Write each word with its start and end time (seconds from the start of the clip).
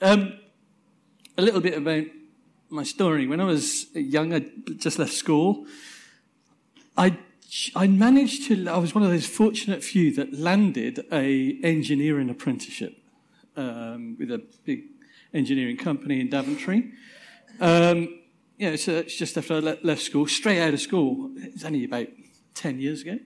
Um, 0.00 0.34
a 1.38 1.42
little 1.42 1.60
bit 1.60 1.76
about 1.76 2.04
my 2.68 2.82
story. 2.82 3.26
When 3.26 3.40
I 3.40 3.44
was 3.44 3.86
young, 3.94 4.34
I 4.34 4.46
just 4.76 4.98
left 4.98 5.14
school. 5.14 5.66
I 6.98 7.16
I 7.74 7.86
managed 7.86 8.46
to. 8.48 8.68
I 8.68 8.76
was 8.76 8.94
one 8.94 9.04
of 9.04 9.10
those 9.10 9.26
fortunate 9.26 9.82
few 9.82 10.12
that 10.14 10.34
landed 10.34 11.06
a 11.10 11.58
engineering 11.62 12.28
apprenticeship 12.28 12.98
um, 13.56 14.16
with 14.18 14.30
a 14.30 14.44
big 14.64 14.84
engineering 15.32 15.78
company 15.78 16.20
in 16.20 16.28
Daventry. 16.28 16.92
Um, 17.60 18.20
know, 18.58 18.76
so 18.76 18.96
it's 18.96 19.16
just 19.16 19.38
after 19.38 19.54
I 19.54 19.78
left 19.82 20.02
school, 20.02 20.26
straight 20.26 20.60
out 20.60 20.74
of 20.74 20.80
school. 20.80 21.30
It's 21.36 21.64
only 21.64 21.84
about 21.84 22.08
ten 22.52 22.80
years 22.80 23.00
ago. 23.00 23.18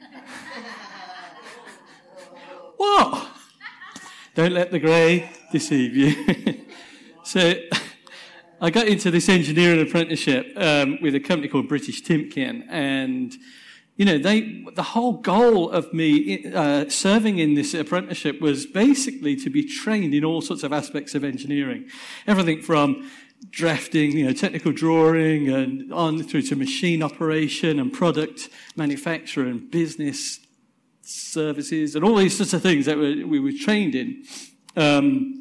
what? 2.78 3.31
Don't 4.34 4.52
let 4.52 4.70
the 4.70 4.78
grey 4.78 5.28
deceive 5.50 5.94
you. 5.94 6.64
so 7.22 7.52
I 8.62 8.70
got 8.70 8.88
into 8.88 9.10
this 9.10 9.28
engineering 9.28 9.86
apprenticeship 9.86 10.54
um, 10.56 10.98
with 11.02 11.14
a 11.14 11.20
company 11.20 11.48
called 11.48 11.68
British 11.68 12.02
Timken, 12.02 12.64
and 12.70 13.36
you 13.96 14.06
know, 14.06 14.16
they 14.16 14.64
the 14.74 14.82
whole 14.82 15.18
goal 15.18 15.68
of 15.68 15.92
me 15.92 16.50
uh, 16.50 16.88
serving 16.88 17.40
in 17.40 17.52
this 17.54 17.74
apprenticeship 17.74 18.40
was 18.40 18.64
basically 18.64 19.36
to 19.36 19.50
be 19.50 19.64
trained 19.64 20.14
in 20.14 20.24
all 20.24 20.40
sorts 20.40 20.62
of 20.62 20.72
aspects 20.72 21.14
of 21.14 21.24
engineering, 21.24 21.90
everything 22.26 22.62
from 22.62 23.10
drafting, 23.50 24.12
you 24.12 24.24
know, 24.24 24.32
technical 24.32 24.72
drawing, 24.72 25.50
and 25.50 25.92
on 25.92 26.22
through 26.22 26.42
to 26.42 26.56
machine 26.56 27.02
operation 27.02 27.78
and 27.78 27.92
product 27.92 28.48
manufacture 28.76 29.44
and 29.44 29.70
business 29.70 30.40
services 31.02 31.94
and 31.94 32.04
all 32.04 32.16
these 32.16 32.36
sorts 32.36 32.52
of 32.54 32.62
things 32.62 32.86
that 32.86 32.96
we 32.96 33.38
were 33.38 33.52
trained 33.52 33.94
in. 33.94 34.24
Um, 34.76 35.38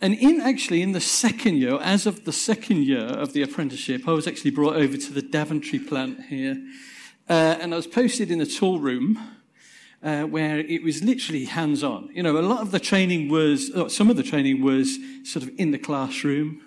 and 0.00 0.14
in 0.14 0.40
actually, 0.40 0.82
in 0.82 0.92
the 0.92 1.00
second 1.00 1.56
year, 1.56 1.78
as 1.80 2.06
of 2.06 2.24
the 2.24 2.32
second 2.32 2.84
year 2.84 3.06
of 3.06 3.32
the 3.32 3.42
apprenticeship, 3.42 4.06
I 4.06 4.12
was 4.12 4.26
actually 4.26 4.50
brought 4.50 4.76
over 4.76 4.96
to 4.96 5.12
the 5.12 5.22
Daventry 5.22 5.78
plant 5.78 6.26
here. 6.26 6.56
Uh, 7.28 7.56
and 7.58 7.72
I 7.72 7.76
was 7.76 7.86
posted 7.86 8.30
in 8.30 8.40
a 8.40 8.46
tool 8.46 8.80
room 8.80 9.18
uh, 10.02 10.24
where 10.24 10.58
it 10.58 10.82
was 10.82 11.02
literally 11.02 11.46
hands 11.46 11.82
on. 11.82 12.10
You 12.12 12.22
know, 12.22 12.38
a 12.38 12.42
lot 12.42 12.60
of 12.60 12.70
the 12.70 12.78
training 12.78 13.30
was, 13.30 13.70
oh, 13.74 13.88
some 13.88 14.10
of 14.10 14.16
the 14.16 14.22
training 14.22 14.62
was 14.62 14.98
sort 15.22 15.42
of 15.42 15.50
in 15.58 15.70
the 15.70 15.78
classroom, 15.78 16.60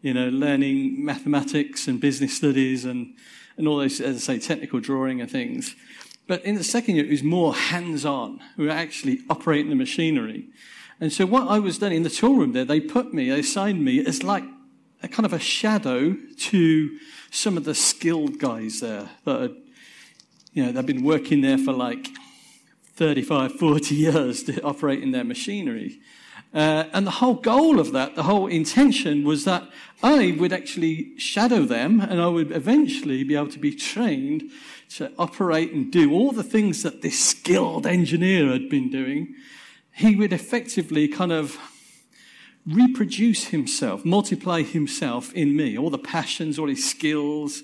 you 0.00 0.14
know, 0.14 0.28
learning 0.28 1.04
mathematics 1.04 1.88
and 1.88 2.00
business 2.00 2.36
studies 2.36 2.84
and, 2.84 3.16
and 3.56 3.66
all 3.66 3.78
those, 3.78 4.00
as 4.00 4.28
I 4.28 4.38
say, 4.38 4.38
technical 4.38 4.78
drawing 4.78 5.20
and 5.20 5.28
things. 5.28 5.74
But 6.28 6.44
in 6.44 6.54
the 6.54 6.62
second 6.62 6.94
year, 6.94 7.06
it 7.06 7.10
was 7.10 7.24
more 7.24 7.54
hands 7.54 8.04
on. 8.04 8.40
We 8.56 8.66
were 8.66 8.70
actually 8.70 9.20
operating 9.30 9.70
the 9.70 9.76
machinery. 9.76 10.48
And 11.00 11.12
so 11.12 11.26
what 11.26 11.48
I 11.48 11.58
was 11.58 11.78
doing 11.78 11.94
in 11.94 12.02
the 12.02 12.10
tool 12.10 12.36
room 12.36 12.52
there, 12.52 12.66
they 12.66 12.80
put 12.80 13.14
me, 13.14 13.30
they 13.30 13.40
assigned 13.40 13.82
me 13.82 14.04
as 14.04 14.22
like 14.22 14.44
a 15.02 15.08
kind 15.08 15.24
of 15.24 15.32
a 15.32 15.38
shadow 15.38 16.14
to 16.36 16.98
some 17.30 17.56
of 17.56 17.64
the 17.64 17.74
skilled 17.74 18.38
guys 18.38 18.80
there 18.80 19.08
that 19.24 19.40
had, 19.40 19.56
you 20.52 20.64
know, 20.64 20.72
they've 20.72 20.84
been 20.84 21.04
working 21.04 21.40
there 21.40 21.56
for 21.56 21.72
like 21.72 22.08
35, 22.94 23.54
40 23.54 23.94
years 23.94 24.48
in 24.48 25.10
their 25.12 25.24
machinery. 25.24 25.98
Uh, 26.52 26.84
and 26.92 27.06
the 27.06 27.12
whole 27.12 27.34
goal 27.34 27.78
of 27.78 27.92
that, 27.92 28.16
the 28.16 28.22
whole 28.24 28.46
intention 28.46 29.24
was 29.24 29.44
that 29.44 29.68
I 30.02 30.36
would 30.38 30.52
actually 30.52 31.18
shadow 31.18 31.64
them 31.64 32.00
and 32.00 32.20
I 32.20 32.26
would 32.26 32.52
eventually 32.52 33.22
be 33.22 33.34
able 33.34 33.50
to 33.50 33.58
be 33.58 33.74
trained 33.74 34.50
to 34.96 35.12
operate 35.18 35.72
and 35.72 35.92
do 35.92 36.12
all 36.12 36.32
the 36.32 36.42
things 36.42 36.82
that 36.82 37.02
this 37.02 37.18
skilled 37.18 37.86
engineer 37.86 38.52
had 38.52 38.68
been 38.68 38.90
doing. 38.90 39.34
He 39.92 40.16
would 40.16 40.32
effectively 40.32 41.08
kind 41.08 41.32
of 41.32 41.58
reproduce 42.66 43.46
himself, 43.46 44.04
multiply 44.04 44.62
himself 44.62 45.32
in 45.34 45.56
me, 45.56 45.76
all 45.76 45.90
the 45.90 45.98
passions, 45.98 46.58
all 46.58 46.68
his 46.68 46.88
skills, 46.88 47.62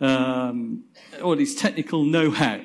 um, 0.00 0.84
all 1.22 1.36
his 1.36 1.54
technical 1.54 2.04
know-how 2.04 2.60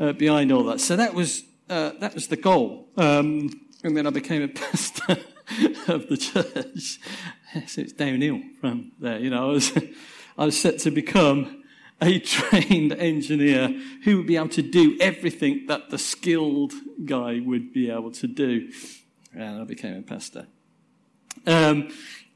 uh, 0.00 0.12
behind 0.12 0.52
all 0.52 0.64
that. 0.64 0.80
So 0.80 0.96
that 0.96 1.14
was 1.14 1.44
uh, 1.68 1.92
that 2.00 2.14
was 2.14 2.28
the 2.28 2.36
goal. 2.36 2.88
Um, 2.96 3.50
and 3.82 3.96
then 3.96 4.06
I 4.06 4.10
became 4.10 4.42
a 4.42 4.48
pastor 4.62 5.18
of 5.88 6.08
the 6.08 6.16
church. 6.16 7.00
So 7.68 7.82
it's 7.82 7.92
downhill 7.92 8.40
from 8.60 8.90
there. 8.98 9.20
You 9.20 9.30
know, 9.30 9.50
I 9.50 9.52
was, 9.52 9.70
I 10.38 10.44
was 10.44 10.60
set 10.60 10.80
to 10.80 10.90
become 10.90 11.62
a 12.04 12.18
trained 12.18 12.92
engineer 12.92 13.68
who 14.04 14.18
would 14.18 14.26
be 14.26 14.36
able 14.36 14.48
to 14.50 14.62
do 14.62 14.96
everything 15.00 15.66
that 15.66 15.90
the 15.90 15.98
skilled 15.98 16.72
guy 17.04 17.40
would 17.40 17.72
be 17.72 17.90
able 17.90 18.12
to 18.12 18.26
do. 18.26 18.70
And 19.34 19.60
I 19.60 19.64
became 19.64 19.96
a 19.96 20.02
pastor. 20.02 20.46
Um, 21.46 21.88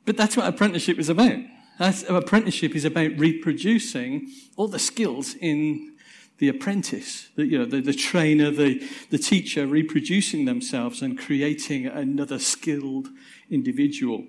but 0.04 0.16
that's 0.16 0.36
what 0.36 0.46
apprenticeship 0.46 0.98
is 0.98 1.08
about. 1.08 1.38
That's, 1.78 2.02
apprenticeship 2.08 2.74
is 2.74 2.84
about 2.84 3.12
reproducing 3.18 4.32
all 4.56 4.68
the 4.68 4.78
skills 4.78 5.34
in 5.34 5.94
the 6.38 6.48
apprentice, 6.48 7.28
the, 7.36 7.46
you 7.46 7.58
know, 7.58 7.64
the, 7.64 7.80
the 7.80 7.92
trainer, 7.92 8.50
the, 8.50 8.82
the 9.10 9.18
teacher 9.18 9.66
reproducing 9.66 10.44
themselves 10.44 11.02
and 11.02 11.18
creating 11.18 11.86
another 11.86 12.38
skilled 12.38 13.08
individual. 13.50 14.24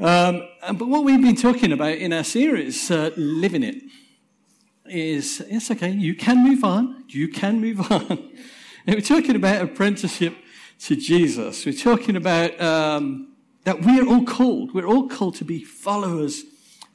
Um, 0.00 0.46
but 0.74 0.86
what 0.86 1.02
we've 1.02 1.20
been 1.20 1.34
talking 1.34 1.72
about 1.72 1.94
in 1.94 2.12
our 2.12 2.22
series, 2.22 2.88
uh, 2.88 3.10
Living 3.16 3.64
It, 3.64 3.82
is 4.86 5.44
yes, 5.50 5.72
okay, 5.72 5.90
you 5.90 6.14
can 6.14 6.44
move 6.44 6.62
on. 6.62 7.04
You 7.08 7.26
can 7.26 7.60
move 7.60 7.80
on. 7.92 8.06
and 8.86 8.94
we're 8.94 9.00
talking 9.00 9.34
about 9.34 9.60
apprenticeship 9.60 10.36
to 10.82 10.94
Jesus. 10.94 11.66
We're 11.66 11.72
talking 11.72 12.14
about 12.14 12.60
um, 12.60 13.34
that 13.64 13.82
we're 13.82 14.06
all 14.06 14.24
called. 14.24 14.72
We're 14.72 14.86
all 14.86 15.08
called 15.08 15.34
to 15.36 15.44
be 15.44 15.64
followers 15.64 16.44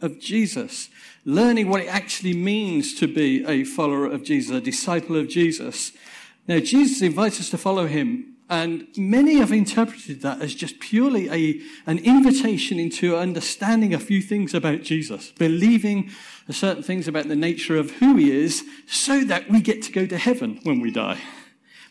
of 0.01 0.17
Jesus 0.21 0.87
learning 1.25 1.67
what 1.67 1.81
it 1.81 1.87
actually 1.87 2.33
means 2.33 2.93
to 2.95 3.07
be 3.07 3.45
a 3.45 3.65
follower 3.65 4.05
of 4.05 4.23
Jesus, 4.23 4.55
a 4.55 4.61
disciple 4.61 5.17
of 5.17 5.27
Jesus. 5.27 5.91
Now, 6.47 6.59
Jesus 6.59 7.01
invites 7.01 7.39
us 7.41 7.49
to 7.49 7.57
follow 7.57 7.87
him, 7.87 8.32
and 8.49 8.87
many 8.97 9.35
have 9.35 9.51
interpreted 9.51 10.21
that 10.21 10.41
as 10.41 10.53
just 10.53 10.79
purely 10.79 11.29
a, 11.29 11.61
an 11.85 11.99
invitation 11.99 12.79
into 12.79 13.15
understanding 13.15 13.93
a 13.93 13.99
few 13.99 14.21
things 14.21 14.53
about 14.53 14.81
Jesus, 14.81 15.31
believing 15.31 16.09
certain 16.49 16.83
things 16.83 17.07
about 17.07 17.27
the 17.27 17.35
nature 17.35 17.77
of 17.77 17.91
who 17.91 18.15
he 18.15 18.31
is, 18.31 18.63
so 18.85 19.23
that 19.23 19.49
we 19.49 19.61
get 19.61 19.81
to 19.83 19.91
go 19.91 20.05
to 20.05 20.17
heaven 20.17 20.59
when 20.63 20.81
we 20.81 20.91
die. 20.91 21.19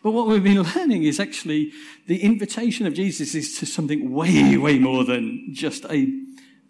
But 0.03 0.13
what 0.13 0.27
we've 0.27 0.43
been 0.43 0.63
learning 0.63 1.05
is 1.05 1.21
actually 1.21 1.73
the 2.07 2.23
invitation 2.23 2.87
of 2.87 2.95
Jesus 2.95 3.35
is 3.35 3.59
to 3.59 3.67
something 3.67 4.13
way, 4.13 4.57
way 4.57 4.79
more 4.79 5.05
than 5.05 5.55
just 5.55 5.85
a 5.87 6.23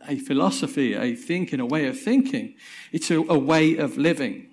a 0.09 0.19
philosophy, 0.19 0.95
a 0.95 1.15
thinking, 1.15 1.61
a 1.61 1.67
way 1.67 1.87
of 1.87 2.01
thinking. 2.01 2.55
It's 2.91 3.11
a, 3.11 3.19
a 3.19 3.39
way 3.39 3.77
of 3.77 3.97
living. 3.97 4.49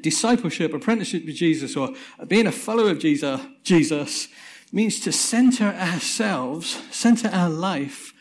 Discipleship, 0.00 0.72
apprenticeship 0.72 1.24
with 1.24 1.36
Jesus, 1.36 1.76
or 1.76 1.94
being 2.26 2.46
a 2.46 2.52
follower 2.52 2.90
of 2.90 2.98
Jesus, 2.98 3.40
Jesus 3.62 4.28
means 4.72 4.98
to 5.00 5.12
center 5.12 5.66
ourselves, 5.66 6.82
center 6.90 7.28
our 7.28 7.50
life 7.50 8.12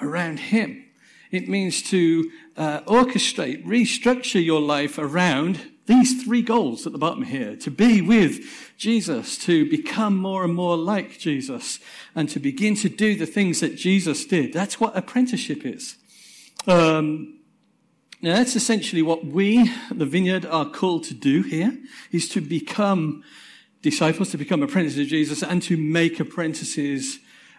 around 0.00 0.40
Him. 0.40 0.84
It 1.30 1.48
means 1.48 1.82
to 1.84 2.30
uh, 2.56 2.80
orchestrate, 2.80 3.64
restructure 3.64 4.44
your 4.44 4.60
life 4.60 4.98
around 4.98 5.70
these 5.86 6.22
three 6.22 6.42
goals 6.42 6.86
at 6.86 6.92
the 6.92 6.98
bottom 6.98 7.24
here 7.24 7.56
to 7.56 7.70
be 7.70 8.00
with 8.00 8.44
Jesus, 8.76 9.36
to 9.38 9.68
become 9.68 10.16
more 10.16 10.44
and 10.44 10.54
more 10.54 10.76
like 10.76 11.18
Jesus, 11.18 11.80
and 12.14 12.28
to 12.28 12.38
begin 12.38 12.76
to 12.76 12.88
do 12.88 13.16
the 13.16 13.26
things 13.26 13.60
that 13.60 13.76
Jesus 13.76 14.24
did. 14.24 14.52
That's 14.52 14.78
what 14.78 14.96
apprenticeship 14.96 15.64
is. 15.64 15.96
Um, 16.66 17.39
now, 18.22 18.34
that's 18.34 18.54
essentially 18.54 19.00
what 19.00 19.24
we, 19.24 19.72
the 19.90 20.04
vineyard, 20.04 20.44
are 20.44 20.68
called 20.68 21.04
to 21.04 21.14
do 21.14 21.42
here, 21.42 21.78
is 22.12 22.28
to 22.30 22.42
become 22.42 23.24
disciples, 23.80 24.30
to 24.30 24.36
become 24.36 24.62
apprentices 24.62 24.98
of 24.98 25.06
Jesus, 25.06 25.42
and 25.42 25.62
to 25.62 25.78
make 25.78 26.20
apprentices 26.20 27.18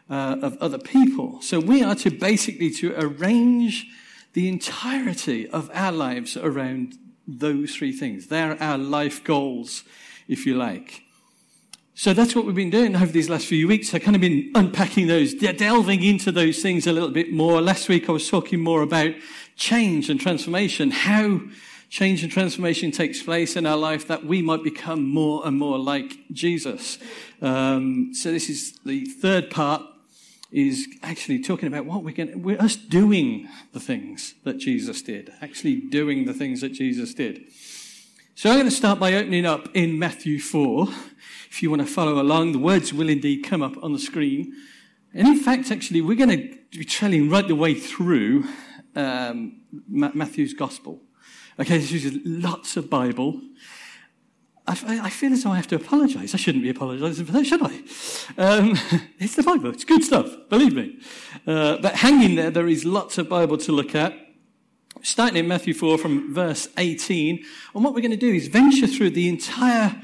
uh, 0.09 0.37
of 0.41 0.57
other 0.61 0.77
people. 0.77 1.41
So 1.41 1.59
we 1.59 1.83
are 1.83 1.95
to 1.95 2.11
basically 2.11 2.69
to 2.75 2.93
arrange 2.95 3.87
the 4.33 4.47
entirety 4.47 5.49
of 5.49 5.71
our 5.73 5.91
lives 5.91 6.37
around 6.37 6.93
those 7.27 7.75
three 7.75 7.91
things. 7.91 8.27
They're 8.27 8.61
our 8.61 8.77
life 8.77 9.23
goals, 9.23 9.83
if 10.27 10.45
you 10.45 10.55
like. 10.55 11.03
So 11.93 12.13
that's 12.13 12.35
what 12.35 12.45
we've 12.45 12.55
been 12.55 12.69
doing 12.69 12.95
over 12.95 13.11
these 13.11 13.29
last 13.29 13.47
few 13.47 13.67
weeks. 13.67 13.93
I've 13.93 14.01
kind 14.01 14.15
of 14.15 14.21
been 14.21 14.51
unpacking 14.55 15.07
those, 15.07 15.33
delving 15.33 16.03
into 16.03 16.31
those 16.31 16.61
things 16.61 16.87
a 16.87 16.93
little 16.93 17.11
bit 17.11 17.33
more. 17.33 17.61
Last 17.61 17.89
week 17.89 18.07
I 18.07 18.13
was 18.13 18.29
talking 18.29 18.61
more 18.61 18.81
about 18.81 19.13
change 19.57 20.09
and 20.09 20.19
transformation, 20.19 20.91
how 20.91 21.41
change 21.89 22.23
and 22.23 22.31
transformation 22.31 22.91
takes 22.91 23.21
place 23.21 23.57
in 23.57 23.65
our 23.65 23.75
life 23.75 24.07
that 24.07 24.23
we 24.25 24.41
might 24.41 24.63
become 24.63 25.05
more 25.05 25.45
and 25.45 25.59
more 25.59 25.77
like 25.77 26.13
Jesus. 26.31 26.97
Um, 27.41 28.13
so 28.13 28.31
this 28.31 28.49
is 28.49 28.79
the 28.85 29.05
third 29.05 29.51
part 29.51 29.83
is 30.49 30.87
actually 31.03 31.41
talking 31.41 31.67
about 31.67 31.85
what 31.85 32.03
we're 32.03 32.13
going 32.13 32.41
we're 32.41 32.61
us 32.61 32.75
doing 32.75 33.47
the 33.73 33.79
things 33.79 34.33
that 34.43 34.57
Jesus 34.57 35.01
did, 35.01 35.31
actually 35.41 35.75
doing 35.75 36.25
the 36.25 36.33
things 36.33 36.61
that 36.61 36.69
Jesus 36.69 37.13
did. 37.13 37.43
So 38.35 38.49
I'm 38.49 38.55
going 38.55 38.69
to 38.69 38.75
start 38.75 38.97
by 38.97 39.13
opening 39.13 39.45
up 39.45 39.67
in 39.73 39.99
Matthew 39.99 40.39
4. 40.39 40.87
If 41.51 41.61
you 41.61 41.69
want 41.69 41.81
to 41.81 41.87
follow 41.87 42.21
along, 42.21 42.53
the 42.53 42.59
words 42.59 42.93
will 42.93 43.09
indeed 43.09 43.43
come 43.43 43.61
up 43.61 43.73
on 43.83 43.91
the 43.91 43.99
screen. 43.99 44.53
And 45.13 45.27
in 45.27 45.37
fact, 45.37 45.69
actually, 45.69 45.99
we're 45.99 46.15
going 46.15 46.29
to 46.29 46.57
be 46.71 46.85
trailing 46.85 47.29
right 47.29 47.45
the 47.45 47.55
way 47.55 47.73
through 47.73 48.45
um, 48.95 49.59
Matthew's 49.89 50.53
Gospel. 50.53 51.01
Okay, 51.59 51.77
this 51.77 51.91
is 51.91 52.17
lots 52.23 52.77
of 52.77 52.89
Bible. 52.89 53.41
I, 54.65 55.01
I, 55.03 55.09
feel 55.09 55.33
as 55.33 55.43
though 55.43 55.51
I 55.51 55.57
have 55.57 55.67
to 55.67 55.75
apologize. 55.75 56.33
I 56.33 56.37
shouldn't 56.37 56.63
be 56.63 56.69
apologizing 56.69 57.25
for 57.25 57.33
that, 57.33 57.45
should 57.45 57.61
I? 57.61 57.81
Um, 58.37 58.77
it's 59.19 59.35
the 59.35 59.43
Bible. 59.43 59.71
It's 59.71 59.83
good 59.83 60.05
stuff, 60.05 60.33
believe 60.47 60.73
me. 60.73 60.99
Uh, 61.45 61.79
but 61.79 61.95
hanging 61.95 62.35
there, 62.35 62.49
there 62.49 62.67
is 62.69 62.85
lots 62.85 63.17
of 63.17 63.27
Bible 63.27 63.57
to 63.57 63.73
look 63.73 63.93
at. 63.93 64.13
Starting 65.01 65.35
in 65.35 65.49
Matthew 65.49 65.73
4 65.73 65.97
from 65.97 66.33
verse 66.33 66.69
18. 66.77 67.43
And 67.75 67.83
what 67.83 67.93
we're 67.93 67.99
going 67.99 68.11
to 68.11 68.17
do 68.17 68.31
is 68.33 68.47
venture 68.47 68.87
through 68.87 69.09
the 69.09 69.27
entire 69.27 70.01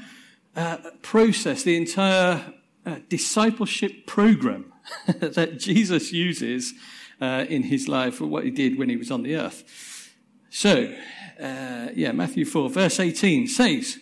uh, 0.58 0.76
process, 1.02 1.62
the 1.62 1.76
entire 1.76 2.52
uh, 2.84 2.96
discipleship 3.08 4.06
program 4.06 4.72
that 5.06 5.60
Jesus 5.60 6.12
uses 6.12 6.74
uh, 7.20 7.44
in 7.48 7.62
his 7.62 7.86
life, 7.86 8.20
or 8.20 8.26
what 8.26 8.42
he 8.42 8.50
did 8.50 8.76
when 8.76 8.88
he 8.88 8.96
was 8.96 9.12
on 9.12 9.22
the 9.22 9.36
earth. 9.36 10.12
So, 10.50 10.92
uh, 11.40 11.88
yeah, 11.94 12.10
Matthew 12.10 12.44
4, 12.44 12.70
verse 12.70 12.98
18 12.98 13.46
says, 13.46 14.00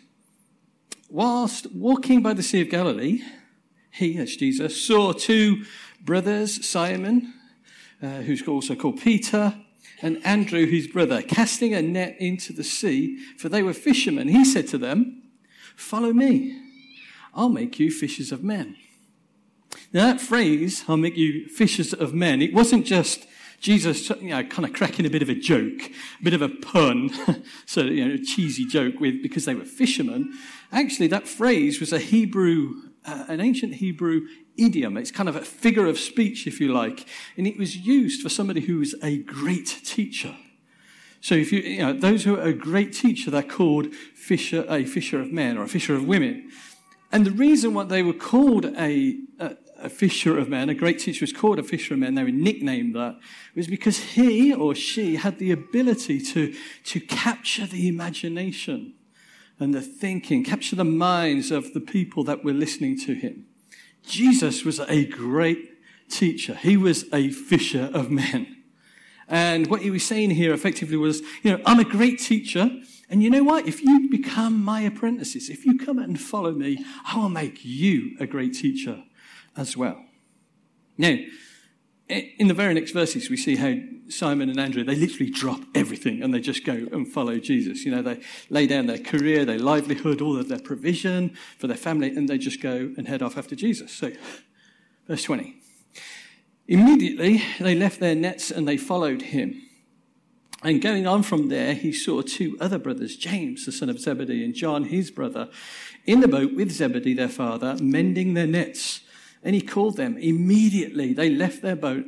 Whilst 1.11 1.71
walking 1.75 2.23
by 2.23 2.33
the 2.33 2.43
Sea 2.43 2.63
of 2.63 2.71
Galilee, 2.71 3.23
he, 3.91 4.17
as 4.17 4.35
Jesus, 4.37 4.83
saw 4.83 5.13
two 5.13 5.65
brothers, 6.01 6.67
Simon, 6.67 7.35
uh, 8.03 8.23
who's 8.23 8.47
also 8.49 8.75
called 8.75 9.03
Peter, 9.03 9.55
and 10.01 10.25
Andrew, 10.25 10.65
his 10.65 10.87
brother, 10.87 11.21
casting 11.21 11.75
a 11.75 11.83
net 11.83 12.17
into 12.19 12.55
the 12.55 12.65
sea, 12.65 13.19
for 13.37 13.51
they 13.51 13.63
were 13.63 13.75
fishermen. 13.75 14.29
He 14.29 14.45
said 14.47 14.69
to 14.69 14.79
them, 14.79 15.23
Follow 15.77 16.13
me. 16.13 16.61
I'll 17.35 17.51
make 17.51 17.79
you 17.79 17.91
fishers 17.91 18.33
of 18.33 18.43
men. 18.43 18.77
Now, 19.93 20.07
that 20.07 20.21
phrase, 20.21 20.85
I'll 20.89 20.97
make 20.97 21.17
you 21.17 21.49
fishers 21.49 21.93
of 21.93 22.15
men, 22.15 22.43
it 22.43 22.53
wasn't 22.53 22.87
just 22.87 23.27
Jesus, 23.61 24.09
you 24.11 24.31
know, 24.31 24.43
kind 24.45 24.65
of 24.65 24.73
cracking 24.75 25.07
a 25.07 25.11
bit 25.11 25.23
of 25.23 25.29
a 25.29 25.35
joke, 25.35 25.91
a 26.21 26.25
bit 26.25 26.35
of 26.35 26.43
a 26.43 26.49
pun, 26.49 27.11
so, 27.67 27.83
you 27.83 28.07
know, 28.07 28.15
a 28.15 28.19
cheesy 28.19 28.67
joke 28.67 29.01
with, 29.01 29.23
because 29.23 29.45
they 29.45 29.55
were 29.55 29.65
fishermen. 29.65 30.33
Actually, 30.73 31.09
that 31.09 31.27
phrase 31.27 31.81
was 31.81 31.93
a 31.93 31.99
Hebrew, 31.99 32.75
uh, 33.05 33.25
an 33.29 33.41
ancient 33.41 33.75
Hebrew 33.75 34.27
idiom. 34.57 34.97
It's 34.97 35.11
kind 35.11 35.29
of 35.29 35.37
a 35.37 35.43
figure 35.43 35.87
of 35.87 35.99
speech, 35.99 36.47
if 36.47 36.61
you 36.61 36.73
like. 36.73 37.07
And 37.37 37.47
it 37.47 37.59
was 37.59 37.77
used 37.77 38.23
for 38.23 38.29
somebody 38.29 38.61
who 38.63 38.79
was 38.79 38.95
a 39.03 39.19
great 39.19 39.81
teacher. 39.85 40.37
So 41.21 41.35
if 41.35 41.53
you, 41.53 41.61
you 41.61 41.79
know, 41.79 41.93
those 41.93 42.25
who 42.25 42.37
are 42.37 42.43
a 42.43 42.53
great 42.53 42.93
teacher, 42.93 43.31
they're 43.31 43.43
called 43.43 43.95
fisher, 43.95 44.65
a 44.69 44.85
fisher 44.85 45.21
of 45.21 45.33
men 45.33 45.59
or 45.59 45.65
a 45.65 45.69
fisher 45.69 45.95
of 45.95 46.07
women. 46.07 46.51
And 47.13 47.25
the 47.25 47.31
reason 47.31 47.75
why 47.75 47.85
they 47.85 48.03
were 48.03 48.13
called 48.13 48.65
a, 48.65 49.19
a, 49.39 49.57
a 49.79 49.89
fisher 49.89 50.39
of 50.39 50.49
men, 50.49 50.69
a 50.69 50.75
great 50.75 50.99
teacher 50.99 51.23
was 51.23 51.33
called 51.33 51.59
a 51.59 51.63
fisher 51.63 51.95
of 51.95 52.01
men, 52.01 52.15
they 52.15 52.25
were 52.25 52.31
nicknamed 52.31 52.95
that, 52.95 53.19
was 53.55 53.69
because 53.69 53.99
he 53.99 54.53
or 54.53 54.75
she 54.75 55.17
had 55.17 55.39
the 55.39 55.53
ability 55.53 56.21
to, 56.21 56.55
to 56.85 57.01
capture 57.01 57.67
the 57.67 57.89
imagination 57.89 58.95
and 59.59 59.75
the 59.75 59.81
thinking, 59.81 60.45
capture 60.45 60.77
the 60.77 60.85
minds 60.85 61.51
of 61.51 61.73
the 61.73 61.81
people 61.81 62.25
that 62.25 62.45
were 62.45 62.53
listening 62.53 62.99
to 63.01 63.15
him. 63.15 63.47
Jesus 64.07 64.65
was 64.65 64.81
a 64.81 65.07
great 65.07 65.71
teacher. 66.09 66.55
He 66.55 66.77
was 66.77 67.05
a 67.13 67.31
fisher 67.31 67.91
of 67.93 68.11
men. 68.11 68.56
And 69.29 69.67
what 69.69 69.83
he 69.83 69.91
was 69.91 70.05
saying 70.05 70.31
here 70.31 70.53
effectively 70.53 70.97
was, 70.97 71.21
you 71.43 71.53
know, 71.53 71.61
I'm 71.67 71.81
a 71.81 71.85
great 71.85 72.19
teacher. 72.19 72.71
And 73.09 73.23
you 73.23 73.31
know 73.31 73.43
what? 73.43 73.67
If 73.67 73.83
you 73.83 74.09
become 74.11 74.63
my 74.63 74.81
apprentices, 74.83 75.49
if 75.49 75.65
you 75.65 75.79
come 75.79 75.99
and 75.99 76.21
follow 76.21 76.53
me, 76.53 76.85
I 77.07 77.19
will 77.19 77.29
make 77.29 77.65
you 77.65 78.17
a 78.21 78.27
great 78.27 78.55
teacher 78.55 79.05
as 79.57 79.77
well. 79.77 80.05
Now, 80.99 81.17
in 82.09 82.47
the 82.47 82.55
very 82.55 82.73
next 82.75 82.93
verses, 82.93 83.29
we 83.29 83.37
see 83.37 83.57
how 83.57 83.75
Simon 84.09 84.49
and 84.49 84.61
Andrew, 84.61 84.85
they 84.85 84.95
literally 84.95 85.31
drop 85.31 85.61
everything 85.75 86.23
and 86.23 86.33
they 86.33 86.41
just 86.41 86.65
go 86.65 86.73
and 86.73 87.07
follow 87.07 87.39
Jesus. 87.39 87.85
You 87.85 87.91
know, 87.91 88.03
they 88.03 88.21
lay 88.49 88.67
down 88.69 88.87
their 88.87 88.99
career, 88.99 89.45
their 89.45 89.59
livelihood, 89.59 90.21
all 90.21 90.39
of 90.39 90.49
their 90.49 90.61
provision 90.61 91.37
for 91.59 91.67
their 91.67 91.77
family, 91.77 92.11
and 92.11 92.29
they 92.29 92.39
just 92.39 92.63
go 92.63 92.93
and 92.97 93.09
head 93.09 93.23
off 93.23 93.37
after 93.37 93.57
Jesus. 93.57 93.93
So, 93.93 94.13
verse 95.09 95.25
20. 95.25 95.56
Immediately, 96.69 97.43
they 97.61 97.75
left 97.75 98.01
their 98.01 98.15
nets 98.15 98.51
and 98.51 98.67
they 98.67 98.77
followed 98.77 99.23
him. 99.23 99.63
And 100.63 100.83
going 100.83 101.07
on 101.07 101.23
from 101.23 101.49
there, 101.49 101.75
he 101.75 101.93
saw 101.93 102.23
two 102.23 102.57
other 102.61 102.79
brothers, 102.79 103.17
James, 103.17 103.67
the 103.67 103.73
son 103.73 103.89
of 103.89 104.01
Zebedee, 104.01 104.45
and 104.45 104.55
John, 104.55 104.85
his 104.85 105.11
brother, 105.11 105.49
in 106.07 106.21
the 106.21 106.29
boat 106.29 106.55
with 106.55 106.73
Zebedee, 106.73 107.15
their 107.15 107.29
father, 107.29 107.77
mending 107.81 108.35
their 108.35 108.47
nets. 108.47 109.03
And 109.45 109.55
he 109.55 109.61
called 109.61 109.97
them. 109.97 110.17
Immediately, 110.17 111.13
they 111.13 111.31
left 111.31 111.63
their 111.63 111.77
boat 111.77 112.07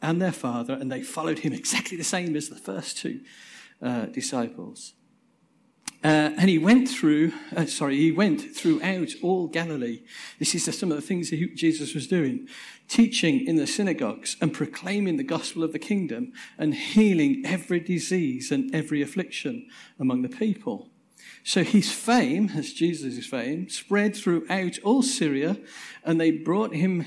and 0.00 0.20
their 0.20 0.32
father, 0.32 0.74
and 0.74 0.90
they 0.90 1.02
followed 1.02 1.40
him 1.40 1.52
exactly 1.52 1.96
the 1.96 2.02
same 2.02 2.34
as 2.34 2.48
the 2.48 2.56
first 2.56 2.98
two 2.98 3.20
uh, 3.80 4.06
disciples. 4.06 4.94
Uh, 6.04 6.34
and 6.36 6.50
he 6.50 6.58
went 6.58 6.88
through, 6.88 7.32
uh, 7.56 7.64
sorry, 7.64 7.96
he 7.96 8.10
went 8.10 8.40
throughout 8.56 9.10
all 9.22 9.46
Galilee. 9.46 10.02
This 10.40 10.54
is 10.54 10.64
some 10.76 10.90
of 10.90 10.96
the 10.96 11.06
things 11.06 11.30
that 11.30 11.54
Jesus 11.54 11.94
was 11.94 12.08
doing. 12.08 12.48
Teaching 12.88 13.46
in 13.46 13.54
the 13.54 13.68
synagogues 13.68 14.36
and 14.40 14.52
proclaiming 14.52 15.16
the 15.16 15.22
gospel 15.22 15.62
of 15.62 15.72
the 15.72 15.78
kingdom 15.78 16.32
and 16.58 16.74
healing 16.74 17.44
every 17.46 17.78
disease 17.78 18.50
and 18.50 18.74
every 18.74 19.00
affliction 19.00 19.68
among 20.00 20.22
the 20.22 20.28
people. 20.28 20.90
So 21.44 21.62
his 21.62 21.92
fame, 21.92 22.50
as 22.56 22.72
Jesus' 22.72 23.24
fame, 23.24 23.68
spread 23.68 24.16
throughout 24.16 24.78
all 24.82 25.02
Syria, 25.02 25.56
and 26.04 26.20
they 26.20 26.32
brought 26.32 26.74
him 26.74 27.04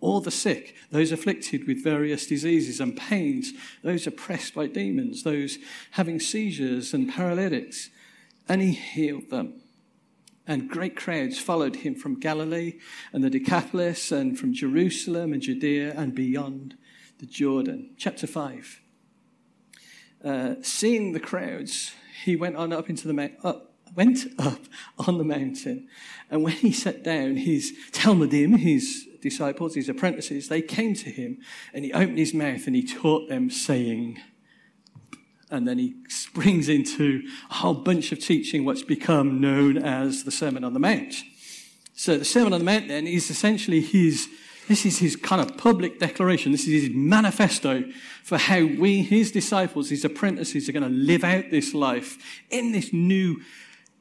all 0.00 0.20
the 0.20 0.32
sick, 0.32 0.74
those 0.90 1.12
afflicted 1.12 1.66
with 1.68 1.82
various 1.82 2.26
diseases 2.26 2.80
and 2.80 2.96
pains, 2.96 3.52
those 3.82 4.06
oppressed 4.06 4.52
by 4.52 4.66
demons, 4.66 5.22
those 5.22 5.58
having 5.92 6.18
seizures 6.18 6.92
and 6.92 7.08
paralytics, 7.08 7.88
and 8.48 8.60
he 8.60 8.72
healed 8.72 9.30
them. 9.30 9.62
And 10.46 10.68
great 10.68 10.96
crowds 10.96 11.38
followed 11.38 11.76
him 11.76 11.94
from 11.94 12.18
Galilee 12.18 12.78
and 13.12 13.22
the 13.22 13.30
Decapolis 13.30 14.10
and 14.10 14.38
from 14.38 14.52
Jerusalem 14.52 15.32
and 15.32 15.40
Judea 15.40 15.94
and 15.96 16.14
beyond 16.14 16.76
the 17.18 17.26
Jordan. 17.26 17.94
Chapter 17.96 18.26
5. 18.26 18.80
Uh, 20.24 20.54
seeing 20.62 21.12
the 21.12 21.20
crowds, 21.20 21.92
he 22.24 22.36
went 22.36 22.56
on 22.56 22.72
up 22.72 22.90
into 22.90 23.06
the 23.06 23.32
up 23.44 23.72
went 23.94 24.26
up 24.38 24.60
on 25.06 25.18
the 25.18 25.24
mountain. 25.24 25.88
And 26.30 26.42
when 26.42 26.54
he 26.54 26.72
sat 26.72 27.02
down, 27.02 27.36
his 27.36 27.72
Talmidim, 27.92 28.58
his 28.58 29.06
disciples, 29.20 29.74
his 29.74 29.88
apprentices, 29.88 30.48
they 30.48 30.62
came 30.62 30.94
to 30.94 31.10
him 31.10 31.38
and 31.72 31.84
he 31.84 31.92
opened 31.92 32.18
his 32.18 32.34
mouth 32.34 32.66
and 32.66 32.74
he 32.74 32.86
taught 32.86 33.28
them 33.28 33.50
saying, 33.50 34.18
and 35.52 35.68
then 35.68 35.78
he 35.78 35.94
springs 36.08 36.68
into 36.68 37.22
a 37.50 37.54
whole 37.54 37.74
bunch 37.74 38.10
of 38.10 38.18
teaching 38.18 38.64
what's 38.64 38.82
become 38.82 39.40
known 39.40 39.76
as 39.76 40.24
the 40.24 40.30
Sermon 40.30 40.64
on 40.64 40.72
the 40.72 40.80
Mount. 40.80 41.14
So 41.92 42.16
the 42.16 42.24
Sermon 42.24 42.54
on 42.54 42.60
the 42.60 42.64
Mount 42.64 42.88
then 42.88 43.06
is 43.06 43.30
essentially 43.30 43.82
his, 43.82 44.28
this 44.66 44.86
is 44.86 44.98
his 44.98 45.14
kind 45.14 45.42
of 45.42 45.58
public 45.58 46.00
declaration. 46.00 46.52
This 46.52 46.66
is 46.66 46.84
his 46.84 46.90
manifesto 46.94 47.84
for 48.24 48.38
how 48.38 48.64
we, 48.64 49.02
his 49.02 49.30
disciples, 49.30 49.90
his 49.90 50.04
apprentices, 50.04 50.68
are 50.68 50.72
going 50.72 50.82
to 50.84 50.88
live 50.88 51.22
out 51.22 51.50
this 51.50 51.74
life 51.74 52.18
in 52.50 52.72
this 52.72 52.92
new 52.92 53.40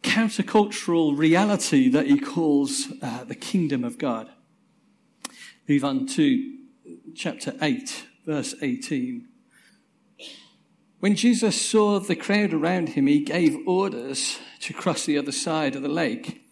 countercultural 0.03 1.15
reality 1.15 1.89
that 1.89 2.07
he 2.07 2.17
calls 2.17 2.87
uh, 3.01 3.25
the 3.25 3.35
kingdom 3.35 3.83
of 3.83 3.97
God. 3.97 4.29
Move 5.67 5.83
on 5.83 6.07
to 6.07 6.57
chapter 7.13 7.53
8, 7.61 8.05
verse 8.25 8.55
18. 8.61 9.27
When 11.01 11.15
Jesus 11.15 11.59
saw 11.59 11.99
the 11.99 12.15
crowd 12.15 12.53
around 12.53 12.89
him, 12.89 13.07
he 13.07 13.21
gave 13.21 13.57
orders 13.67 14.37
to 14.59 14.71
cross 14.71 15.03
the 15.03 15.17
other 15.17 15.31
side 15.31 15.75
of 15.75 15.81
the 15.81 15.89
lake. 15.89 16.43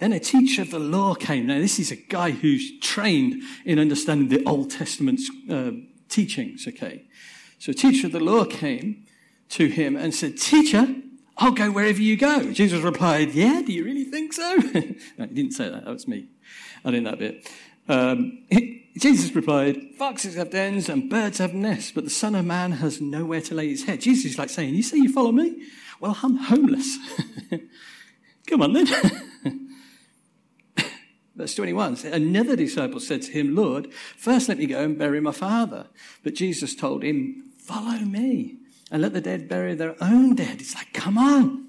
Then 0.00 0.12
a 0.12 0.20
teacher 0.20 0.60
of 0.60 0.70
the 0.70 0.78
law 0.78 1.14
came. 1.14 1.46
Now, 1.46 1.58
this 1.58 1.78
is 1.78 1.90
a 1.90 1.96
guy 1.96 2.32
who's 2.32 2.78
trained 2.80 3.42
in 3.64 3.78
understanding 3.78 4.28
the 4.28 4.44
Old 4.44 4.70
Testament's 4.70 5.30
uh, 5.50 5.70
teachings, 6.10 6.68
okay? 6.68 7.06
So 7.58 7.70
a 7.70 7.74
teacher 7.74 8.06
of 8.06 8.12
the 8.12 8.20
law 8.20 8.44
came 8.44 9.06
to 9.50 9.66
him 9.68 9.96
and 9.96 10.14
said, 10.14 10.36
Teacher, 10.36 10.96
I'll 11.38 11.52
go 11.52 11.70
wherever 11.70 12.02
you 12.02 12.18
go. 12.18 12.52
Jesus 12.52 12.82
replied, 12.82 13.32
Yeah, 13.32 13.62
do 13.64 13.72
you 13.72 13.82
really 13.82 14.04
think 14.04 14.34
so? 14.34 14.56
no, 15.18 15.24
he 15.26 15.34
didn't 15.34 15.52
say 15.52 15.70
that. 15.70 15.86
That 15.86 15.90
was 15.90 16.06
me. 16.06 16.26
I 16.84 16.90
didn't 16.90 17.04
that 17.04 17.18
bit. 17.18 17.50
Um, 17.88 18.44
Jesus 18.96 19.34
replied, 19.34 19.94
Foxes 19.96 20.34
have 20.34 20.50
dens 20.50 20.88
and 20.88 21.08
birds 21.08 21.38
have 21.38 21.54
nests, 21.54 21.92
but 21.92 22.04
the 22.04 22.10
Son 22.10 22.34
of 22.34 22.44
Man 22.44 22.72
has 22.72 23.00
nowhere 23.00 23.40
to 23.42 23.54
lay 23.54 23.68
his 23.68 23.84
head. 23.84 24.00
Jesus 24.00 24.32
is 24.32 24.38
like 24.38 24.50
saying, 24.50 24.74
You 24.74 24.82
say 24.82 24.96
you 24.98 25.12
follow 25.12 25.32
me? 25.32 25.62
Well, 26.00 26.18
I'm 26.22 26.36
homeless. 26.36 26.98
Come 28.46 28.62
on 28.62 28.72
then. 28.72 28.86
Verse 31.36 31.54
21 31.54 31.98
Another 32.06 32.56
disciple 32.56 33.00
said 33.00 33.22
to 33.22 33.32
him, 33.32 33.54
Lord, 33.54 33.92
first 34.16 34.48
let 34.48 34.58
me 34.58 34.66
go 34.66 34.82
and 34.82 34.98
bury 34.98 35.20
my 35.20 35.32
father. 35.32 35.86
But 36.24 36.34
Jesus 36.34 36.74
told 36.74 37.02
him, 37.02 37.52
Follow 37.58 37.98
me 38.00 38.60
and 38.90 39.02
let 39.02 39.12
the 39.12 39.20
dead 39.20 39.48
bury 39.48 39.74
their 39.74 39.94
own 40.02 40.34
dead. 40.34 40.60
It's 40.60 40.74
like, 40.74 40.92
come 40.92 41.16
on, 41.16 41.68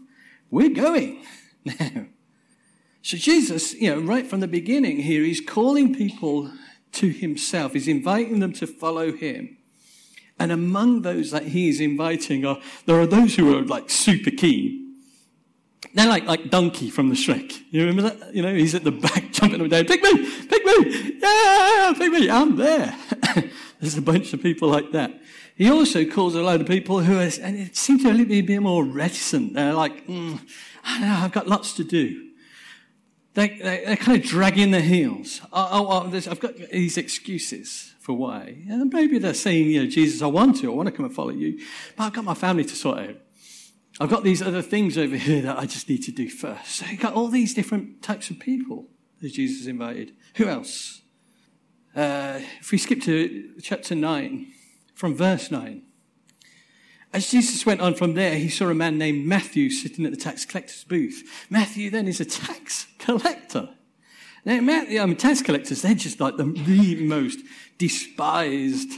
we're 0.50 0.70
going 0.70 1.24
now. 1.66 2.06
So 3.04 3.18
Jesus, 3.18 3.74
you 3.74 3.94
know, 3.94 4.01
right 4.01 4.28
from 4.28 4.42
the 4.42 4.48
beginning 4.48 4.98
here, 4.98 5.24
he's 5.24 5.42
calling 5.42 5.96
people 5.96 6.51
to 6.93 7.10
himself. 7.10 7.74
He's 7.74 7.88
inviting 7.88 8.39
them 8.39 8.53
to 8.53 8.67
follow 8.67 9.12
him. 9.12 9.57
And 10.39 10.51
among 10.51 11.03
those 11.03 11.31
that 11.31 11.43
he 11.43 11.69
is 11.69 11.79
inviting 11.79 12.45
are, 12.45 12.60
there 12.86 13.00
are 13.00 13.05
those 13.05 13.36
who 13.36 13.55
are 13.55 13.62
like 13.62 13.89
super 13.89 14.31
keen. 14.31 14.95
They're 15.93 16.07
like, 16.07 16.25
like 16.25 16.50
Donkey 16.50 16.89
from 16.89 17.10
the 17.10 17.15
Shrek. 17.15 17.62
You 17.69 17.86
remember 17.86 18.10
that? 18.10 18.33
You 18.33 18.41
know, 18.41 18.53
he's 18.53 18.74
at 18.74 18.83
the 18.83 18.91
back 18.91 19.31
jumping 19.31 19.60
up 19.60 19.62
and 19.62 19.71
down. 19.71 19.86
Pick 19.86 20.01
me! 20.01 20.48
Pick 20.48 20.65
me! 20.65 21.19
Yeah! 21.21 21.93
Pick 21.98 22.12
me! 22.12 22.29
I'm 22.29 22.55
there. 22.55 22.95
There's 23.79 23.98
a 23.98 24.01
bunch 24.01 24.33
of 24.33 24.41
people 24.41 24.69
like 24.69 24.91
that. 24.91 25.19
He 25.55 25.69
also 25.69 26.05
calls 26.05 26.33
a 26.33 26.41
load 26.41 26.62
of 26.62 26.67
people 26.67 27.01
who 27.01 27.17
are, 27.17 27.29
and 27.41 27.57
it 27.57 27.75
seems 27.75 28.03
to 28.03 28.25
be 28.25 28.39
a 28.39 28.41
bit 28.41 28.62
more 28.62 28.83
reticent. 28.83 29.53
They're 29.53 29.74
like, 29.74 30.07
mm, 30.07 30.39
I 30.83 31.01
know, 31.01 31.13
I've 31.24 31.31
got 31.31 31.48
lots 31.48 31.74
to 31.75 31.83
do. 31.83 32.30
They, 33.33 33.50
they, 33.59 33.85
are 33.85 33.95
kind 33.95 34.21
of 34.21 34.27
dragging 34.27 34.71
their 34.71 34.81
heels. 34.81 35.41
Oh, 35.53 35.69
oh, 35.71 35.88
oh 35.89 36.31
I've 36.31 36.39
got 36.39 36.57
these 36.71 36.97
excuses 36.97 37.93
for 38.00 38.13
why. 38.13 38.57
And 38.67 38.91
maybe 38.91 39.19
they're 39.19 39.33
saying, 39.33 39.69
you 39.69 39.83
know, 39.83 39.89
Jesus, 39.89 40.21
I 40.21 40.27
want 40.27 40.57
to, 40.57 40.71
I 40.71 40.75
want 40.75 40.88
to 40.88 40.91
come 40.91 41.05
and 41.05 41.13
follow 41.13 41.29
you, 41.29 41.59
but 41.95 42.05
I've 42.05 42.13
got 42.13 42.25
my 42.25 42.33
family 42.33 42.65
to 42.65 42.75
sort 42.75 43.00
out. 43.00 43.15
I've 44.00 44.09
got 44.09 44.23
these 44.23 44.41
other 44.41 44.61
things 44.61 44.97
over 44.97 45.15
here 45.15 45.41
that 45.43 45.57
I 45.57 45.65
just 45.65 45.88
need 45.88 46.03
to 46.03 46.11
do 46.11 46.29
first. 46.29 46.75
So 46.75 46.85
you've 46.88 47.00
got 47.00 47.13
all 47.13 47.27
these 47.27 47.53
different 47.53 48.01
types 48.01 48.29
of 48.29 48.39
people 48.39 48.88
that 49.21 49.33
Jesus 49.33 49.67
invited. 49.67 50.13
Who 50.35 50.47
else? 50.47 51.01
Uh, 51.95 52.39
if 52.59 52.71
we 52.71 52.77
skip 52.77 53.01
to 53.01 53.53
chapter 53.61 53.95
9, 53.95 54.47
from 54.95 55.15
verse 55.15 55.51
9. 55.51 55.83
As 57.13 57.30
Jesus 57.30 57.65
went 57.65 57.82
on 57.82 57.94
from 57.94 58.13
there, 58.13 58.36
he 58.36 58.48
saw 58.48 58.70
a 58.70 58.74
man 58.74 58.98
named 58.98 59.25
Matthew 59.25 59.70
sitting 59.70 60.06
at 60.06 60.12
the 60.12 60.18
tax 60.18 60.46
collector's 60.46 60.86
booth. 60.86 61.46
Matthew 61.50 61.89
then 61.89 62.08
is 62.08 62.22
a 62.22 62.25
tax 62.25 62.88
collector. 63.00 63.70
Now, 64.46 64.62
Matthew, 64.62 65.00
I 65.00 65.06
mean, 65.06 65.18
tax 65.18 65.41
collectors, 65.41 65.82
they're 65.82 65.94
just 65.94 66.20
like 66.20 66.38
the, 66.38 66.46
the 66.46 67.03
most 67.03 67.39
despised, 67.77 68.91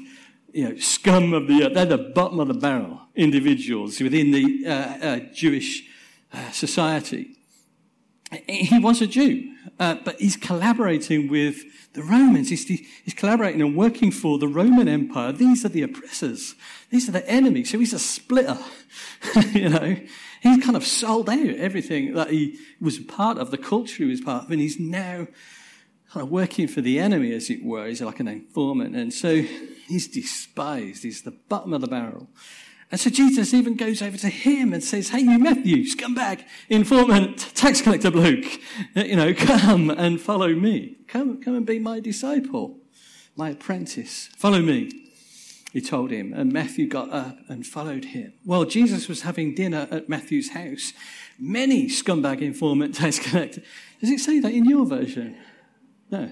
you 0.53 0.70
know, 0.70 0.77
scum 0.77 1.34
of 1.34 1.48
the 1.48 1.65
earth. 1.65 1.74
They're 1.74 1.86
the 1.86 1.98
bottom 1.98 2.39
of 2.39 2.48
the 2.48 2.53
barrel 2.53 3.01
individuals 3.15 4.00
within 4.00 4.32
the 4.32 4.67
uh, 4.67 4.72
uh, 4.72 5.20
Jewish 5.34 5.89
uh, 6.32 6.51
society. 6.51 7.36
He 8.47 8.79
was 8.79 9.01
a 9.01 9.07
Jew, 9.07 9.53
uh, 9.79 9.95
but 10.03 10.19
he's 10.19 10.37
collaborating 10.37 11.29
with 11.29 11.63
the 11.93 12.03
Romans. 12.03 12.49
He's, 12.49 12.67
he's 12.67 13.13
collaborating 13.15 13.61
and 13.61 13.75
working 13.75 14.11
for 14.11 14.37
the 14.37 14.47
Roman 14.47 14.87
Empire. 14.87 15.31
These 15.31 15.63
are 15.65 15.69
the 15.69 15.83
oppressors. 15.83 16.55
These 16.89 17.07
are 17.09 17.11
the 17.11 17.27
enemies. 17.29 17.71
So 17.71 17.79
he's 17.79 17.93
a 17.93 17.99
splitter. 17.99 18.57
you 19.51 19.69
know, 19.69 19.95
he 20.41 20.61
kind 20.61 20.75
of 20.75 20.85
sold 20.85 21.29
out 21.29 21.37
everything 21.39 22.13
that 22.13 22.31
he 22.31 22.59
was 22.81 22.99
part 22.99 23.37
of, 23.37 23.51
the 23.51 23.57
culture 23.57 24.03
he 24.03 24.09
was 24.09 24.21
part 24.21 24.45
of, 24.45 24.51
and 24.51 24.59
he's 24.59 24.79
now 24.79 25.27
kind 26.11 26.23
of 26.23 26.29
working 26.29 26.67
for 26.67 26.81
the 26.81 26.99
enemy, 26.99 27.33
as 27.33 27.49
it 27.49 27.63
were. 27.63 27.87
He's 27.87 28.01
like 28.01 28.19
an 28.19 28.27
informant. 28.27 28.95
And 28.95 29.13
so 29.13 29.41
he's 29.87 30.07
despised. 30.07 31.03
He's 31.03 31.23
the 31.23 31.31
bottom 31.31 31.73
of 31.73 31.81
the 31.81 31.87
barrel. 31.87 32.27
And 32.93 33.00
so 33.00 33.09
Jesus 33.09 33.55
even 33.55 33.75
goes 33.75 34.03
over 34.03 34.17
to 34.17 34.29
him 34.29 34.71
and 34.71 34.83
says, 34.83 35.09
Hey, 35.09 35.21
you 35.21 35.39
Matthew, 35.39 35.77
scumbag, 35.83 36.43
informant, 36.69 37.39
tax 37.55 37.81
collector 37.81 38.12
bloke, 38.12 38.45
uh, 38.95 39.01
you 39.01 39.15
know, 39.15 39.33
come 39.38 39.89
and 39.89 40.21
follow 40.21 40.50
me. 40.50 40.97
Come, 41.07 41.41
come 41.41 41.55
and 41.55 41.65
be 41.65 41.79
my 41.79 42.00
disciple, 42.00 42.77
my 43.35 43.50
apprentice. 43.50 44.29
Follow 44.38 44.62
me, 44.62 44.91
he 45.71 45.81
told 45.81 46.12
him. 46.12 46.33
And 46.33 46.53
Matthew 46.53 46.88
got 46.88 47.09
up 47.09 47.39
and 47.47 47.65
followed 47.65 48.05
him. 48.05 48.33
While 48.43 48.65
Jesus 48.65 49.07
was 49.07 49.23
having 49.23 49.55
dinner 49.55 49.88
at 49.89 50.07
Matthew's 50.07 50.51
house, 50.51 50.93
many 51.39 51.88
scumbag, 51.88 52.41
informant, 52.41 52.93
tax 52.93 53.17
collector. 53.17 53.63
Does 54.01 54.12
it 54.12 54.19
say 54.19 54.39
that 54.39 54.51
in 54.51 54.65
your 54.65 54.85
version? 54.85 55.35
No. 56.12 56.31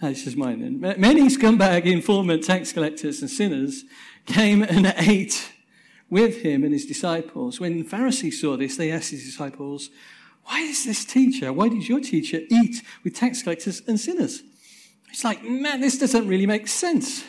That's 0.00 0.24
just 0.24 0.36
mine 0.36 0.58
then. 0.60 0.80
Many 0.80 1.28
scumbag, 1.28 1.84
informant, 1.84 2.42
tax 2.42 2.72
collectors, 2.72 3.20
and 3.20 3.30
sinners 3.30 3.84
came 4.26 4.64
and 4.64 4.86
ate 4.96 5.52
with 6.10 6.42
him 6.42 6.64
and 6.64 6.72
his 6.72 6.84
disciples. 6.84 7.60
When 7.60 7.78
the 7.78 7.84
Pharisees 7.84 8.40
saw 8.40 8.56
this, 8.56 8.76
they 8.76 8.90
asked 8.90 9.12
his 9.12 9.24
disciples, 9.24 9.90
Why 10.44 10.60
is 10.60 10.84
this 10.84 11.04
teacher, 11.04 11.52
why 11.52 11.68
does 11.68 11.88
your 11.88 12.00
teacher 12.00 12.40
eat 12.50 12.82
with 13.04 13.14
tax 13.14 13.42
collectors 13.42 13.80
and 13.86 13.98
sinners? 13.98 14.42
It's 15.10 15.24
like, 15.24 15.42
man, 15.42 15.80
this 15.80 15.98
doesn't 15.98 16.28
really 16.28 16.46
make 16.46 16.68
sense. 16.68 17.24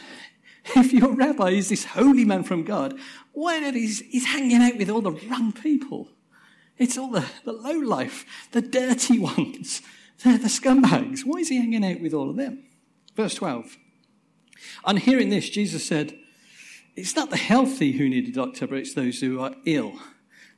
If 0.76 0.94
your 0.94 1.14
rabbi 1.14 1.50
is 1.52 1.70
this 1.70 1.86
holy 1.86 2.26
man 2.26 2.44
from 2.44 2.64
God, 2.64 3.00
why 3.32 3.60
not 3.60 3.74
he's, 3.74 4.02
he's 4.02 4.26
hanging 4.26 4.62
out 4.62 4.78
with 4.78 4.90
all 4.90 5.02
the 5.02 5.12
wrong 5.12 5.52
people? 5.52 6.10
It's 6.78 6.98
all 6.98 7.10
the, 7.10 7.26
the 7.46 7.54
low 7.54 7.78
life, 7.78 8.26
the 8.52 8.62
dirty 8.62 9.18
ones, 9.38 9.82
the, 10.24 10.38
the 10.38 10.48
scumbags. 10.48 11.22
Why 11.26 11.40
is 11.40 11.50
he 11.50 11.58
hanging 11.58 11.86
out 11.86 12.02
with 12.02 12.14
all 12.14 12.30
of 12.30 12.36
them? 12.36 12.64
Verse 13.16 13.36
12. 13.36 13.78
On 14.84 14.98
hearing 14.98 15.30
this, 15.30 15.50
Jesus 15.50 15.86
said, 15.86 16.18
it's 16.96 17.16
not 17.16 17.30
the 17.30 17.38
healthy 17.38 17.94
who 17.94 18.10
need 18.10 18.28
a 18.28 18.32
doctor, 18.32 18.68
but 18.68 18.80
it's 18.80 18.94
those 18.94 19.20
who 19.22 19.40
are 19.40 19.56
ill. 19.66 19.94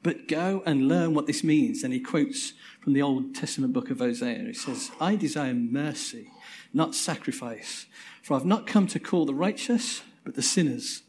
But 0.01 0.27
go 0.27 0.61
and 0.65 0.89
learn 0.89 1.13
what 1.13 1.27
this 1.27 1.43
means. 1.43 1.83
And 1.83 1.93
he 1.93 1.99
quotes 1.99 2.53
from 2.81 2.93
the 2.93 3.01
Old 3.01 3.33
Testament 3.33 3.73
book 3.73 3.89
of 3.89 3.99
Hosea. 3.99 4.39
He 4.39 4.53
says, 4.53 4.91
I 4.99 5.15
desire 5.15 5.53
mercy, 5.53 6.29
not 6.73 6.93
sacrifice. 6.93 7.85
For 8.21 8.35
I've 8.35 8.45
not 8.45 8.67
come 8.67 8.87
to 8.87 8.99
call 8.99 9.25
the 9.25 9.33
righteous, 9.33 10.01
but 10.25 10.35
the 10.35 10.41
sinners. 10.41 11.03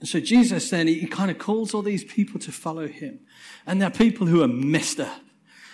And 0.00 0.08
so 0.08 0.20
Jesus 0.20 0.70
then, 0.70 0.86
he 0.86 1.06
kind 1.06 1.30
of 1.30 1.38
calls 1.38 1.74
all 1.74 1.82
these 1.82 2.04
people 2.04 2.38
to 2.40 2.52
follow 2.52 2.86
him. 2.86 3.20
And 3.66 3.80
they're 3.80 3.90
people 3.90 4.26
who 4.26 4.42
are 4.42 4.48
messed 4.48 5.00
up. 5.00 5.20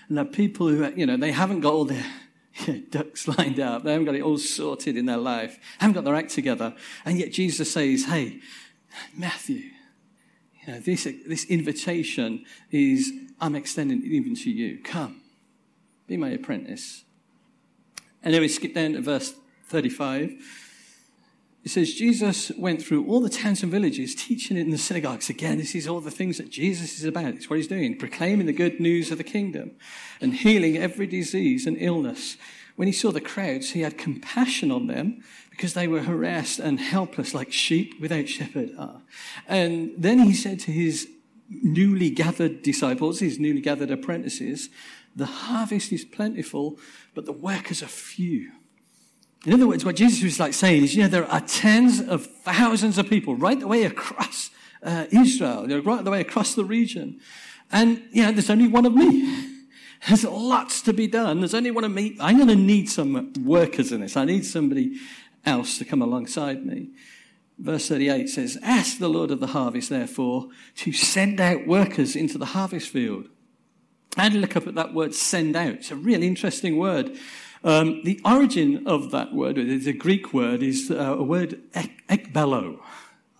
And 0.08 0.16
they're 0.16 0.24
people 0.24 0.68
who, 0.68 0.84
are, 0.84 0.92
you 0.92 1.06
know, 1.06 1.16
they 1.16 1.32
haven't 1.32 1.60
got 1.60 1.72
all 1.72 1.84
their 1.84 2.06
ducks 2.90 3.26
lined 3.26 3.60
up. 3.60 3.82
They 3.82 3.92
haven't 3.92 4.06
got 4.06 4.14
it 4.14 4.22
all 4.22 4.38
sorted 4.38 4.96
in 4.96 5.06
their 5.06 5.16
life. 5.16 5.58
Haven't 5.78 5.94
got 5.94 6.04
their 6.04 6.14
act 6.14 6.30
together. 6.30 6.74
And 7.04 7.18
yet 7.18 7.32
Jesus 7.32 7.72
says, 7.72 8.04
hey, 8.04 8.40
Matthew, 9.16 9.70
you 10.66 10.72
know, 10.72 10.80
this, 10.80 11.04
this 11.26 11.44
invitation 11.46 12.44
is, 12.70 13.12
I'm 13.40 13.54
extending 13.54 14.02
it 14.02 14.06
even 14.06 14.34
to 14.36 14.50
you. 14.50 14.78
Come, 14.82 15.22
be 16.06 16.16
my 16.16 16.30
apprentice. 16.30 17.04
And 18.22 18.32
then 18.32 18.40
we 18.40 18.48
skip 18.48 18.74
down 18.74 18.94
to 18.94 19.02
verse 19.02 19.34
35. 19.66 20.34
It 21.64 21.70
says, 21.70 21.94
Jesus 21.94 22.50
went 22.58 22.82
through 22.82 23.06
all 23.06 23.20
the 23.20 23.30
towns 23.30 23.62
and 23.62 23.72
villages, 23.72 24.14
teaching 24.14 24.58
in 24.58 24.70
the 24.70 24.76
synagogues. 24.76 25.30
Again, 25.30 25.56
this 25.56 25.74
is 25.74 25.88
all 25.88 26.00
the 26.00 26.10
things 26.10 26.36
that 26.36 26.50
Jesus 26.50 26.98
is 26.98 27.04
about. 27.04 27.34
It's 27.34 27.48
what 27.48 27.56
he's 27.56 27.68
doing, 27.68 27.96
proclaiming 27.96 28.46
the 28.46 28.52
good 28.52 28.80
news 28.80 29.10
of 29.10 29.16
the 29.16 29.24
kingdom 29.24 29.72
and 30.20 30.34
healing 30.34 30.76
every 30.76 31.06
disease 31.06 31.66
and 31.66 31.78
illness. 31.80 32.36
When 32.76 32.86
he 32.86 32.92
saw 32.92 33.12
the 33.12 33.20
crowds, 33.20 33.70
he 33.70 33.80
had 33.80 33.96
compassion 33.96 34.70
on 34.70 34.88
them 34.88 35.22
because 35.56 35.74
they 35.74 35.86
were 35.86 36.02
harassed 36.02 36.58
and 36.58 36.80
helpless 36.80 37.32
like 37.32 37.52
sheep 37.52 38.00
without 38.00 38.28
shepherd 38.28 38.70
are. 38.76 39.00
And 39.46 39.92
then 39.96 40.18
he 40.18 40.34
said 40.34 40.58
to 40.60 40.72
his 40.72 41.08
newly 41.48 42.10
gathered 42.10 42.62
disciples, 42.62 43.20
his 43.20 43.38
newly 43.38 43.60
gathered 43.60 43.92
apprentices, 43.92 44.68
the 45.14 45.26
harvest 45.26 45.92
is 45.92 46.04
plentiful, 46.04 46.76
but 47.14 47.24
the 47.24 47.32
workers 47.32 47.84
are 47.84 47.88
few. 47.88 48.50
In 49.46 49.52
other 49.52 49.68
words, 49.68 49.84
what 49.84 49.94
Jesus 49.94 50.24
was 50.24 50.40
like 50.40 50.54
saying 50.54 50.82
is, 50.82 50.96
you 50.96 51.02
know, 51.02 51.08
there 51.08 51.30
are 51.30 51.40
tens 51.40 52.00
of 52.00 52.26
thousands 52.26 52.98
of 52.98 53.08
people 53.08 53.36
right 53.36 53.60
the 53.60 53.68
way 53.68 53.84
across 53.84 54.50
uh, 54.82 55.06
Israel, 55.12 55.62
you 55.62 55.68
know, 55.68 55.80
right 55.80 56.02
the 56.02 56.10
way 56.10 56.20
across 56.20 56.56
the 56.56 56.64
region. 56.64 57.20
And, 57.70 58.02
you 58.10 58.24
know, 58.24 58.32
there's 58.32 58.50
only 58.50 58.66
one 58.66 58.86
of 58.86 58.94
me. 58.94 59.50
There's 60.06 60.24
lots 60.24 60.82
to 60.82 60.92
be 60.92 61.06
done. 61.06 61.40
There's 61.40 61.54
only 61.54 61.70
one 61.70 61.84
of 61.84 61.90
me. 61.90 62.14
I'm 62.20 62.36
going 62.36 62.48
to 62.48 62.56
need 62.56 62.90
some 62.90 63.32
workers 63.42 63.90
in 63.90 64.02
this. 64.02 64.18
I 64.18 64.26
need 64.26 64.44
somebody 64.44 65.00
else 65.46 65.78
to 65.78 65.84
come 65.84 66.02
alongside 66.02 66.64
me. 66.64 66.90
Verse 67.58 67.88
38 67.88 68.28
says, 68.28 68.58
Ask 68.62 68.98
the 68.98 69.08
Lord 69.08 69.30
of 69.30 69.40
the 69.40 69.48
harvest, 69.48 69.90
therefore, 69.90 70.48
to 70.76 70.92
send 70.92 71.40
out 71.40 71.66
workers 71.66 72.16
into 72.16 72.38
the 72.38 72.46
harvest 72.46 72.88
field. 72.88 73.28
To 74.16 74.30
look 74.30 74.56
up 74.56 74.66
at 74.66 74.74
that 74.76 74.94
word 74.94 75.14
send 75.14 75.56
out. 75.56 75.74
It's 75.74 75.90
a 75.90 75.96
really 75.96 76.26
interesting 76.26 76.78
word. 76.78 77.16
Um, 77.64 78.02
the 78.04 78.20
origin 78.24 78.86
of 78.86 79.10
that 79.10 79.32
word, 79.32 79.58
it's 79.58 79.86
a 79.86 79.92
Greek 79.92 80.32
word, 80.34 80.62
is 80.62 80.90
uh, 80.90 81.16
a 81.18 81.22
word 81.22 81.60
ek- 81.74 82.06
ekbelo. 82.08 82.78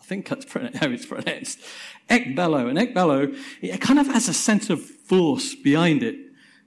I 0.01 0.05
think 0.05 0.29
that's 0.29 0.51
how 0.53 0.89
it's 0.89 1.07
pronounced. 1.07 1.61
Ekbelo. 2.09 2.69
And 2.69 2.79
ekbelo, 2.79 3.37
it 3.61 3.81
kind 3.81 3.99
of 3.99 4.07
has 4.09 4.29
a 4.29 4.35
sense 4.35 4.71
of 4.71 4.81
force 4.81 5.55
behind 5.55 6.03
it. 6.03 6.17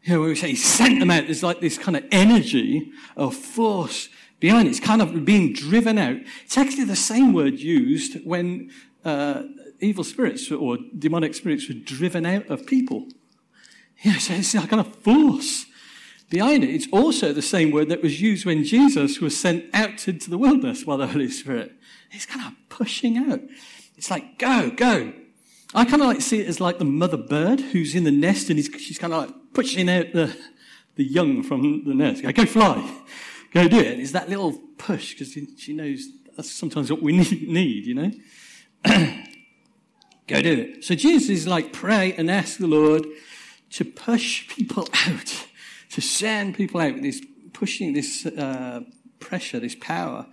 You 0.03 0.13
know, 0.13 0.21
we 0.21 0.35
say 0.35 0.55
sent 0.55 0.99
them 0.99 1.11
out. 1.11 1.25
There's 1.25 1.43
like 1.43 1.59
this 1.59 1.77
kind 1.77 1.97
of 1.97 2.05
energy 2.11 2.91
of 3.15 3.35
force 3.35 4.09
behind 4.39 4.67
it. 4.67 4.71
It's 4.71 4.79
kind 4.79 5.01
of 5.01 5.25
being 5.25 5.53
driven 5.53 5.97
out. 5.97 6.17
It's 6.45 6.57
actually 6.57 6.85
the 6.85 6.95
same 6.95 7.33
word 7.33 7.59
used 7.59 8.23
when 8.25 8.71
uh, 9.03 9.43
evil 9.79 10.03
spirits 10.03 10.51
or 10.51 10.77
demonic 10.97 11.35
spirits 11.35 11.67
were 11.67 11.75
driven 11.75 12.25
out 12.25 12.47
of 12.47 12.65
people. 12.65 13.07
Yeah, 14.03 14.17
so 14.17 14.33
it's 14.33 14.53
a 14.53 14.59
kind 14.67 14.79
of 14.79 14.95
force 14.97 15.65
behind 16.29 16.63
it. 16.63 16.69
It's 16.69 16.87
also 16.91 17.33
the 17.33 17.41
same 17.41 17.71
word 17.71 17.89
that 17.89 18.03
was 18.03 18.21
used 18.21 18.45
when 18.45 18.63
Jesus 18.63 19.19
was 19.19 19.37
sent 19.37 19.65
out 19.73 20.07
into 20.07 20.29
the 20.29 20.37
wilderness 20.37 20.83
by 20.83 20.97
the 20.97 21.07
Holy 21.07 21.29
Spirit. 21.29 21.73
He's 22.11 22.25
kind 22.25 22.45
of 22.45 22.53
pushing 22.69 23.17
out. 23.17 23.41
It's 23.95 24.11
like, 24.11 24.37
go, 24.37 24.69
go. 24.69 25.13
I 25.73 25.83
kind 25.85 26.01
of 26.01 26.07
like 26.07 26.21
see 26.21 26.41
it 26.41 26.47
as 26.47 26.61
like 26.61 26.77
the 26.77 26.85
mother 26.85 27.17
bird 27.17 27.59
who's 27.59 27.95
in 27.95 28.03
the 28.03 28.11
nest 28.11 28.49
and 28.49 28.63
she's 28.63 28.99
kind 28.99 29.13
of 29.13 29.27
like 29.27 29.35
pushing 29.53 29.89
out 29.89 30.13
the, 30.13 30.35
the 30.95 31.03
young 31.03 31.43
from 31.43 31.83
the 31.85 31.93
nest. 31.93 32.21
Go, 32.21 32.31
go 32.31 32.45
fly 32.45 33.01
go 33.53 33.67
do 33.67 33.79
it. 33.79 33.99
It's 33.99 34.11
that 34.11 34.29
little 34.29 34.53
push 34.77 35.13
because 35.13 35.37
she 35.57 35.73
knows 35.73 36.07
that's 36.35 36.51
sometimes 36.51 36.91
what 36.91 37.01
we 37.01 37.17
need, 37.17 37.85
you 37.85 37.95
know? 37.95 38.11
Go 40.27 40.41
do 40.41 40.53
it. 40.53 40.83
So 40.83 40.93
Jesus 40.93 41.29
is 41.29 41.47
like, 41.47 41.73
pray 41.73 42.13
and 42.13 42.29
ask 42.29 42.57
the 42.57 42.67
Lord 42.67 43.05
to 43.71 43.85
push 43.85 44.47
people 44.49 44.87
out, 45.07 45.45
to 45.91 46.01
send 46.01 46.55
people 46.55 46.79
out 46.79 46.93
with 46.93 47.03
this 47.03 47.21
pushing, 47.53 47.93
this 47.93 48.25
uh, 48.25 48.81
pressure, 49.19 49.59
this 49.59 49.75
power. 49.75 50.27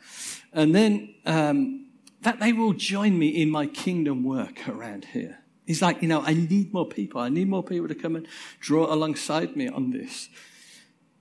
And 0.53 0.75
then 0.75 1.15
um, 1.25 1.87
that 2.23 2.41
they 2.41 2.53
will 2.53 2.73
join 2.73 3.19
me 3.19 3.29
in 3.29 3.51
my 3.51 3.67
kingdom 3.67 4.25
work 4.25 4.69
around 4.69 5.07
here. 5.07 5.39
He's 5.67 5.81
like, 5.81 6.03
you 6.03 6.09
know, 6.09 6.21
I 6.21 6.35
need 6.35 6.75
more 6.75 6.87
people. 6.87 7.21
I 7.21 7.31
need 7.31 7.49
more 7.49 7.63
people 7.63 7.89
to 7.89 7.95
come 7.95 8.17
and 8.17 8.27
draw 8.61 8.93
alongside 8.93 9.57
me 9.57 9.69
on 9.69 9.91
this. 9.93 10.29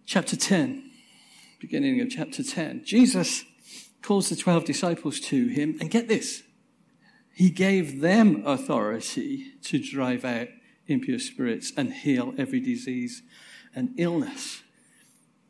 Chapter 0.06 0.36
10, 0.36 0.92
beginning 1.64 2.02
of 2.02 2.10
chapter 2.10 2.44
10. 2.44 2.84
Jesus 2.84 3.46
calls 4.02 4.28
the 4.28 4.36
12 4.36 4.66
disciples 4.66 5.22
to 5.22 5.48
him, 5.48 5.78
and 5.80 5.90
get 5.90 6.10
this, 6.10 6.44
he 7.34 7.50
gave 7.50 8.02
them 8.02 8.44
authority 8.46 9.54
to 9.62 9.80
drive 9.80 10.26
out 10.26 10.50
impure 10.88 11.20
spirits 11.20 11.72
and 11.78 11.94
heal 11.94 12.34
every 12.38 12.60
disease 12.60 13.24
and 13.74 13.94
illness. 13.98 14.62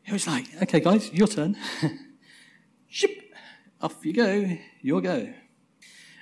It 0.06 0.14
was 0.14 0.28
like, 0.28 0.46
okay, 0.62 0.80
guys, 0.80 1.12
your 1.12 1.26
turn. 1.26 1.58
Ship, 2.88 3.10
off 3.82 4.06
you 4.06 4.14
go, 4.14 4.56
your 4.84 5.02
go. 5.02 5.34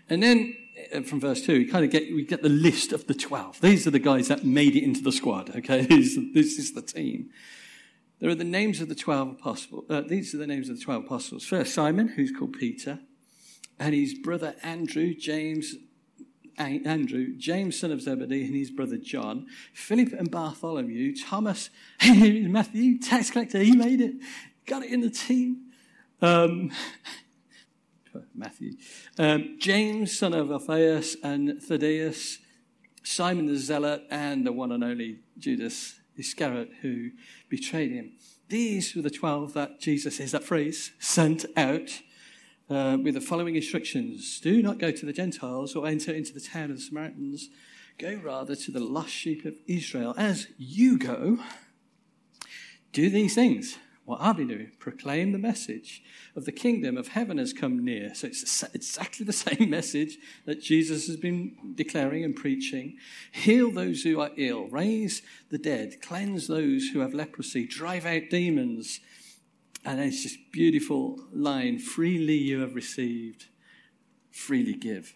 And 0.10 0.24
then 0.24 0.55
uh, 0.95 1.01
from 1.01 1.19
verse 1.19 1.45
2, 1.45 1.57
we 1.57 1.65
kind 1.65 1.83
of 1.83 1.91
get, 1.91 2.15
we 2.15 2.24
get 2.24 2.43
the 2.43 2.50
list 2.50 2.93
of 2.93 3.07
the 3.07 3.13
12. 3.13 3.60
These 3.60 3.86
are 3.88 3.91
the 3.91 4.00
guys 4.00 4.29
that 4.29 4.45
made 4.45 4.77
it 4.77 4.83
into 4.83 5.01
the 5.01 5.12
squad, 5.12 5.53
okay? 5.53 5.81
This, 5.89 6.17
this 6.33 6.57
is 6.57 6.71
the 6.71 6.81
team. 6.81 7.31
There 8.22 8.30
are 8.30 8.36
the 8.36 8.44
names 8.44 8.80
of 8.82 8.88
the 8.88 8.94
12 8.94 9.30
apostles. 9.32 9.86
Uh, 9.90 10.01
these 10.01 10.36
are 10.36 10.38
the 10.38 10.46
names 10.46 10.70
of 10.70 10.78
the 10.78 10.84
12 10.84 11.06
apostles. 11.06 11.44
First, 11.44 11.74
Simon, 11.74 12.10
who's 12.10 12.32
called 12.32 12.54
Peter, 12.54 13.00
and 13.80 13.96
his 13.96 14.13
brother 14.13 14.56
Andrew, 14.62 15.16
James, 15.16 15.74
Andrew, 16.56 17.36
James, 17.36 17.80
son 17.80 17.92
of 17.92 18.00
Zebedee, 18.00 18.46
and 18.46 18.56
his 18.56 18.70
brother 18.70 18.98
John, 18.98 19.48
Philip 19.74 20.13
and 20.13 20.30
Bartholomew, 20.30 21.16
Thomas, 21.16 21.72
Matthew, 22.08 23.00
tax 23.00 23.32
collector, 23.32 23.58
he 23.58 23.75
made 23.75 24.00
it, 24.00 24.13
got 24.68 24.84
it 24.84 24.92
in 24.92 25.01
the 25.01 25.10
team. 25.10 25.72
Um, 26.22 26.72
Matthew. 28.36 28.74
Um, 29.18 29.56
James, 29.60 30.16
son 30.16 30.36
of 30.36 30.51
Alphaeus, 30.51 31.16
and 31.24 31.60
Thaddeus, 31.60 32.38
Simon 33.01 33.48
the 33.48 33.58
Zealot, 33.58 34.04
and 34.12 34.46
the 34.46 34.51
one 34.51 34.72
and 34.72 34.84
only 34.84 35.22
Judas 35.40 36.00
Iscariot 36.18 36.70
who 36.82 37.12
betrayed 37.50 37.91
him. 37.91 38.13
These 38.50 38.96
were 38.96 39.01
the 39.01 39.10
12 39.10 39.53
that 39.53 39.80
Jesus 39.80 40.20
is 40.20 40.32
that 40.32 40.44
phrase, 40.44 40.91
sent 41.00 41.46
out 41.56 42.01
uh, 42.70 42.98
with 43.01 43.13
the 43.13 43.22
following 43.22 43.56
instructions 43.56 44.39
Do 44.39 44.62
not 44.62 44.77
go 44.77 44.91
to 44.91 45.06
the 45.06 45.13
Gentiles 45.13 45.75
or 45.75 45.88
enter 45.88 46.12
into 46.12 46.34
the 46.34 46.41
town 46.41 46.72
of 46.72 46.77
the 46.77 46.84
Samaritans. 46.84 47.50
Go 47.98 48.20
rather 48.24 48.56
to 48.56 48.72
the 48.72 48.80
lost 48.80 49.12
sheep 49.12 49.46
of 49.46 49.56
Israel. 49.68 50.15
As 50.18 50.48
you 50.58 50.98
go, 50.98 51.39
do 52.94 53.10
these 53.10 53.36
things 53.36 53.77
what 54.12 54.38
doing, 54.38 54.72
proclaim 54.77 55.32
the 55.32 55.38
message 55.38 56.03
of 56.36 56.46
the 56.46 56.51
kingdom 56.51 56.98
of 56.98 57.10
heaven 57.10 57.38
has 57.38 57.53
come 57.53 57.84
near. 57.84 58.13
So 58.13 58.27
it's 58.27 58.63
exactly 58.74 59.25
the 59.25 59.34
same 59.48 59.70
message 59.70 60.18
that 60.46 60.62
Jesus 60.62 61.08
has 61.08 61.18
been 61.18 61.56
declaring 61.75 62.25
and 62.25 62.36
preaching. 62.36 62.98
Heal 63.32 63.72
those 63.72 64.03
who 64.03 64.20
are 64.20 64.32
ill, 64.36 64.68
raise 64.68 65.22
the 65.50 65.58
dead, 65.58 66.01
cleanse 66.01 66.48
those 66.48 66.89
who 66.89 67.00
have 67.00 67.13
leprosy, 67.13 67.65
drive 67.65 68.06
out 68.06 68.24
demons. 68.30 69.00
And 69.86 70.00
it's 70.00 70.24
just 70.24 70.38
beautiful 70.51 71.20
line. 71.34 71.80
Freely 71.80 72.38
you 72.38 72.60
have 72.60 72.75
received, 72.75 73.46
freely 74.32 74.74
give. 74.74 75.13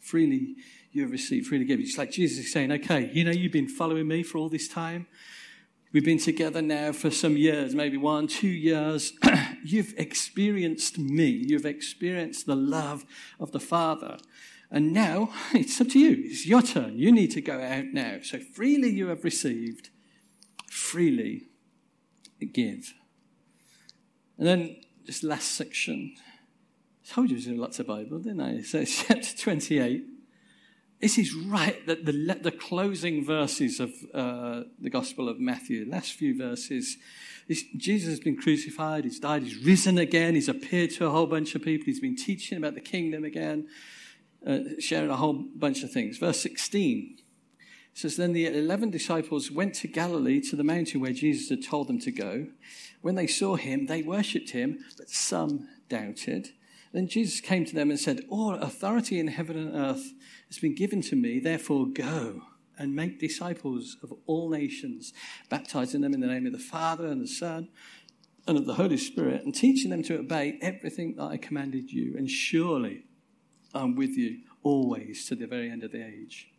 Freely 0.00 0.56
you 0.90 1.02
have 1.02 1.12
received, 1.12 1.46
freely 1.46 1.64
give. 1.64 1.80
It's 1.80 1.98
like 1.98 2.10
Jesus 2.10 2.46
is 2.46 2.52
saying, 2.52 2.72
okay, 2.72 3.10
you 3.12 3.24
know, 3.24 3.30
you've 3.30 3.52
been 3.52 3.68
following 3.68 4.08
me 4.08 4.22
for 4.22 4.38
all 4.38 4.48
this 4.48 4.68
time. 4.68 5.06
We've 5.92 6.04
been 6.04 6.18
together 6.18 6.62
now 6.62 6.92
for 6.92 7.10
some 7.10 7.36
years, 7.36 7.74
maybe 7.74 7.98
one, 7.98 8.26
two 8.26 8.48
years. 8.48 9.12
You've 9.64 9.92
experienced 9.98 10.98
me. 10.98 11.26
You've 11.26 11.66
experienced 11.66 12.46
the 12.46 12.56
love 12.56 13.04
of 13.38 13.52
the 13.52 13.60
Father. 13.60 14.16
And 14.70 14.94
now 14.94 15.28
it's 15.52 15.78
up 15.82 15.88
to 15.88 15.98
you. 15.98 16.16
It's 16.24 16.46
your 16.46 16.62
turn. 16.62 16.98
You 16.98 17.12
need 17.12 17.30
to 17.32 17.42
go 17.42 17.60
out 17.60 17.86
now. 17.92 18.20
So 18.22 18.38
freely 18.38 18.88
you 18.88 19.08
have 19.08 19.22
received, 19.22 19.90
freely 20.70 21.48
give. 22.52 22.94
And 24.38 24.46
then 24.46 24.76
this 25.04 25.22
last 25.22 25.52
section. 25.52 26.14
I 27.04 27.14
told 27.14 27.30
you 27.30 27.38
there's 27.38 27.58
lots 27.58 27.78
of 27.80 27.86
Bible, 27.86 28.18
didn't 28.18 28.40
I? 28.40 28.62
So 28.62 28.78
it's 28.78 29.04
chapter 29.06 29.36
28. 29.36 30.04
This 31.02 31.18
is 31.18 31.34
right 31.34 31.76
at 31.88 32.06
the, 32.06 32.38
the 32.40 32.52
closing 32.52 33.24
verses 33.24 33.80
of 33.80 33.92
uh, 34.14 34.62
the 34.80 34.88
Gospel 34.88 35.28
of 35.28 35.40
Matthew, 35.40 35.84
last 35.90 36.12
few 36.12 36.38
verses. 36.38 36.96
This, 37.48 37.64
Jesus 37.76 38.10
has 38.10 38.20
been 38.20 38.36
crucified, 38.36 39.02
he's 39.02 39.18
died, 39.18 39.42
he's 39.42 39.56
risen 39.56 39.98
again, 39.98 40.36
he's 40.36 40.48
appeared 40.48 40.90
to 40.92 41.06
a 41.06 41.10
whole 41.10 41.26
bunch 41.26 41.56
of 41.56 41.62
people, 41.62 41.86
he's 41.86 41.98
been 41.98 42.14
teaching 42.14 42.56
about 42.56 42.74
the 42.74 42.80
kingdom 42.80 43.24
again, 43.24 43.66
uh, 44.46 44.60
sharing 44.78 45.10
a 45.10 45.16
whole 45.16 45.32
bunch 45.32 45.82
of 45.82 45.90
things. 45.90 46.18
Verse 46.18 46.40
16 46.40 47.18
says, 47.94 48.16
Then 48.16 48.32
the 48.32 48.46
11 48.46 48.90
disciples 48.90 49.50
went 49.50 49.74
to 49.74 49.88
Galilee 49.88 50.40
to 50.42 50.54
the 50.54 50.62
mountain 50.62 51.00
where 51.00 51.12
Jesus 51.12 51.48
had 51.48 51.64
told 51.64 51.88
them 51.88 51.98
to 51.98 52.12
go. 52.12 52.46
When 53.00 53.16
they 53.16 53.26
saw 53.26 53.56
him, 53.56 53.86
they 53.86 54.02
worshipped 54.02 54.50
him, 54.50 54.78
but 54.96 55.10
some 55.10 55.68
doubted. 55.88 56.50
Then 56.92 57.08
Jesus 57.08 57.40
came 57.40 57.64
to 57.64 57.74
them 57.74 57.90
and 57.90 57.98
said, 57.98 58.20
All 58.28 58.54
authority 58.54 59.18
in 59.18 59.28
heaven 59.28 59.56
and 59.56 59.74
earth 59.74 60.12
has 60.48 60.58
been 60.58 60.74
given 60.74 61.00
to 61.02 61.16
me, 61.16 61.40
therefore 61.40 61.86
go 61.86 62.42
and 62.78 62.94
make 62.94 63.18
disciples 63.18 63.96
of 64.02 64.12
all 64.26 64.50
nations, 64.50 65.12
baptizing 65.48 66.00
them 66.00 66.14
in 66.14 66.20
the 66.20 66.26
name 66.26 66.46
of 66.46 66.52
the 66.52 66.58
Father 66.58 67.06
and 67.06 67.22
the 67.22 67.28
Son 67.28 67.68
and 68.46 68.58
of 68.58 68.66
the 68.66 68.74
Holy 68.74 68.96
Spirit, 68.96 69.44
and 69.44 69.54
teaching 69.54 69.90
them 69.90 70.02
to 70.02 70.18
obey 70.18 70.58
everything 70.60 71.14
that 71.16 71.24
I 71.24 71.36
commanded 71.36 71.90
you. 71.92 72.16
And 72.16 72.28
surely 72.28 73.04
I'm 73.72 73.94
with 73.94 74.10
you 74.10 74.40
always 74.62 75.26
to 75.26 75.34
the 75.34 75.46
very 75.46 75.70
end 75.70 75.84
of 75.84 75.92
the 75.92 76.04
age. 76.04 76.50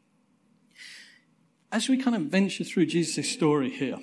As 1.71 1.89
we 1.89 1.97
kind 1.97 2.15
of 2.15 2.23
venture 2.23 2.63
through 2.63 2.85
Jesus' 2.85 3.29
story 3.29 3.69
here, 3.69 3.99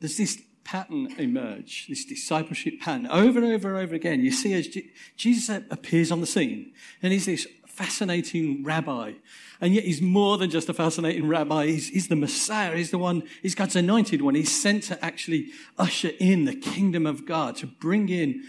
there's 0.00 0.16
this 0.16 0.40
pattern 0.70 1.12
emerge, 1.18 1.88
this 1.88 2.04
discipleship 2.04 2.78
pattern. 2.80 3.08
Over 3.08 3.40
and 3.40 3.52
over 3.52 3.74
and 3.74 3.84
over 3.84 3.94
again, 3.96 4.20
you 4.20 4.30
see 4.30 4.54
as 4.54 4.68
Jesus 5.16 5.62
appears 5.68 6.12
on 6.12 6.20
the 6.20 6.28
scene, 6.28 6.72
and 7.02 7.12
he's 7.12 7.26
this 7.26 7.44
fascinating 7.66 8.62
rabbi. 8.62 9.14
And 9.60 9.74
yet 9.74 9.82
he's 9.82 10.00
more 10.00 10.38
than 10.38 10.48
just 10.48 10.68
a 10.68 10.74
fascinating 10.74 11.26
rabbi. 11.26 11.66
He's, 11.66 11.88
he's, 11.88 12.06
the 12.06 12.14
Messiah. 12.14 12.76
He's 12.76 12.92
the 12.92 12.98
one, 12.98 13.24
he's 13.42 13.56
God's 13.56 13.74
anointed 13.74 14.22
one. 14.22 14.36
He's 14.36 14.62
sent 14.62 14.84
to 14.84 15.04
actually 15.04 15.48
usher 15.76 16.12
in 16.20 16.44
the 16.44 16.54
kingdom 16.54 17.04
of 17.04 17.26
God, 17.26 17.56
to 17.56 17.66
bring 17.66 18.08
in 18.08 18.44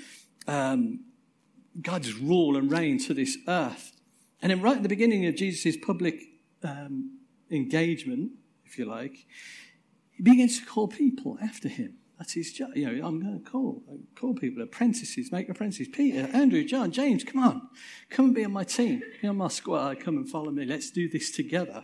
um, 0.48 1.00
God's 1.82 2.14
rule 2.14 2.56
and 2.56 2.72
reign 2.72 3.00
to 3.00 3.16
this 3.16 3.36
earth. 3.48 3.94
And 4.44 4.52
then 4.52 4.62
right 4.62 4.78
at 4.78 4.84
the 4.84 4.90
beginning 4.90 5.26
of 5.26 5.36
Jesus' 5.36 5.76
public 5.76 6.22
um, 6.64 7.18
engagement, 7.50 8.34
if 8.64 8.78
you 8.78 8.86
like, 8.86 9.26
he 10.12 10.22
begins 10.22 10.60
to 10.60 10.66
call 10.68 10.88
people 10.88 11.40
after 11.42 11.68
him. 11.68 11.98
That's. 12.22 12.36
You 12.36 12.86
know, 12.86 13.08
I'm 13.08 13.20
going 13.20 13.44
to 13.44 13.50
call, 13.50 13.82
call 14.16 14.36
people, 14.36 14.62
apprentices, 14.62 15.32
make 15.32 15.50
apprentices. 15.50 15.88
Peter, 15.88 16.30
Andrew, 16.32 16.64
John, 16.64 16.92
James, 16.92 17.24
come 17.24 17.42
on. 17.42 17.68
Come 18.12 18.26
and 18.26 18.36
be 18.36 18.46
on 18.46 18.52
my 18.52 18.64
team. 18.64 19.02
Be 19.22 19.28
on 19.28 19.38
my 19.38 19.48
squad. 19.48 20.00
Come 20.02 20.18
and 20.18 20.30
follow 20.30 20.52
me. 20.52 20.66
Let's 20.66 20.92
do 20.92 21.10
this 21.10 21.32
together. 21.32 21.84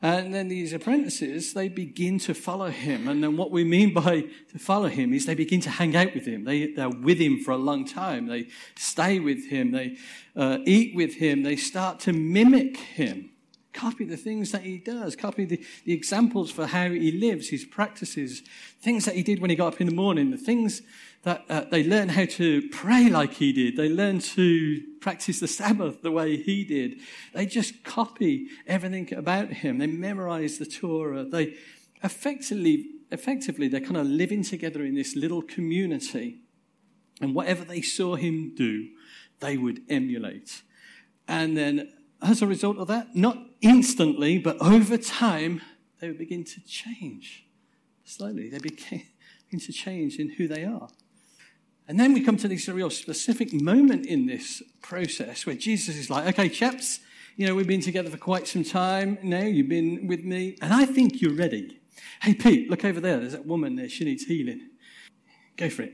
And 0.00 0.32
then 0.32 0.48
these 0.48 0.72
apprentices, 0.72 1.52
they 1.52 1.68
begin 1.68 2.18
to 2.20 2.32
follow 2.32 2.68
him. 2.68 3.06
And 3.06 3.22
then 3.22 3.36
what 3.36 3.50
we 3.50 3.64
mean 3.64 3.92
by 3.92 4.22
to 4.52 4.58
follow 4.58 4.88
him 4.88 5.12
is 5.12 5.26
they 5.26 5.34
begin 5.34 5.60
to 5.60 5.70
hang 5.70 5.94
out 5.94 6.14
with 6.14 6.24
him. 6.24 6.44
They, 6.44 6.72
they're 6.72 6.88
with 6.88 7.18
him 7.18 7.40
for 7.40 7.50
a 7.50 7.58
long 7.58 7.86
time. 7.86 8.26
They 8.26 8.48
stay 8.76 9.20
with 9.20 9.48
him. 9.48 9.72
They 9.72 9.98
uh, 10.34 10.58
eat 10.64 10.96
with 10.96 11.16
him. 11.16 11.42
They 11.42 11.56
start 11.56 12.00
to 12.00 12.14
mimic 12.14 12.78
him. 12.78 13.30
Copy 13.74 14.04
the 14.04 14.16
things 14.16 14.52
that 14.52 14.62
he 14.62 14.78
does. 14.78 15.16
Copy 15.16 15.44
the, 15.44 15.60
the 15.84 15.92
examples 15.92 16.50
for 16.50 16.66
how 16.66 16.88
he 16.88 17.10
lives, 17.10 17.48
his 17.48 17.64
practices, 17.64 18.42
things 18.80 19.04
that 19.04 19.16
he 19.16 19.22
did 19.22 19.40
when 19.40 19.50
he 19.50 19.56
got 19.56 19.74
up 19.74 19.80
in 19.80 19.88
the 19.88 19.94
morning, 19.94 20.30
the 20.30 20.36
things 20.36 20.80
that 21.24 21.44
uh, 21.48 21.64
they 21.70 21.82
learn 21.82 22.10
how 22.10 22.24
to 22.24 22.68
pray 22.70 23.08
like 23.08 23.34
he 23.34 23.52
did. 23.52 23.76
They 23.76 23.88
learn 23.88 24.20
to 24.20 24.80
practice 25.00 25.40
the 25.40 25.48
Sabbath 25.48 26.02
the 26.02 26.12
way 26.12 26.36
he 26.36 26.64
did. 26.64 27.00
They 27.34 27.46
just 27.46 27.82
copy 27.82 28.48
everything 28.66 29.12
about 29.12 29.48
him. 29.48 29.78
They 29.78 29.86
memorize 29.86 30.58
the 30.58 30.66
Torah. 30.66 31.24
They 31.24 31.56
effectively, 32.02 32.86
effectively, 33.10 33.68
they're 33.68 33.80
kind 33.80 33.96
of 33.96 34.06
living 34.06 34.44
together 34.44 34.84
in 34.84 34.94
this 34.94 35.16
little 35.16 35.42
community. 35.42 36.40
And 37.20 37.34
whatever 37.34 37.64
they 37.64 37.80
saw 37.80 38.14
him 38.16 38.54
do, 38.54 38.88
they 39.40 39.56
would 39.56 39.80
emulate. 39.88 40.62
And 41.26 41.56
then 41.56 41.92
as 42.24 42.42
a 42.42 42.46
result 42.46 42.78
of 42.78 42.88
that, 42.88 43.14
not 43.14 43.38
instantly, 43.60 44.38
but 44.38 44.56
over 44.60 44.96
time, 44.96 45.60
they 46.00 46.08
would 46.08 46.18
begin 46.18 46.44
to 46.44 46.60
change. 46.62 47.46
Slowly, 48.04 48.48
they 48.48 48.58
begin 48.58 49.02
to 49.58 49.72
change 49.72 50.18
in 50.18 50.30
who 50.30 50.48
they 50.48 50.64
are. 50.64 50.88
And 51.86 52.00
then 52.00 52.14
we 52.14 52.22
come 52.22 52.36
to 52.38 52.48
this 52.48 52.66
real 52.68 52.90
specific 52.90 53.52
moment 53.52 54.06
in 54.06 54.26
this 54.26 54.62
process 54.80 55.44
where 55.46 55.54
Jesus 55.54 55.96
is 55.96 56.08
like, 56.08 56.26
okay, 56.28 56.48
chaps, 56.48 57.00
you 57.36 57.46
know, 57.46 57.54
we've 57.54 57.66
been 57.66 57.80
together 57.80 58.10
for 58.10 58.16
quite 58.16 58.48
some 58.48 58.64
time 58.64 59.18
now. 59.22 59.42
You've 59.42 59.68
been 59.68 60.06
with 60.06 60.24
me, 60.24 60.56
and 60.62 60.72
I 60.72 60.86
think 60.86 61.20
you're 61.20 61.34
ready. 61.34 61.80
Hey, 62.22 62.34
Pete, 62.34 62.70
look 62.70 62.84
over 62.84 63.00
there. 63.00 63.18
There's 63.18 63.32
that 63.32 63.46
woman 63.46 63.76
there. 63.76 63.88
She 63.88 64.04
needs 64.04 64.24
healing. 64.24 64.70
Go 65.56 65.68
for 65.68 65.82
it. 65.82 65.92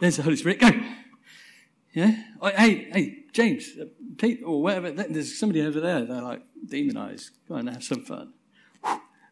There's 0.00 0.16
the 0.16 0.22
Holy 0.22 0.36
Spirit. 0.36 0.60
Go. 0.60 0.70
Yeah? 1.98 2.14
Hey, 2.56 2.88
hey, 2.92 3.24
James, 3.32 3.72
uh, 3.80 3.86
Pete, 4.16 4.40
or 4.44 4.62
whatever. 4.62 4.92
There's 4.92 5.36
somebody 5.36 5.62
over 5.62 5.80
there. 5.80 6.04
They're 6.04 6.22
like 6.22 6.42
demonized. 6.64 7.30
Go 7.48 7.56
and 7.56 7.68
have 7.68 7.82
some 7.82 8.04
fun. 8.04 8.34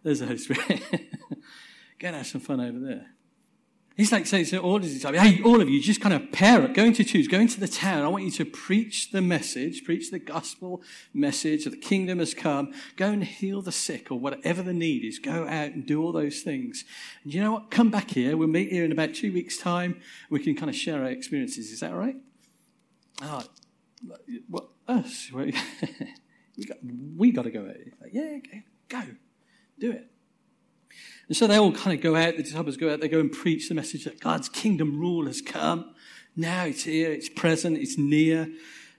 There's 0.02 0.18
the 0.18 0.26
Holy 0.26 0.38
Spirit. 0.38 0.82
Go 2.00 2.08
and 2.08 2.16
have 2.16 2.26
some 2.26 2.40
fun 2.40 2.60
over 2.60 2.80
there. 2.80 3.06
He's 3.96 4.10
like 4.10 4.26
saying 4.26 4.46
to 4.46 4.58
all 4.58 4.76
of 4.76 4.82
his 4.82 4.94
disciples, 4.94 5.22
hey, 5.22 5.40
all 5.44 5.60
of 5.60 5.70
you, 5.70 5.80
just 5.80 6.00
kind 6.00 6.12
of 6.12 6.32
pair 6.32 6.60
up, 6.60 6.74
go 6.74 6.84
into 6.84 7.02
twos, 7.02 7.28
go 7.28 7.38
into 7.38 7.58
the 7.58 7.68
town. 7.68 8.04
I 8.04 8.08
want 8.08 8.24
you 8.24 8.30
to 8.32 8.44
preach 8.44 9.10
the 9.10 9.22
message, 9.22 9.84
preach 9.84 10.10
the 10.10 10.18
gospel 10.18 10.82
message 11.14 11.64
of 11.64 11.72
the 11.72 11.78
kingdom 11.78 12.18
has 12.18 12.34
come. 12.34 12.74
Go 12.96 13.06
and 13.06 13.24
heal 13.24 13.62
the 13.62 13.72
sick 13.72 14.10
or 14.10 14.18
whatever 14.18 14.60
the 14.62 14.74
need 14.74 15.02
is. 15.04 15.18
Go 15.18 15.44
out 15.44 15.72
and 15.72 15.86
do 15.86 16.02
all 16.02 16.12
those 16.12 16.42
things. 16.42 16.84
And 17.22 17.32
you 17.32 17.40
know 17.40 17.52
what? 17.52 17.70
Come 17.70 17.90
back 17.90 18.10
here. 18.10 18.36
We'll 18.36 18.48
meet 18.48 18.70
here 18.70 18.84
in 18.84 18.92
about 18.92 19.14
two 19.14 19.32
weeks' 19.32 19.56
time. 19.56 20.00
We 20.28 20.40
can 20.40 20.56
kind 20.56 20.68
of 20.68 20.76
share 20.76 21.02
our 21.02 21.08
experiences. 21.08 21.70
Is 21.70 21.80
that 21.80 21.94
right? 21.94 22.16
Oh, 23.22 23.42
what, 24.48 24.68
us? 24.88 25.30
we 25.32 25.52
got, 26.66 26.78
we 27.16 27.32
got 27.32 27.42
to 27.42 27.50
go 27.50 27.66
out. 27.66 27.76
Like, 28.00 28.12
yeah, 28.12 28.38
go. 28.88 29.02
Do 29.78 29.92
it. 29.92 30.10
And 31.28 31.36
so 31.36 31.46
they 31.46 31.56
all 31.56 31.72
kind 31.72 31.96
of 31.96 32.02
go 32.02 32.14
out, 32.14 32.36
the 32.36 32.42
disciples 32.42 32.76
go 32.76 32.92
out, 32.92 33.00
they 33.00 33.08
go 33.08 33.20
and 33.20 33.32
preach 33.32 33.68
the 33.68 33.74
message 33.74 34.04
that 34.04 34.20
God's 34.20 34.48
kingdom 34.48 34.98
rule 34.98 35.26
has 35.26 35.40
come. 35.40 35.94
Now 36.36 36.64
it's 36.64 36.84
here, 36.84 37.10
it's 37.10 37.28
present, 37.28 37.78
it's 37.78 37.98
near. 37.98 38.48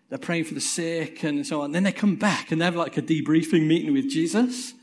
They're 0.09 0.17
praying 0.17 0.45
for 0.45 0.53
the 0.53 0.61
sick 0.61 1.23
and 1.23 1.45
so 1.45 1.61
on. 1.61 1.71
Then 1.71 1.83
they 1.83 1.91
come 1.91 2.15
back 2.15 2.51
and 2.51 2.59
they 2.59 2.65
have 2.65 2.75
like 2.75 2.97
a 2.97 3.01
debriefing 3.01 3.67
meeting 3.67 3.93
with 3.93 4.09
Jesus. 4.09 4.73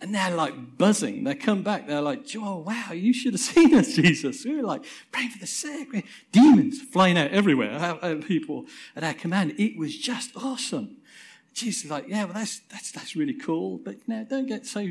And 0.00 0.14
they're 0.14 0.34
like 0.34 0.76
buzzing. 0.76 1.24
They 1.24 1.34
come 1.34 1.62
back. 1.62 1.86
They're 1.86 2.02
like, 2.02 2.26
oh, 2.36 2.58
wow, 2.58 2.92
you 2.92 3.12
should 3.12 3.32
have 3.32 3.40
seen 3.54 3.74
us, 3.74 3.94
Jesus. 3.94 4.44
We 4.44 4.56
were 4.56 4.62
like 4.62 4.84
praying 5.12 5.30
for 5.30 5.38
the 5.38 5.46
sick. 5.46 6.04
Demons 6.32 6.80
flying 6.80 7.16
out 7.16 7.30
everywhere. 7.30 7.94
People 8.26 8.66
at 8.94 9.04
our 9.04 9.14
command. 9.14 9.54
It 9.58 9.78
was 9.78 9.96
just 9.96 10.36
awesome. 10.36 10.98
Jesus 11.52 11.84
is 11.84 11.90
like, 11.90 12.08
yeah, 12.08 12.24
well, 12.24 12.34
that's, 12.34 12.60
that's, 12.70 12.90
that's 12.90 13.14
really 13.14 13.34
cool. 13.34 13.78
But, 13.78 13.94
you 13.94 14.02
know, 14.08 14.26
don't 14.28 14.46
get 14.46 14.66
so 14.66 14.88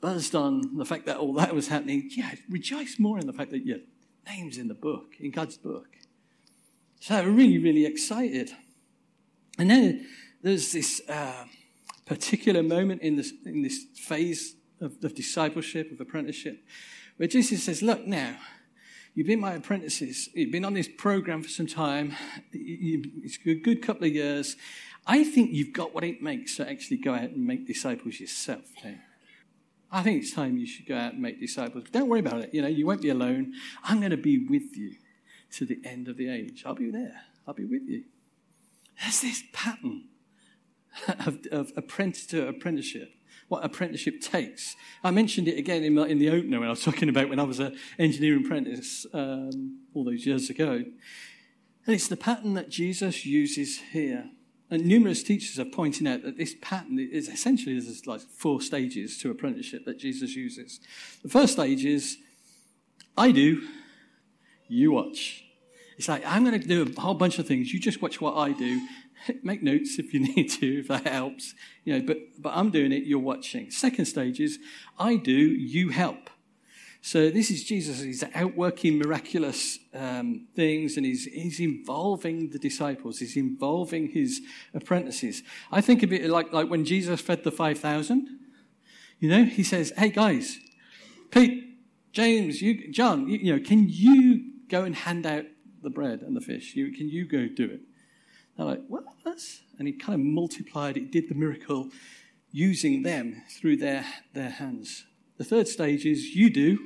buzzed 0.00 0.34
on 0.34 0.76
the 0.76 0.84
fact 0.84 1.06
that 1.06 1.16
all 1.16 1.32
that 1.34 1.54
was 1.54 1.68
happening, 1.68 2.08
yeah, 2.14 2.34
rejoice 2.48 2.96
more 2.98 3.18
in 3.18 3.26
the 3.26 3.32
fact 3.32 3.50
that 3.50 3.66
your 3.66 3.78
name's 4.28 4.58
in 4.58 4.68
the 4.68 4.74
book, 4.74 5.14
in 5.20 5.30
God's 5.30 5.56
book. 5.56 5.88
So 7.00 7.24
really, 7.24 7.58
really 7.58 7.86
excited. 7.86 8.50
And 9.58 9.70
then 9.70 10.06
there's 10.42 10.72
this 10.72 11.00
uh, 11.08 11.44
particular 12.06 12.62
moment 12.62 13.02
in 13.02 13.16
this, 13.16 13.32
in 13.44 13.62
this 13.62 13.84
phase 13.94 14.54
of, 14.80 14.96
of 15.04 15.14
discipleship, 15.14 15.92
of 15.92 16.00
apprenticeship, 16.00 16.64
where 17.16 17.28
Jesus 17.28 17.64
says, 17.64 17.82
Look 17.82 18.06
now, 18.06 18.36
you've 19.14 19.26
been 19.26 19.40
my 19.40 19.54
apprentices, 19.54 20.28
you've 20.34 20.52
been 20.52 20.64
on 20.64 20.74
this 20.74 20.88
program 20.88 21.42
for 21.42 21.48
some 21.48 21.66
time, 21.66 22.14
it's 22.52 23.38
a 23.44 23.54
good 23.54 23.82
couple 23.82 24.06
of 24.06 24.14
years. 24.14 24.56
I 25.06 25.22
think 25.22 25.52
you've 25.52 25.72
got 25.72 25.94
what 25.94 26.02
it 26.04 26.20
makes 26.20 26.56
to 26.56 26.68
actually 26.68 26.96
go 26.96 27.14
out 27.14 27.30
and 27.30 27.46
make 27.46 27.66
disciples 27.66 28.18
yourself. 28.18 28.64
I 29.90 30.02
think 30.02 30.22
it's 30.22 30.32
time 30.32 30.56
you 30.56 30.66
should 30.66 30.86
go 30.86 30.96
out 30.96 31.12
and 31.12 31.22
make 31.22 31.40
disciples. 31.40 31.84
Don't 31.92 32.08
worry 32.08 32.20
about 32.20 32.40
it. 32.40 32.50
You 32.52 32.62
know, 32.62 32.68
you 32.68 32.86
won't 32.86 33.02
be 33.02 33.10
alone. 33.10 33.54
I'm 33.84 34.00
going 34.00 34.10
to 34.10 34.16
be 34.16 34.46
with 34.46 34.76
you 34.76 34.96
to 35.52 35.64
the 35.64 35.78
end 35.84 36.08
of 36.08 36.16
the 36.16 36.28
age. 36.28 36.64
I'll 36.66 36.74
be 36.74 36.90
there. 36.90 37.20
I'll 37.46 37.54
be 37.54 37.64
with 37.64 37.82
you. 37.86 38.04
There's 39.00 39.20
this 39.20 39.44
pattern 39.52 40.08
of, 41.26 41.46
of 41.50 41.72
apprentice 41.76 42.26
to 42.26 42.48
apprenticeship. 42.48 43.12
What 43.48 43.64
apprenticeship 43.64 44.20
takes. 44.20 44.74
I 45.04 45.12
mentioned 45.12 45.46
it 45.46 45.56
again 45.56 45.84
in, 45.84 45.94
my, 45.94 46.08
in 46.08 46.18
the 46.18 46.30
opener 46.30 46.58
when 46.58 46.66
I 46.66 46.70
was 46.70 46.82
talking 46.82 47.08
about 47.08 47.28
when 47.28 47.38
I 47.38 47.44
was 47.44 47.60
an 47.60 47.76
engineering 47.98 48.44
apprentice 48.44 49.06
um, 49.12 49.80
all 49.94 50.04
those 50.04 50.26
years 50.26 50.50
ago. 50.50 50.72
And 51.86 51.94
it's 51.94 52.08
the 52.08 52.16
pattern 52.16 52.54
that 52.54 52.68
Jesus 52.68 53.24
uses 53.24 53.78
here. 53.92 54.30
And 54.68 54.84
numerous 54.84 55.22
teachers 55.22 55.60
are 55.60 55.64
pointing 55.64 56.08
out 56.08 56.24
that 56.24 56.36
this 56.36 56.56
pattern 56.60 56.98
is 56.98 57.28
essentially 57.28 57.78
there's 57.78 58.04
like 58.04 58.20
four 58.20 58.60
stages 58.60 59.16
to 59.18 59.30
apprenticeship 59.30 59.84
that 59.84 59.98
Jesus 59.98 60.34
uses. 60.34 60.80
The 61.22 61.28
first 61.28 61.52
stage 61.52 61.84
is 61.84 62.18
I 63.16 63.30
do, 63.30 63.62
you 64.66 64.90
watch. 64.90 65.44
It's 65.96 66.08
like 66.08 66.24
I'm 66.26 66.44
going 66.44 66.60
to 66.60 66.66
do 66.66 66.82
a 66.82 67.00
whole 67.00 67.14
bunch 67.14 67.38
of 67.38 67.46
things. 67.46 67.72
You 67.72 67.78
just 67.78 68.02
watch 68.02 68.20
what 68.20 68.36
I 68.36 68.50
do. 68.52 68.80
Make 69.42 69.62
notes 69.62 69.98
if 69.98 70.12
you 70.14 70.20
need 70.36 70.48
to, 70.52 70.80
if 70.80 70.88
that 70.88 71.06
helps. 71.06 71.54
You 71.84 71.98
know, 71.98 72.06
but 72.06 72.18
but 72.38 72.52
I'm 72.54 72.70
doing 72.70 72.92
it. 72.92 73.04
You're 73.04 73.18
watching. 73.18 73.70
Second 73.70 74.06
stage 74.06 74.40
is 74.40 74.58
I 74.98 75.16
do, 75.16 75.32
you 75.32 75.90
help. 75.90 76.30
So 77.06 77.30
this 77.30 77.52
is 77.52 77.62
Jesus. 77.62 78.00
He's 78.00 78.24
outworking 78.34 78.98
miraculous 78.98 79.78
um, 79.94 80.48
things, 80.56 80.96
and 80.96 81.06
he's 81.06 81.24
he's 81.26 81.60
involving 81.60 82.50
the 82.50 82.58
disciples. 82.58 83.20
He's 83.20 83.36
involving 83.36 84.08
his 84.08 84.40
apprentices. 84.74 85.44
I 85.70 85.80
think 85.80 86.02
of 86.02 86.12
it 86.12 86.28
like 86.28 86.52
like 86.52 86.68
when 86.68 86.84
Jesus 86.84 87.20
fed 87.20 87.44
the 87.44 87.52
five 87.52 87.78
thousand. 87.78 88.28
You 89.20 89.30
know, 89.30 89.44
he 89.44 89.62
says, 89.62 89.92
"Hey 89.96 90.08
guys, 90.08 90.58
Pete, 91.30 91.78
James, 92.12 92.60
you, 92.60 92.90
John, 92.90 93.28
you, 93.28 93.38
you, 93.38 93.56
know, 93.56 93.62
can 93.64 93.86
you 93.88 94.42
go 94.68 94.82
and 94.82 94.96
hand 94.96 95.26
out 95.26 95.44
the 95.82 95.90
bread 95.90 96.22
and 96.22 96.36
the 96.36 96.40
fish? 96.40 96.74
You, 96.74 96.90
can 96.90 97.08
you 97.08 97.24
go 97.24 97.46
do 97.46 97.66
it?" 97.66 97.82
They're 98.56 98.66
like, 98.66 98.82
"What?" 98.88 99.04
And 99.78 99.86
he 99.86 99.92
kind 99.92 100.14
of 100.14 100.24
multiplied 100.24 100.96
it, 100.96 101.10
did 101.10 101.28
the 101.28 101.34
miracle, 101.34 101.90
using 102.52 103.02
them 103.02 103.42
through 103.50 103.76
their 103.76 104.06
their 104.32 104.50
hands. 104.50 105.04
The 105.36 105.44
third 105.44 105.68
stage 105.68 106.06
is 106.06 106.34
you 106.34 106.48
do, 106.48 106.78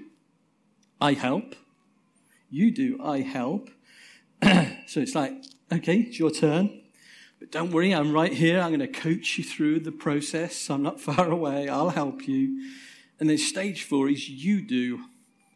I 1.00 1.12
help. 1.12 1.54
You 2.50 2.72
do, 2.72 2.98
I 3.02 3.20
help. 3.20 3.70
so 4.42 5.00
it's 5.00 5.14
like, 5.14 5.33
okay, 5.72 5.98
it's 5.98 6.18
your 6.18 6.30
turn. 6.30 6.83
But 7.38 7.52
don't 7.52 7.70
worry, 7.70 7.94
I'm 7.94 8.12
right 8.12 8.33
here. 8.33 8.61
I'm 8.61 8.74
going 8.74 8.80
to 8.80 8.88
coach 8.88 9.38
you 9.38 9.44
through 9.44 9.80
the 9.80 9.92
process. 9.92 10.68
I'm 10.68 10.83
not 10.83 11.00
far 11.09 11.30
away. 11.30 11.68
I'll 11.68 11.90
help 11.90 12.26
you. 12.26 12.68
And 13.20 13.30
then 13.30 13.38
stage 13.38 13.85
four 13.85 14.09
is 14.09 14.28
you 14.28 14.61
do 14.62 15.04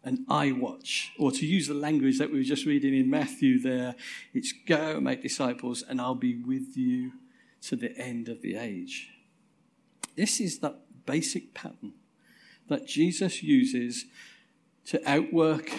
and 0.04 0.24
I 0.28 0.52
watch. 0.52 1.12
Or 1.18 1.32
to 1.32 1.46
use 1.46 1.68
the 1.68 1.74
language 1.74 2.18
that 2.18 2.30
we 2.30 2.38
were 2.38 2.44
just 2.44 2.66
reading 2.66 2.94
in 2.94 3.10
Matthew 3.10 3.58
there, 3.58 3.94
it's 4.32 4.52
go 4.66 5.00
make 5.00 5.22
disciples 5.22 5.82
and 5.88 6.00
I'll 6.00 6.14
be 6.14 6.36
with 6.36 6.76
you 6.76 7.12
to 7.62 7.76
the 7.76 7.96
end 7.98 8.28
of 8.28 8.42
the 8.42 8.56
age. 8.56 9.10
This 10.16 10.40
is 10.40 10.58
that 10.60 10.80
basic 11.06 11.54
pattern 11.54 11.94
that 12.68 12.86
Jesus 12.86 13.42
uses 13.42 14.06
to 14.86 15.00
outwork 15.10 15.70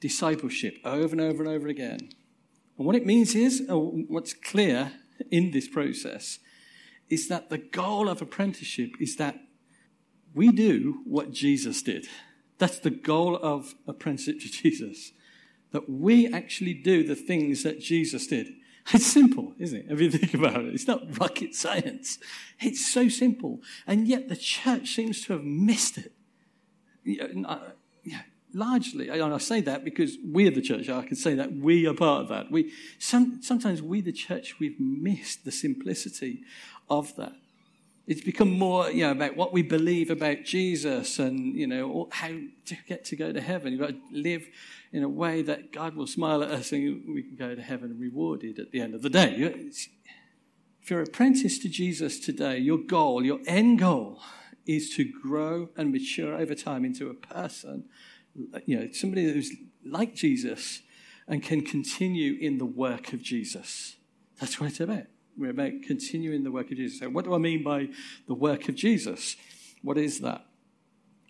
discipleship 0.00 0.78
over 0.84 1.12
and 1.12 1.20
over 1.20 1.42
and 1.42 1.52
over 1.52 1.68
again. 1.68 2.10
And 2.78 2.86
what 2.86 2.96
it 2.96 3.04
means 3.06 3.34
is, 3.34 3.62
what's 3.68 4.32
clear 4.32 4.92
in 5.30 5.50
this 5.50 5.68
process, 5.68 6.38
is 7.08 7.28
that 7.28 7.50
the 7.50 7.58
goal 7.58 8.08
of 8.08 8.22
apprenticeship 8.22 8.92
is 9.00 9.16
that 9.16 9.38
we 10.34 10.50
do 10.52 11.00
what 11.04 11.32
Jesus 11.32 11.82
did. 11.82 12.06
That's 12.60 12.78
the 12.78 12.90
goal 12.90 13.36
of 13.42 13.74
apprenticeship 13.88 14.40
to 14.40 14.48
Jesus. 14.48 15.12
That 15.72 15.88
we 15.88 16.32
actually 16.32 16.74
do 16.74 17.02
the 17.02 17.14
things 17.16 17.62
that 17.62 17.80
Jesus 17.80 18.26
did. 18.26 18.48
It's 18.92 19.06
simple, 19.06 19.54
isn't 19.58 19.78
it? 19.78 19.86
If 19.88 20.00
you 20.00 20.10
think 20.10 20.34
about 20.34 20.60
it, 20.64 20.74
it's 20.74 20.86
not 20.86 21.18
rocket 21.18 21.54
science. 21.54 22.18
It's 22.60 22.86
so 22.86 23.08
simple. 23.08 23.60
And 23.86 24.06
yet 24.06 24.28
the 24.28 24.36
church 24.36 24.94
seems 24.94 25.22
to 25.22 25.32
have 25.32 25.44
missed 25.44 25.98
it. 25.98 26.12
Largely, 28.52 29.10
I 29.10 29.38
say 29.38 29.60
that 29.62 29.84
because 29.84 30.18
we're 30.22 30.50
the 30.50 30.60
church. 30.60 30.88
I 30.90 31.06
can 31.06 31.16
say 31.16 31.34
that 31.34 31.52
we 31.52 31.86
are 31.86 31.94
part 31.94 32.22
of 32.22 32.28
that. 32.28 32.50
We 32.50 32.72
some, 32.98 33.40
sometimes 33.42 33.80
we, 33.80 34.00
the 34.00 34.12
church, 34.12 34.58
we've 34.60 34.78
missed 34.78 35.44
the 35.44 35.52
simplicity 35.52 36.42
of 36.90 37.16
that. 37.16 37.32
It's 38.10 38.22
become 38.22 38.58
more, 38.58 38.90
you 38.90 39.04
know, 39.04 39.12
about 39.12 39.36
what 39.36 39.52
we 39.52 39.62
believe 39.62 40.10
about 40.10 40.42
Jesus 40.42 41.20
and 41.20 41.54
you 41.54 41.68
know 41.68 42.08
how 42.10 42.26
to 42.26 42.76
get 42.88 43.04
to 43.04 43.14
go 43.14 43.32
to 43.32 43.40
heaven. 43.40 43.70
You've 43.70 43.82
got 43.82 43.90
to 43.90 44.00
live 44.10 44.48
in 44.92 45.04
a 45.04 45.08
way 45.08 45.42
that 45.42 45.70
God 45.70 45.94
will 45.94 46.08
smile 46.08 46.42
at 46.42 46.50
us 46.50 46.72
and 46.72 47.04
we 47.06 47.22
can 47.22 47.36
go 47.36 47.54
to 47.54 47.62
heaven 47.62 47.96
rewarded 48.00 48.58
at 48.58 48.72
the 48.72 48.80
end 48.80 48.96
of 48.96 49.02
the 49.02 49.10
day. 49.10 49.36
If 50.82 50.90
you're 50.90 51.02
apprentice 51.02 51.60
to 51.60 51.68
Jesus 51.68 52.18
today, 52.18 52.58
your 52.58 52.78
goal, 52.78 53.24
your 53.24 53.38
end 53.46 53.78
goal, 53.78 54.20
is 54.66 54.90
to 54.96 55.04
grow 55.22 55.68
and 55.76 55.92
mature 55.92 56.34
over 56.34 56.56
time 56.56 56.84
into 56.84 57.10
a 57.10 57.14
person 57.14 57.84
you 58.66 58.76
know, 58.76 58.88
somebody 58.92 59.32
who's 59.32 59.52
like 59.84 60.16
Jesus 60.16 60.82
and 61.28 61.44
can 61.44 61.60
continue 61.60 62.36
in 62.40 62.58
the 62.58 62.66
work 62.66 63.12
of 63.12 63.22
Jesus. 63.22 63.94
That's 64.40 64.60
what 64.60 64.70
it's 64.70 64.80
about. 64.80 65.06
We're 65.36 65.50
about 65.50 65.72
continuing 65.86 66.44
the 66.44 66.50
work 66.50 66.70
of 66.70 66.76
Jesus. 66.76 67.00
So, 67.00 67.08
what 67.08 67.24
do 67.24 67.34
I 67.34 67.38
mean 67.38 67.62
by 67.62 67.88
the 68.26 68.34
work 68.34 68.68
of 68.68 68.74
Jesus? 68.74 69.36
What 69.82 69.96
is 69.98 70.20
that? 70.20 70.44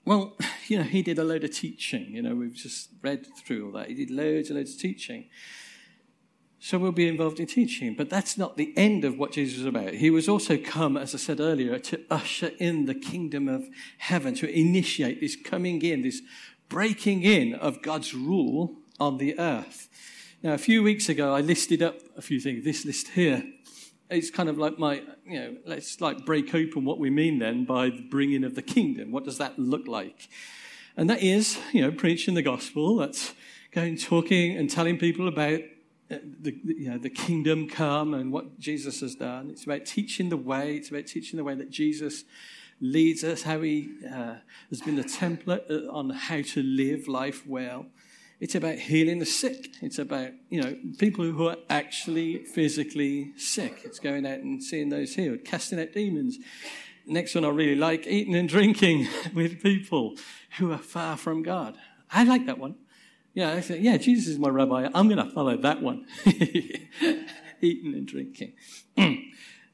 Well, 0.04 0.36
you 0.68 0.78
know, 0.78 0.84
he 0.84 1.02
did 1.02 1.18
a 1.18 1.24
load 1.24 1.44
of 1.44 1.52
teaching. 1.52 2.06
You 2.10 2.22
know, 2.22 2.34
we've 2.34 2.54
just 2.54 2.90
read 3.02 3.26
through 3.44 3.66
all 3.66 3.72
that. 3.72 3.88
He 3.88 3.94
did 3.94 4.10
loads 4.10 4.48
and 4.50 4.58
loads 4.58 4.74
of 4.74 4.80
teaching. 4.80 5.26
So 6.62 6.78
we'll 6.78 6.92
be 6.92 7.08
involved 7.08 7.40
in 7.40 7.46
teaching. 7.46 7.94
But 7.96 8.10
that's 8.10 8.36
not 8.36 8.56
the 8.58 8.74
end 8.76 9.04
of 9.04 9.18
what 9.18 9.32
Jesus 9.32 9.58
was 9.58 9.66
about. 9.66 9.94
He 9.94 10.10
was 10.10 10.28
also 10.28 10.58
come, 10.58 10.96
as 10.96 11.14
I 11.14 11.18
said 11.18 11.40
earlier, 11.40 11.78
to 11.78 12.00
usher 12.10 12.50
in 12.58 12.84
the 12.84 12.94
kingdom 12.94 13.48
of 13.48 13.66
heaven, 13.96 14.34
to 14.36 14.50
initiate 14.50 15.20
this 15.20 15.36
coming 15.36 15.80
in, 15.82 16.02
this 16.02 16.20
breaking 16.68 17.22
in 17.22 17.54
of 17.54 17.80
God's 17.80 18.14
rule 18.14 18.76
on 18.98 19.16
the 19.16 19.38
earth. 19.38 19.88
Now, 20.42 20.52
a 20.52 20.58
few 20.58 20.82
weeks 20.82 21.08
ago, 21.08 21.34
I 21.34 21.40
listed 21.40 21.82
up 21.82 21.96
a 22.16 22.22
few 22.22 22.40
things. 22.40 22.64
This 22.64 22.84
list 22.84 23.08
here 23.08 23.42
it's 24.10 24.30
kind 24.30 24.48
of 24.48 24.58
like 24.58 24.78
my, 24.78 25.02
you 25.24 25.38
know, 25.38 25.56
let's 25.64 26.00
like 26.00 26.26
break 26.26 26.54
open 26.54 26.84
what 26.84 26.98
we 26.98 27.10
mean 27.10 27.38
then 27.38 27.64
by 27.64 27.90
the 27.90 28.02
bringing 28.02 28.44
of 28.44 28.54
the 28.54 28.62
kingdom. 28.62 29.12
What 29.12 29.24
does 29.24 29.38
that 29.38 29.58
look 29.58 29.86
like? 29.86 30.28
And 30.96 31.08
that 31.08 31.22
is, 31.22 31.58
you 31.72 31.80
know, 31.80 31.92
preaching 31.92 32.34
the 32.34 32.42
gospel. 32.42 32.96
That's 32.96 33.34
going, 33.70 33.96
talking 33.96 34.56
and 34.56 34.68
telling 34.68 34.98
people 34.98 35.28
about 35.28 35.60
uh, 36.10 36.16
the, 36.40 36.58
you 36.64 36.90
know, 36.90 36.98
the 36.98 37.10
kingdom 37.10 37.68
come 37.68 38.14
and 38.14 38.32
what 38.32 38.58
Jesus 38.58 39.00
has 39.00 39.14
done. 39.14 39.48
It's 39.50 39.64
about 39.64 39.86
teaching 39.86 40.28
the 40.28 40.36
way. 40.36 40.76
It's 40.76 40.90
about 40.90 41.06
teaching 41.06 41.36
the 41.36 41.44
way 41.44 41.54
that 41.54 41.70
Jesus 41.70 42.24
leads 42.80 43.22
us, 43.22 43.42
how 43.42 43.60
he 43.60 43.90
uh, 44.12 44.36
has 44.70 44.80
been 44.80 44.96
the 44.96 45.04
template 45.04 45.70
uh, 45.70 45.90
on 45.92 46.10
how 46.10 46.42
to 46.42 46.62
live 46.62 47.06
life 47.06 47.46
well. 47.46 47.86
It's 48.40 48.54
about 48.54 48.76
healing 48.76 49.18
the 49.18 49.26
sick. 49.26 49.68
It's 49.82 49.98
about, 49.98 50.30
you 50.48 50.62
know, 50.62 50.74
people 50.98 51.26
who 51.26 51.48
are 51.48 51.56
actually 51.68 52.38
physically 52.44 53.32
sick. 53.36 53.82
It's 53.84 53.98
going 53.98 54.24
out 54.24 54.38
and 54.38 54.62
seeing 54.62 54.88
those 54.88 55.14
healed, 55.14 55.44
casting 55.44 55.78
out 55.78 55.92
demons. 55.92 56.38
Next 57.06 57.34
one 57.34 57.44
I 57.44 57.50
really 57.50 57.74
like, 57.74 58.06
eating 58.06 58.34
and 58.34 58.48
drinking 58.48 59.08
with 59.34 59.62
people 59.62 60.16
who 60.56 60.72
are 60.72 60.78
far 60.78 61.18
from 61.18 61.42
God. 61.42 61.76
I 62.10 62.24
like 62.24 62.46
that 62.46 62.58
one. 62.58 62.76
Yeah, 63.34 63.52
I 63.52 63.60
say, 63.60 63.78
yeah, 63.78 63.98
Jesus 63.98 64.28
is 64.28 64.38
my 64.38 64.48
rabbi. 64.48 64.88
I'm 64.94 65.08
going 65.08 65.24
to 65.24 65.30
follow 65.32 65.56
that 65.58 65.82
one. 65.82 66.06
eating 67.60 67.94
and 67.94 68.06
drinking. 68.06 68.54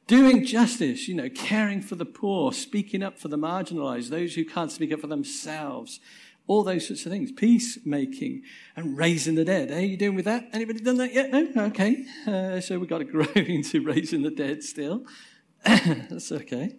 Doing 0.07 0.45
justice, 0.45 1.09
you 1.09 1.15
know, 1.15 1.29
caring 1.29 1.83
for 1.83 1.95
the 1.95 2.05
poor, 2.05 2.53
speaking 2.53 3.03
up 3.03 3.19
for 3.19 3.29
the 3.29 3.39
marginalized, 3.39 4.09
those 4.09 4.35
who 4.35 4.45
can't 4.45 4.71
speak 4.71 4.93
up 4.93 5.01
for 5.01 5.09
themselves 5.09 6.01
all 6.47 6.63
those 6.63 6.87
sorts 6.87 7.05
of 7.07 7.13
things. 7.13 7.33
Peacemaking 7.33 8.43
and 8.77 8.97
raising 8.97 9.35
the 9.35 9.45
dead. 9.45 9.71
Are 9.71 9.81
you 9.81 9.97
doing 9.97 10.15
with 10.15 10.25
that? 10.27 10.49
Anybody 10.53 10.81
done 10.81 10.97
that 10.99 11.13
yet? 11.13 11.31
No? 11.31 11.65
Okay. 11.67 12.05
Uh, 12.27 12.61
so 12.61 12.79
we've 12.79 12.89
got 12.89 12.99
to 12.99 13.05
grow 13.05 13.27
into 13.35 13.83
raising 13.83 14.23
the 14.23 14.31
dead 14.31 14.63
still. 14.63 15.05
That's 15.65 16.31
okay. 16.31 16.77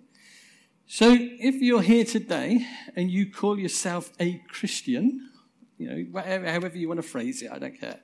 So 0.86 1.18
if 1.20 1.56
you're 1.56 1.82
here 1.82 2.06
today 2.06 2.66
and 2.96 3.12
you 3.12 3.30
call 3.30 3.60
yourself 3.60 4.14
a 4.22 4.42
Christian, 4.48 5.30
you 5.78 5.90
know, 5.90 5.98
whatever, 6.12 6.50
however 6.50 6.78
you 6.78 6.88
want 6.88 7.02
to 7.02 7.08
phrase 7.08 7.42
it, 7.42 7.52
I 7.52 7.60
don't 7.60 7.78
care. 7.78 8.00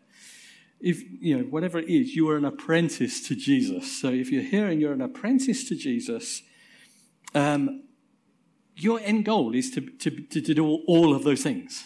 If, 0.82 1.02
you 1.22 1.38
know, 1.38 1.44
whatever 1.46 1.80
it 1.80 1.88
is, 1.88 2.14
you 2.14 2.30
are 2.30 2.36
an 2.36 2.44
apprentice 2.44 3.26
to 3.30 3.36
Jesus. 3.36 4.02
So 4.02 4.10
if 4.10 4.32
you're 4.32 4.44
here 4.44 4.68
and 4.68 4.82
you're 4.82 4.92
an 4.92 5.02
apprentice 5.02 5.68
to 5.70 5.76
Jesus, 5.76 6.42
um, 7.34 7.84
your 8.76 9.00
end 9.02 9.26
goal 9.26 9.54
is 9.54 9.72
to, 9.72 9.82
to, 9.82 10.10
to, 10.10 10.54
do 10.54 10.66
all 10.88 11.16
of 11.16 11.24
those 11.24 11.44
things. 11.44 11.84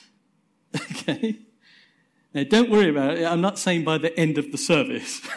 Okay? 0.91 1.39
Now, 2.34 2.43
don't 2.43 2.69
worry 2.69 2.89
about 2.89 3.17
it. 3.17 3.26
I'm 3.26 3.41
not 3.41 3.58
saying 3.58 3.84
by 3.84 3.97
the 3.97 4.17
end 4.19 4.38
of 4.38 4.52
the 4.52 4.58
service. 4.58 5.21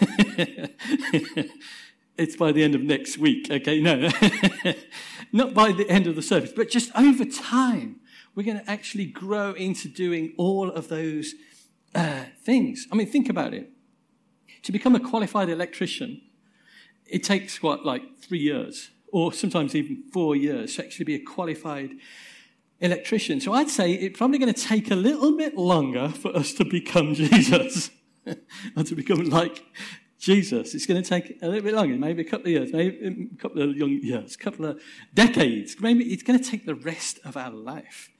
it's 2.18 2.36
by 2.36 2.52
the 2.52 2.62
end 2.62 2.74
of 2.74 2.82
next 2.82 3.16
week. 3.16 3.50
Okay? 3.50 3.80
No. 3.80 4.10
not 5.32 5.54
by 5.54 5.72
the 5.72 5.88
end 5.88 6.06
of 6.06 6.16
the 6.16 6.22
service, 6.22 6.52
but 6.54 6.68
just 6.68 6.90
over 6.96 7.24
time, 7.24 8.00
we're 8.34 8.42
going 8.42 8.58
to 8.58 8.70
actually 8.70 9.06
grow 9.06 9.52
into 9.52 9.88
doing 9.88 10.34
all 10.36 10.70
of 10.70 10.88
those 10.88 11.34
uh, 11.94 12.24
things. 12.42 12.86
I 12.92 12.96
mean, 12.96 13.06
think 13.06 13.28
about 13.28 13.54
it. 13.54 13.70
To 14.64 14.72
become 14.72 14.94
a 14.94 15.00
qualified 15.00 15.48
electrician, 15.48 16.20
it 17.06 17.24
takes 17.24 17.62
what, 17.62 17.86
like 17.86 18.18
three 18.18 18.40
years 18.40 18.90
or 19.12 19.32
sometimes 19.32 19.74
even 19.74 20.04
four 20.12 20.36
years 20.36 20.76
to 20.76 20.84
actually 20.84 21.04
be 21.04 21.14
a 21.14 21.24
qualified 21.24 21.90
electrician. 22.80 23.40
So 23.40 23.52
I'd 23.52 23.70
say 23.70 23.92
it's 23.92 24.16
probably 24.16 24.38
going 24.38 24.52
to 24.52 24.60
take 24.60 24.90
a 24.90 24.96
little 24.96 25.36
bit 25.36 25.56
longer 25.56 26.08
for 26.08 26.34
us 26.36 26.52
to 26.54 26.64
become 26.64 27.14
Jesus 27.14 27.90
and 28.24 28.86
to 28.86 28.94
become 28.94 29.24
like 29.28 29.64
Jesus. 30.18 30.74
It's 30.74 30.86
going 30.86 31.02
to 31.02 31.08
take 31.08 31.38
a 31.42 31.46
little 31.46 31.62
bit 31.62 31.74
longer, 31.74 31.96
maybe 31.96 32.22
a 32.22 32.24
couple 32.24 32.46
of 32.46 32.52
years, 32.52 32.72
maybe 32.72 33.06
um, 33.06 33.30
a 33.32 33.40
couple 33.40 33.62
of 33.62 33.76
young 33.76 33.98
years, 34.02 34.34
a 34.34 34.38
couple 34.38 34.66
of 34.66 34.80
decades. 35.14 35.76
Maybe 35.80 36.04
it's 36.12 36.22
going 36.22 36.38
to 36.38 36.44
take 36.44 36.66
the 36.66 36.74
rest 36.74 37.18
of 37.24 37.36
our 37.36 37.50
life 37.50 38.10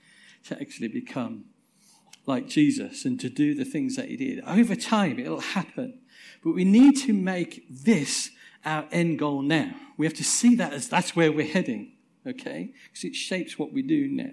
to 0.45 0.59
actually 0.59 0.87
become 0.87 1.45
like 2.25 2.47
Jesus 2.47 3.05
and 3.05 3.19
to 3.19 3.29
do 3.29 3.53
the 3.53 3.65
things 3.65 3.95
that 3.95 4.09
he 4.09 4.17
did. 4.17 4.43
Over 4.45 4.75
time, 4.75 5.19
it'll 5.19 5.41
happen. 5.41 5.99
But 6.43 6.53
we 6.53 6.65
need 6.65 6.93
to 7.01 7.13
make 7.13 7.65
this 7.69 8.31
our 8.65 8.87
end 8.91 9.19
goal 9.19 9.41
now. 9.41 9.73
We 9.97 10.05
have 10.05 10.15
to 10.15 10.23
see 10.23 10.55
that 10.55 10.73
as 10.73 10.87
that's 10.87 11.15
where 11.15 11.31
we're 11.31 11.51
heading, 11.51 11.93
okay? 12.25 12.73
Because 12.85 13.03
it 13.03 13.15
shapes 13.15 13.57
what 13.57 13.73
we 13.73 13.81
do 13.81 14.07
now. 14.07 14.31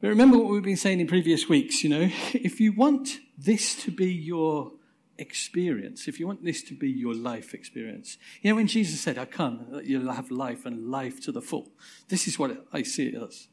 But 0.00 0.08
remember 0.08 0.36
what 0.36 0.50
we've 0.50 0.62
been 0.62 0.76
saying 0.76 1.00
in 1.00 1.06
previous 1.06 1.48
weeks, 1.48 1.84
you 1.84 1.90
know, 1.90 2.10
if 2.32 2.60
you 2.60 2.72
want 2.72 3.20
this 3.38 3.74
to 3.84 3.90
be 3.90 4.12
your 4.12 4.72
experience, 5.18 6.08
if 6.08 6.18
you 6.18 6.26
want 6.26 6.44
this 6.44 6.62
to 6.64 6.74
be 6.74 6.90
your 6.90 7.14
life 7.14 7.54
experience, 7.54 8.18
you 8.42 8.50
know, 8.50 8.56
when 8.56 8.66
Jesus 8.66 9.00
said, 9.00 9.16
I 9.16 9.26
come, 9.26 9.66
that 9.70 9.86
you'll 9.86 10.12
have 10.12 10.30
life 10.30 10.66
and 10.66 10.90
life 10.90 11.20
to 11.22 11.32
the 11.32 11.40
full, 11.40 11.70
this 12.08 12.26
is 12.26 12.38
what 12.38 12.66
I 12.72 12.82
see 12.82 13.08
it 13.08 13.22
as. 13.22 13.48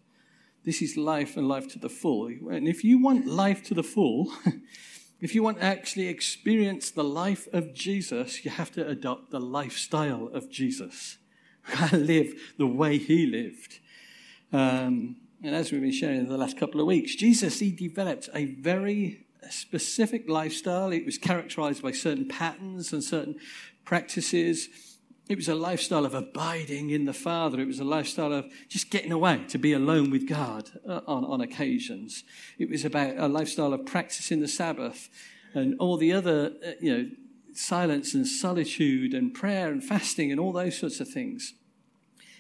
This 0.66 0.82
is 0.82 0.98
life 0.98 1.38
and 1.38 1.48
life 1.48 1.68
to 1.70 1.80
the 1.80 1.90
full. 1.90 2.28
And 2.28 2.68
if 2.68 2.84
you 2.84 3.02
want 3.02 3.26
life 3.28 3.64
to 3.66 3.74
the 3.74 3.84
full, 3.84 4.32
If 5.22 5.36
you 5.36 5.44
want 5.44 5.58
to 5.58 5.64
actually 5.64 6.08
experience 6.08 6.92
the 6.92 7.04
life 7.04 7.48
of 7.52 7.74
Jesus, 7.74 8.46
you 8.46 8.52
have 8.52 8.72
to 8.72 8.88
adopt 8.88 9.32
the 9.32 9.40
lifestyle 9.40 10.30
of 10.34 10.50
Jesus. 10.50 11.18
live 11.92 12.34
the 12.58 12.68
way 12.68 12.98
he 12.98 13.26
lived. 13.26 13.80
Um, 14.52 15.18
and 15.44 15.56
as 15.56 15.72
we've 15.72 15.82
been 15.82 15.92
sharing 15.92 16.20
in 16.20 16.30
the 16.30 16.38
last 16.38 16.58
couple 16.58 16.82
of 16.82 16.88
weeks, 16.88 17.16
Jesus, 17.16 17.60
he 17.60 17.72
developed 17.72 18.30
a 18.34 18.46
very 18.46 19.26
specific 19.50 20.28
lifestyle. 20.30 20.92
It 20.92 21.06
was 21.06 21.18
characterized 21.18 21.82
by 21.82 21.92
certain 21.92 22.28
patterns 22.28 22.94
and 22.94 23.04
certain 23.04 23.36
practices. 23.86 24.70
It 25.30 25.38
was 25.38 25.48
a 25.48 25.54
lifestyle 25.54 26.08
of 26.08 26.16
abiding 26.16 26.90
in 26.90 27.06
the 27.06 27.14
Father. 27.14 27.60
It 27.60 27.68
was 27.68 27.80
a 27.80 27.84
lifestyle 27.84 28.34
of 28.34 28.52
just 28.68 28.90
getting 28.90 29.12
away 29.12 29.46
to 29.50 29.60
be 29.60 29.74
alone 29.74 30.10
with 30.10 30.28
God 30.28 30.72
uh, 30.88 31.02
on, 31.06 31.24
on 31.24 31.40
occasions. 31.40 32.24
It 32.58 32.68
was 32.68 32.84
about 32.84 33.16
a 33.16 33.28
lifestyle 33.28 33.72
of 33.72 33.86
practicing 33.86 34.40
the 34.40 34.48
Sabbath 34.48 35.08
and 35.54 35.76
all 35.80 35.98
the 35.98 36.12
other, 36.14 36.54
uh, 36.66 36.72
you 36.82 36.98
know, 36.98 37.10
silence 37.54 38.16
and 38.16 38.26
solitude 38.26 39.14
and 39.14 39.32
prayer 39.32 39.72
and 39.72 39.84
fasting 39.84 40.32
and 40.32 40.40
all 40.40 40.52
those 40.52 40.80
sorts 40.80 41.00
of 41.00 41.08
things. 41.08 41.54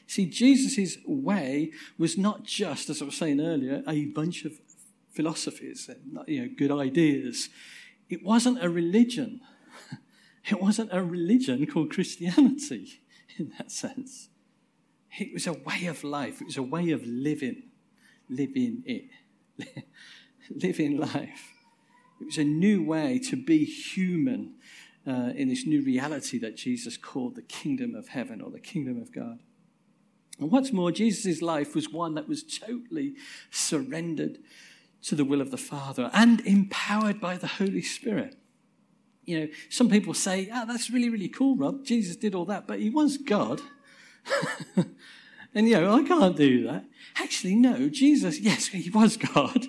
See, 0.07 0.25
Jesus' 0.25 0.97
way 1.05 1.71
was 1.99 2.17
not 2.17 2.43
just, 2.43 2.89
as 2.89 3.03
I 3.03 3.05
was 3.05 3.17
saying 3.17 3.39
earlier, 3.39 3.83
a 3.87 4.05
bunch 4.05 4.45
of 4.45 4.53
philosophies 5.13 5.87
and 5.87 6.27
you 6.27 6.41
know, 6.41 6.49
good 6.57 6.71
ideas. 6.71 7.49
It 8.09 8.23
wasn't 8.23 8.63
a 8.63 8.69
religion. 8.69 9.41
It 10.49 10.61
wasn't 10.61 10.89
a 10.91 11.03
religion 11.03 11.65
called 11.67 11.91
Christianity 11.91 13.01
in 13.37 13.53
that 13.57 13.71
sense. 13.71 14.29
It 15.19 15.33
was 15.33 15.47
a 15.47 15.53
way 15.53 15.85
of 15.85 16.03
life, 16.03 16.41
it 16.41 16.45
was 16.45 16.57
a 16.57 16.63
way 16.63 16.91
of 16.91 17.05
living, 17.05 17.63
living 18.29 18.83
it, 18.85 19.05
living 20.49 20.97
life. 20.97 21.53
It 22.21 22.25
was 22.25 22.37
a 22.37 22.43
new 22.43 22.83
way 22.83 23.19
to 23.29 23.35
be 23.35 23.63
human 23.63 24.55
uh, 25.07 25.31
in 25.35 25.47
this 25.47 25.65
new 25.65 25.81
reality 25.83 26.37
that 26.39 26.57
Jesus 26.57 26.97
called 26.97 27.35
the 27.35 27.41
kingdom 27.41 27.95
of 27.95 28.09
heaven 28.09 28.41
or 28.41 28.51
the 28.51 28.59
kingdom 28.59 29.01
of 29.01 29.13
God. 29.13 29.39
And 30.39 30.51
what's 30.51 30.71
more, 30.71 30.91
Jesus' 30.91 31.41
life 31.41 31.75
was 31.75 31.91
one 31.91 32.15
that 32.15 32.27
was 32.27 32.43
totally 32.43 33.15
surrendered 33.51 34.39
to 35.03 35.15
the 35.15 35.25
will 35.25 35.41
of 35.41 35.51
the 35.51 35.57
Father 35.57 36.09
and 36.13 36.41
empowered 36.41 37.19
by 37.19 37.37
the 37.37 37.47
Holy 37.47 37.81
Spirit 37.81 38.35
you 39.29 39.39
know, 39.41 39.47
some 39.69 39.89
people 39.89 40.15
say, 40.15 40.49
oh, 40.51 40.65
that's 40.65 40.89
really, 40.89 41.09
really 41.09 41.29
cool, 41.29 41.55
Rob. 41.55 41.85
Jesus 41.85 42.15
did 42.15 42.33
all 42.33 42.45
that, 42.45 42.67
but 42.67 42.79
he 42.79 42.89
was 42.89 43.17
God. 43.17 43.61
and, 44.75 45.69
you 45.69 45.79
know, 45.79 45.93
I 45.93 46.03
can't 46.03 46.35
do 46.35 46.63
that. 46.63 46.85
Actually, 47.15 47.55
no, 47.55 47.89
Jesus, 47.89 48.39
yes, 48.39 48.67
he 48.67 48.89
was 48.89 49.17
God. 49.17 49.67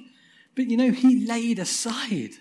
But, 0.55 0.71
you 0.71 0.79
know, 0.79 0.93
he 0.93 1.27
laid 1.27 1.59
aside, 1.59 2.37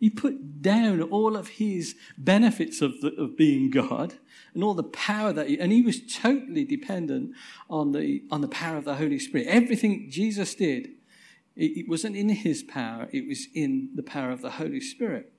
he 0.00 0.08
put 0.08 0.62
down 0.62 1.02
all 1.02 1.36
of 1.36 1.48
his 1.48 1.94
benefits 2.16 2.80
of, 2.80 3.02
the, 3.02 3.14
of 3.20 3.36
being 3.36 3.70
God 3.70 4.14
and 4.54 4.64
all 4.64 4.74
the 4.74 4.82
power 4.82 5.34
that 5.34 5.48
he, 5.48 5.60
and 5.60 5.72
he 5.72 5.82
was 5.82 6.00
totally 6.00 6.64
dependent 6.64 7.32
on 7.68 7.92
the, 7.92 8.22
on 8.30 8.40
the 8.40 8.48
power 8.48 8.78
of 8.78 8.84
the 8.84 8.96
Holy 8.96 9.18
Spirit. 9.18 9.46
Everything 9.46 10.08
Jesus 10.10 10.54
did, 10.54 10.86
it, 11.54 11.80
it 11.80 11.88
wasn't 11.88 12.16
in 12.16 12.30
his 12.30 12.62
power, 12.62 13.08
it 13.12 13.28
was 13.28 13.46
in 13.54 13.90
the 13.94 14.02
power 14.02 14.30
of 14.30 14.40
the 14.40 14.52
Holy 14.52 14.80
Spirit 14.80 15.31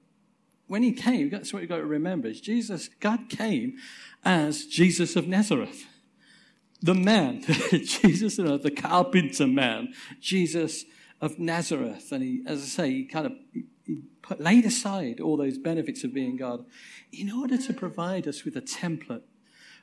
when 0.68 0.84
he 0.84 0.92
came, 0.92 1.30
that's 1.30 1.54
what 1.54 1.62
you've 1.62 1.70
got 1.70 1.78
to 1.78 1.86
remember, 1.86 2.28
is 2.28 2.42
Jesus, 2.42 2.90
God 3.00 3.30
came 3.30 3.78
as 4.24 4.66
Jesus 4.66 5.16
of 5.16 5.28
Nazareth. 5.28 5.86
The 6.82 6.94
man, 6.94 7.42
Jesus, 7.72 8.38
the 8.38 8.74
carpenter 8.76 9.48
man, 9.48 9.94
Jesus 10.20 10.86
of 11.22 11.40
Nazareth. 11.40 12.12
And 12.12 12.24
he, 12.24 12.44
as 12.46 12.62
I 12.62 12.66
say, 12.66 12.92
he 12.92 13.06
kind 13.06 13.26
of 13.26 13.34
he 13.86 14.02
put, 14.22 14.42
laid 14.42 14.66
aside 14.66 15.20
all 15.20 15.38
those 15.38 15.58
benefits 15.58 16.04
of 16.04 16.14
being 16.14 16.38
God 16.38 16.66
in 17.12 17.32
order 17.32 17.58
to 17.58 17.74
provide 17.74 18.28
us 18.28 18.44
with 18.44 18.56
a 18.56 18.62
template 18.62 19.24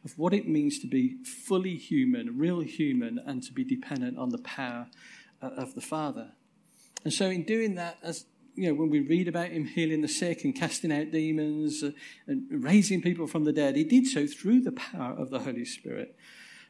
of 0.05 0.19
what 0.19 0.33
it 0.33 0.49
means 0.49 0.79
to 0.81 0.87
be 0.87 1.23
fully 1.25 1.77
human, 1.77 2.39
real 2.39 2.61
human, 2.61 3.19
and 3.25 3.43
to 3.43 3.53
be 3.53 3.65
dependent 3.65 4.19
on 4.19 4.31
the 4.31 4.39
power 4.39 4.89
uh, 5.43 5.49
of 5.57 5.75
the 5.75 5.81
Father. 5.81 6.33
And 7.05 7.13
so, 7.13 7.29
in 7.29 7.45
doing 7.45 7.75
that, 7.77 7.99
as 8.03 8.27
you 8.55 8.69
know, 8.69 8.75
when 8.75 8.91
we 8.91 9.01
read 9.01 9.29
about 9.29 9.49
him 9.49 9.65
healing 9.65 10.03
the 10.03 10.09
sick 10.09 10.45
and 10.45 10.55
casting 10.55 10.93
out 10.93 11.11
demons 11.11 11.83
uh, 11.83 11.91
and 12.27 12.47
raising 12.65 13.03
people 13.03 13.27
from 13.27 13.45
the 13.45 13.53
dead, 13.53 13.77
he 13.77 13.85
did 13.85 14.07
so 14.07 14.27
through 14.27 14.61
the 14.63 14.73
power 14.73 15.15
of 15.15 15.31
the 15.31 15.41
Holy 15.41 15.65
Spirit. 15.65 16.17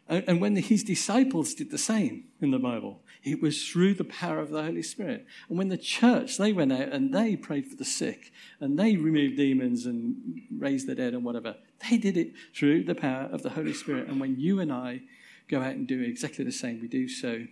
And 0.08 0.40
when 0.40 0.56
his 0.56 0.82
disciples 0.82 1.54
did 1.54 1.70
the 1.70 1.78
same 1.78 2.24
in 2.40 2.50
the 2.50 2.58
Bible, 2.58 3.00
it 3.22 3.40
was 3.40 3.68
through 3.68 3.94
the 3.94 4.02
power 4.02 4.40
of 4.40 4.50
the 4.50 4.64
Holy 4.64 4.82
Spirit. 4.82 5.24
And 5.48 5.56
when 5.56 5.68
the 5.68 5.78
church, 5.78 6.36
they 6.36 6.52
went 6.52 6.72
out 6.72 6.88
and 6.88 7.14
they 7.14 7.36
prayed 7.36 7.68
for 7.68 7.76
the 7.76 7.84
sick 7.84 8.32
and 8.58 8.76
they 8.76 8.96
removed 8.96 9.36
demons 9.36 9.86
and 9.86 10.16
raised 10.58 10.88
the 10.88 10.96
dead 10.96 11.14
and 11.14 11.24
whatever, 11.24 11.54
they 11.88 11.96
did 11.96 12.16
it 12.16 12.32
through 12.56 12.84
the 12.84 12.94
power 12.96 13.28
of 13.30 13.44
the 13.44 13.50
Holy 13.50 13.72
Spirit. 13.72 14.08
And 14.08 14.20
when 14.20 14.34
you 14.36 14.58
and 14.58 14.72
I 14.72 15.02
go 15.48 15.60
out 15.60 15.76
and 15.76 15.86
do 15.86 16.02
exactly 16.02 16.44
the 16.44 16.50
same, 16.50 16.80
we 16.80 16.88
do 16.88 17.06
so 17.06 17.44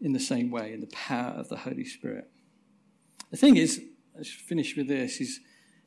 in 0.00 0.14
the 0.14 0.20
same 0.20 0.50
way, 0.50 0.72
in 0.72 0.80
the 0.80 0.88
power 0.88 1.30
of 1.30 1.48
the 1.48 1.58
Holy 1.58 1.84
Spirit. 1.84 2.28
The 3.30 3.36
thing 3.36 3.56
is, 3.56 3.82
let's 4.14 4.30
finish 4.30 4.76
with 4.76 4.88
this, 4.88 5.20
is 5.20 5.40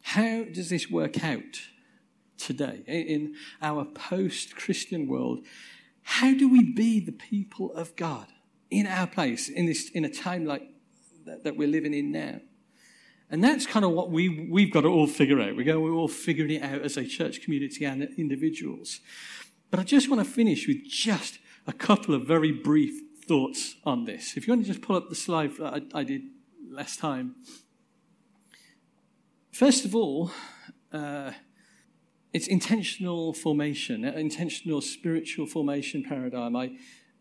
how 0.03 0.43
does 0.43 0.69
this 0.69 0.89
work 0.89 1.23
out? 1.23 1.59
today, 2.41 2.81
in 2.87 3.35
our 3.61 3.85
post 3.85 4.55
Christian 4.55 5.07
world, 5.07 5.45
how 6.03 6.33
do 6.33 6.49
we 6.49 6.63
be 6.63 6.99
the 6.99 7.11
people 7.11 7.73
of 7.73 7.95
God 7.95 8.27
in 8.69 8.87
our 8.87 9.07
place, 9.07 9.49
in, 9.49 9.65
this, 9.65 9.89
in 9.89 10.03
a 10.05 10.09
time 10.09 10.45
like 10.45 10.63
that, 11.25 11.43
that 11.43 11.55
we're 11.55 11.67
living 11.67 11.93
in 11.93 12.11
now? 12.11 12.39
And 13.29 13.43
that's 13.43 13.65
kind 13.65 13.85
of 13.85 13.91
what 13.91 14.11
we, 14.11 14.47
we've 14.51 14.73
got 14.73 14.81
to 14.81 14.89
all 14.89 15.07
figure 15.07 15.39
out. 15.39 15.55
We're, 15.55 15.63
going, 15.63 15.81
we're 15.81 15.93
all 15.93 16.09
figuring 16.09 16.51
it 16.51 16.63
out 16.63 16.81
as 16.81 16.97
a 16.97 17.05
church 17.05 17.41
community 17.41 17.85
and 17.85 18.03
individuals. 18.17 18.99
But 19.69 19.79
I 19.79 19.83
just 19.83 20.09
want 20.09 20.25
to 20.25 20.29
finish 20.29 20.67
with 20.67 20.83
just 20.85 21.39
a 21.65 21.71
couple 21.71 22.13
of 22.13 22.27
very 22.27 22.51
brief 22.51 23.01
thoughts 23.25 23.75
on 23.85 24.03
this. 24.03 24.35
If 24.35 24.47
you 24.47 24.51
want 24.51 24.65
to 24.65 24.73
just 24.73 24.81
pull 24.81 24.97
up 24.97 25.07
the 25.07 25.15
slide 25.15 25.51
I, 25.61 25.81
I 25.93 26.03
did 26.03 26.23
last 26.71 26.99
time. 26.99 27.35
First 29.51 29.83
of 29.83 29.95
all, 29.95 30.31
uh, 30.93 31.31
it's 32.33 32.47
intentional 32.47 33.33
formation, 33.33 34.05
intentional 34.05 34.79
spiritual 34.81 35.45
formation 35.45 36.03
paradigm 36.03 36.55
I 36.55 36.77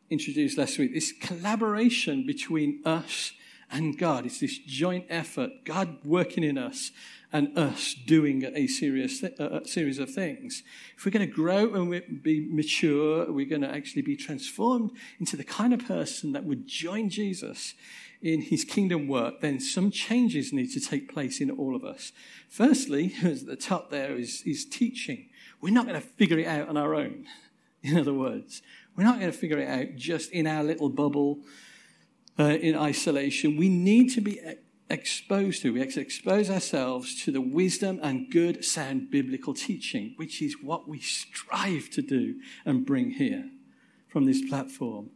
introduced 0.09 0.57
last 0.57 0.79
week. 0.79 0.95
This 0.95 1.13
collaboration 1.13 2.25
between 2.25 2.81
us 2.85 3.33
and 3.73 3.99
God. 3.99 4.27
It's 4.27 4.41
this 4.41 4.59
joint 4.59 5.07
effort, 5.09 5.51
God 5.65 5.99
working 6.05 6.45
in 6.45 6.59
us 6.59 6.91
and 7.33 7.57
us 7.57 7.95
doing 7.95 8.45
a 8.45 8.67
serious 8.67 9.21
th- 9.21 9.39
a 9.39 9.67
series 9.67 10.01
of 10.01 10.11
things. 10.11 10.65
If 10.97 11.05
we're 11.05 11.13
going 11.13 11.29
to 11.29 11.33
grow 11.33 11.75
and 11.75 12.23
be 12.23 12.49
mature, 12.51 13.31
we're 13.31 13.49
going 13.49 13.63
to 13.63 13.71
actually 13.71 14.03
be 14.03 14.17
transformed 14.17 14.91
into 15.21 15.37
the 15.37 15.45
kind 15.45 15.73
of 15.73 15.87
person 15.87 16.33
that 16.33 16.45
would 16.45 16.67
join 16.67 17.09
Jesus 17.09 17.75
in 18.23 18.43
his 18.43 18.65
kingdom 18.65 19.09
work, 19.09 19.41
then 19.41 19.61
some 19.61 19.91
changes 19.91 20.53
need 20.53 20.71
to 20.73 20.81
take 20.81 21.13
place 21.13 21.41
in 21.41 21.51
all 21.51 21.75
of 21.75 21.85
us. 21.85 22.13
Firstly, 22.49 23.15
at 23.25 23.47
the 23.47 23.57
top 23.57 23.91
there 23.91 24.17
is, 24.17 24.43
is 24.45 24.65
teaching. 24.65 25.29
We're 25.61 25.75
not 25.75 25.87
going 25.87 26.01
to 26.01 26.07
figure 26.07 26.39
it 26.39 26.47
out 26.47 26.69
on 26.69 26.77
our 26.77 26.95
own. 26.95 27.27
In 27.83 27.97
other 27.97 28.13
words, 28.13 28.61
we're 28.95 29.05
not 29.05 29.21
going 29.21 29.33
to 29.33 29.39
figure 29.39 29.59
it 29.59 29.69
out 29.69 29.97
just 29.97 30.31
in 30.33 30.47
our 30.47 30.63
little 30.63 30.91
bubble, 30.91 31.39
uh, 32.39 32.43
in 32.43 32.77
isolation. 32.77 33.57
We 33.57 33.71
need 33.71 34.11
to 34.11 34.21
be 34.21 34.39
exposed 34.91 35.63
to, 35.63 35.73
we 35.73 35.81
expose 35.81 36.51
ourselves 36.51 37.25
to 37.25 37.33
the 37.33 37.41
wisdom 37.41 38.01
and 38.03 38.31
good, 38.31 38.65
sound 38.65 39.11
biblical 39.11 39.55
teaching, 39.55 40.13
which 40.17 40.43
is 40.43 40.57
what 40.61 40.87
we 40.87 41.01
strive 41.01 41.89
to 41.91 42.03
do 42.03 42.41
and 42.67 42.85
bring 42.85 43.13
here 43.13 43.49
from 44.09 44.27
this 44.27 44.43
platform. 44.47 45.11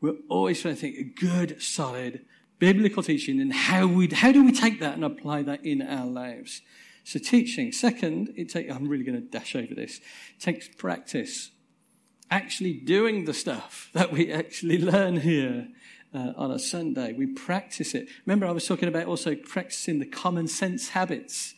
We're 0.00 0.16
always 0.28 0.62
trying 0.62 0.76
to 0.76 0.80
think 0.80 1.18
good, 1.18 1.60
solid, 1.60 2.24
biblical 2.58 3.02
teaching 3.02 3.40
and 3.40 3.52
how 3.52 3.86
we 3.86 4.08
how 4.08 4.32
do 4.32 4.44
we 4.44 4.52
take 4.52 4.80
that 4.80 4.94
and 4.94 5.04
apply 5.04 5.42
that 5.42 5.64
in 5.64 5.82
our 5.82 6.06
lives? 6.06 6.62
So 7.04 7.18
teaching. 7.18 7.72
Second 7.72 8.34
it 8.36 8.50
take, 8.50 8.70
i'm 8.70 8.88
really 8.88 9.04
going 9.04 9.20
to 9.20 9.26
dash 9.26 9.56
over 9.56 9.74
this. 9.74 9.98
It 10.36 10.40
takes 10.40 10.68
practice. 10.68 11.50
Actually 12.30 12.74
doing 12.74 13.24
the 13.24 13.32
stuff 13.32 13.88
that 13.94 14.12
we 14.12 14.30
actually 14.30 14.78
learn 14.92 15.20
here 15.20 15.68
uh, 16.14 16.32
on 16.36 16.50
a 16.50 16.58
sunday. 16.58 17.12
We 17.12 17.26
practice 17.26 17.94
it. 17.94 18.08
Remember 18.26 18.46
i 18.46 18.50
was 18.50 18.66
talking 18.66 18.88
about 18.88 19.06
also 19.06 19.34
practicing 19.34 19.98
the 19.98 20.06
common 20.06 20.48
sense 20.48 20.90
habits? 20.90 21.54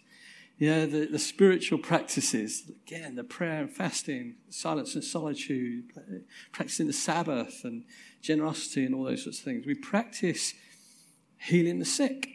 Yeah, 0.60 0.84
the, 0.84 1.06
the 1.06 1.18
spiritual 1.18 1.78
practices, 1.78 2.70
again, 2.86 3.14
the 3.14 3.24
prayer 3.24 3.62
and 3.62 3.72
fasting, 3.72 4.34
silence 4.50 4.94
and 4.94 5.02
solitude, 5.02 5.90
practicing 6.52 6.86
the 6.86 6.92
Sabbath 6.92 7.62
and 7.64 7.84
generosity 8.20 8.84
and 8.84 8.94
all 8.94 9.04
those 9.04 9.24
sorts 9.24 9.38
of 9.38 9.44
things. 9.46 9.64
We 9.64 9.74
practice 9.74 10.52
healing 11.40 11.78
the 11.78 11.84
sick. 11.84 12.28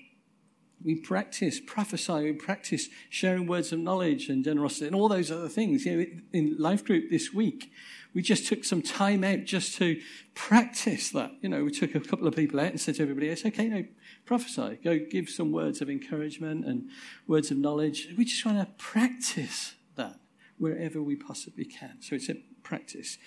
We 0.84 0.96
practice 0.96 1.60
prophesy, 1.60 2.13
we 2.13 2.34
practice 2.34 2.89
sharing 3.10 3.48
words 3.48 3.72
of 3.72 3.80
knowledge 3.80 4.30
and 4.30 4.44
generosity 4.44 4.86
and 4.88 4.96
all 4.96 5.08
those 5.08 5.32
other 5.32 5.48
things. 5.48 5.86
You 5.86 5.98
know, 5.98 6.06
in 6.32 6.56
life 6.60 6.86
group 6.86 7.10
this 7.10 7.34
week, 7.34 7.72
we 8.13 8.22
just 8.22 8.48
took 8.48 8.63
some 8.63 8.82
time 8.82 9.24
out 9.24 9.46
just 9.46 9.78
to 9.78 10.00
practice 10.36 11.10
that. 11.12 11.32
You 11.41 11.50
know, 11.50 11.63
we 11.63 11.72
took 11.72 11.96
a 11.96 12.00
couple 12.00 12.28
of 12.28 12.36
people 12.36 12.60
out 12.60 12.68
and 12.68 12.80
said 12.80 12.96
to 12.96 13.02
everybody, 13.02 13.30
it's 13.30 13.46
okay, 13.46 13.68
no, 13.68 13.86
prophesy. 14.26 14.80
Go 14.84 15.00
give 15.00 15.30
some 15.30 15.52
words 15.52 15.82
of 15.82 15.89
encouragement 15.89 16.65
and 16.65 16.89
words 17.28 17.52
of 17.52 17.58
knowledge. 17.58 18.10
We 18.18 18.26
just 18.26 18.46
want 18.46 18.60
to 18.60 18.74
practice 18.84 19.74
that 19.96 20.20
wherever 20.58 21.02
we 21.02 21.15
possibly 21.15 21.65
can. 21.65 22.02
So 22.02 22.15
it's 22.15 22.30
a 22.30 22.36
practice. 22.63 23.18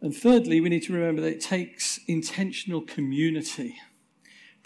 And 0.00 0.14
thirdly, 0.14 0.60
we 0.60 0.70
need 0.70 0.84
to 0.84 0.92
remember 0.92 1.20
that 1.22 1.32
it 1.34 1.40
takes 1.40 2.00
intentional 2.06 2.80
community 2.80 3.76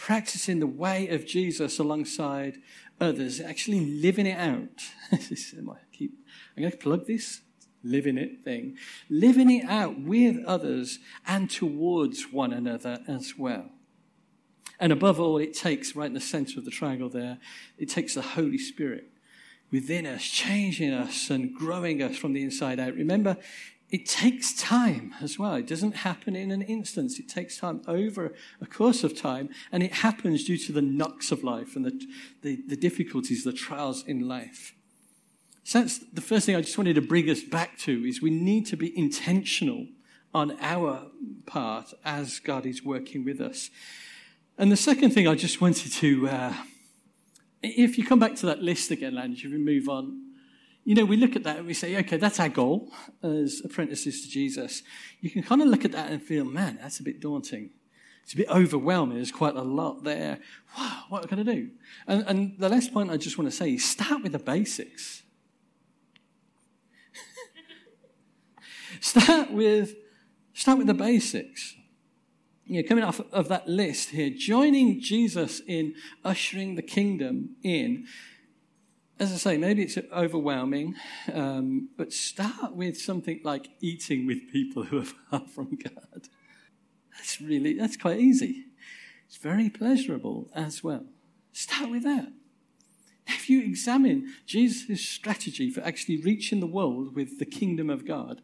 practicing 0.01 0.61
the 0.61 0.67
way 0.67 1.09
of 1.09 1.27
Jesus 1.27 1.79
alongside 1.79 2.57
others, 2.99 3.39
actually 3.39 3.85
living 4.01 4.25
it 4.25 4.39
out. 4.39 4.81
keep, 5.93 6.15
I'm 6.57 6.63
going 6.63 6.71
to 6.73 6.79
plug 6.79 7.07
this 7.07 7.43
living 7.85 8.17
it 8.17 8.43
thing, 8.43 8.79
living 9.11 9.51
it 9.51 9.67
out 9.69 10.01
with 10.01 10.43
others 10.47 11.01
and 11.27 11.51
towards 11.51 12.33
one 12.33 12.51
another 12.51 13.01
as 13.07 13.35
well. 13.37 13.73
And 14.79 14.91
above 14.91 15.21
all, 15.21 15.37
it 15.37 15.53
takes, 15.53 15.95
right 15.95 16.07
in 16.07 16.15
the 16.15 16.21
center 16.21 16.59
of 16.59 16.65
the 16.65 16.71
triangle 16.71 17.11
there, 17.11 17.37
it 17.77 17.91
takes 17.91 18.15
the 18.15 18.23
Holy 18.23 18.57
Spirit 18.57 19.11
within 19.71 20.07
us, 20.07 20.23
changing 20.23 20.95
us 20.95 21.29
and 21.29 21.55
growing 21.55 22.03
us 22.03 22.17
from 22.17 22.33
the 22.33 22.43
inside 22.43 22.81
out. 22.81 22.95
Remember, 22.95 23.37
it 23.91 24.07
takes 24.07 24.55
time 24.55 25.15
as 25.21 25.39
well. 25.39 25.55
It 25.55 25.67
doesn't 25.67 25.97
happen 25.97 26.37
in 26.37 26.53
an 26.53 26.63
instance. 26.63 27.19
It 27.19 27.29
takes 27.29 27.59
time 27.59 27.83
over 27.89 28.33
a 28.61 28.67
course 28.67 29.03
of 29.03 29.19
time, 29.19 29.49
and 29.73 29.83
it 29.83 29.95
happens 29.95 30.45
due 30.45 30.59
to 30.59 30.73
the 30.73 30.83
knocks 30.83 31.33
of 31.33 31.43
life 31.43 31.75
and 31.75 31.85
the, 31.85 32.01
the, 32.43 32.63
the 32.69 32.77
difficulties, 32.77 33.43
the 33.43 33.53
trials 33.53 34.05
in 34.07 34.29
life. 34.29 34.75
So 35.65 35.81
that's 35.81 35.99
the 35.99 36.21
first 36.21 36.47
thing 36.47 36.57
I 36.57 36.61
just 36.61 36.79
wanted 36.79 36.95
to 36.95 37.03
bring 37.03 37.29
us 37.29 37.43
back 37.43 37.79
to 37.79 38.05
is 38.05 38.23
we 38.23 38.31
need 38.31 38.67
to 38.67 38.77
be 38.77 38.97
intentional 38.97 39.87
on 40.33 40.57
our 40.61 41.07
part 41.47 41.93
as 42.05 42.39
God 42.39 42.67
is 42.67 42.85
working 42.85 43.25
with 43.25 43.41
us. 43.41 43.71
And 44.57 44.71
the 44.71 44.77
second 44.77 45.11
thing 45.11 45.27
I 45.27 45.35
just 45.35 45.61
wanted 45.61 45.93
to, 45.93 46.29
uh, 46.29 46.55
if 47.63 47.99
you 47.99 48.05
come 48.05 48.21
back 48.21 48.37
to 48.37 48.47
that 48.47 48.63
list 48.63 48.91
again, 48.91 49.15
Lange, 49.15 49.33
if 49.33 49.51
we 49.51 49.59
move 49.59 49.89
on, 49.89 50.30
you 50.85 50.95
know, 50.95 51.05
we 51.05 51.17
look 51.17 51.37
at 51.37 51.45
that 51.45 51.59
and 51.59 51.67
we 51.67 51.75
say, 51.75 51.97
okay, 51.99 52.17
that's 52.17 52.41
our 52.41 52.49
goal 52.49 52.91
as 53.23 53.61
apprentices 53.65 54.23
to 54.23 54.29
Jesus. 54.29 54.83
You 55.21 55.31
can 55.31 55.43
kind 55.43 55.61
of 55.61 55.69
look 55.69 55.85
at 55.85 55.93
that 55.93 56.11
and 56.11 56.23
feel, 56.23 56.45
man, 56.45 56.79
that's 56.81 57.01
a 57.01 57.03
bit 57.03 57.21
daunting. 57.21 57.71
It's 58.23 58.35
a 58.35 58.37
bit 58.37 58.49
overwhelming. 58.49 59.17
There's 59.17 59.33
quite 59.33 59.57
a 59.57 59.63
lot 59.63 60.05
there. 60.05 60.39
Wow, 60.79 61.05
what 61.09 61.29
can 61.29 61.41
I 61.41 61.43
do? 61.43 61.71
And, 62.07 62.25
and 62.27 62.59
the 62.59 62.69
last 62.69 62.93
point 62.93 63.11
I 63.11 63.17
just 63.17 63.37
want 63.39 63.51
to 63.51 63.57
say 63.57 63.75
is 63.75 63.85
start 63.85 64.23
with 64.23 64.33
the 64.33 64.39
basics. 64.39 65.23
start 69.01 69.51
with 69.51 69.97
start 70.53 70.79
with 70.79 70.87
the 70.87 70.95
basics. 70.95 71.75
You 72.67 72.83
know, 72.83 72.89
coming 72.89 73.03
off 73.03 73.21
of 73.33 73.49
that 73.49 73.67
list 73.67 74.11
here, 74.11 74.31
joining 74.31 75.01
Jesus 75.01 75.61
in 75.67 75.95
ushering 76.25 76.77
the 76.77 76.83
kingdom 76.83 77.57
in 77.65 78.07
as 79.21 79.33
I 79.33 79.37
say, 79.37 79.59
maybe 79.59 79.83
it's 79.83 79.99
overwhelming, 80.11 80.95
um, 81.35 81.91
but 81.99 82.11
start 82.11 82.75
with 82.75 82.99
something 82.99 83.41
like 83.45 83.69
eating 83.81 84.27
with 84.27 84.51
people 84.51 84.85
who 84.85 85.01
are 85.01 85.05
far 85.05 85.47
from 85.47 85.77
God. 85.77 86.29
That's 87.13 87.39
really, 87.39 87.75
that's 87.75 87.99
quite 87.99 88.19
easy. 88.19 88.65
It's 89.27 89.37
very 89.37 89.69
pleasurable 89.69 90.49
as 90.55 90.83
well. 90.83 91.05
Start 91.53 91.91
with 91.91 92.03
that. 92.05 92.33
If 93.27 93.51
you 93.51 93.63
examine 93.63 94.33
Jesus' 94.47 95.07
strategy 95.07 95.71
for 95.71 95.83
actually 95.83 96.23
reaching 96.23 96.61
the 96.61 96.67
world 96.67 97.15
with 97.15 97.39
the 97.39 97.45
kingdom 97.45 97.91
of 97.91 98.07
God, 98.07 98.41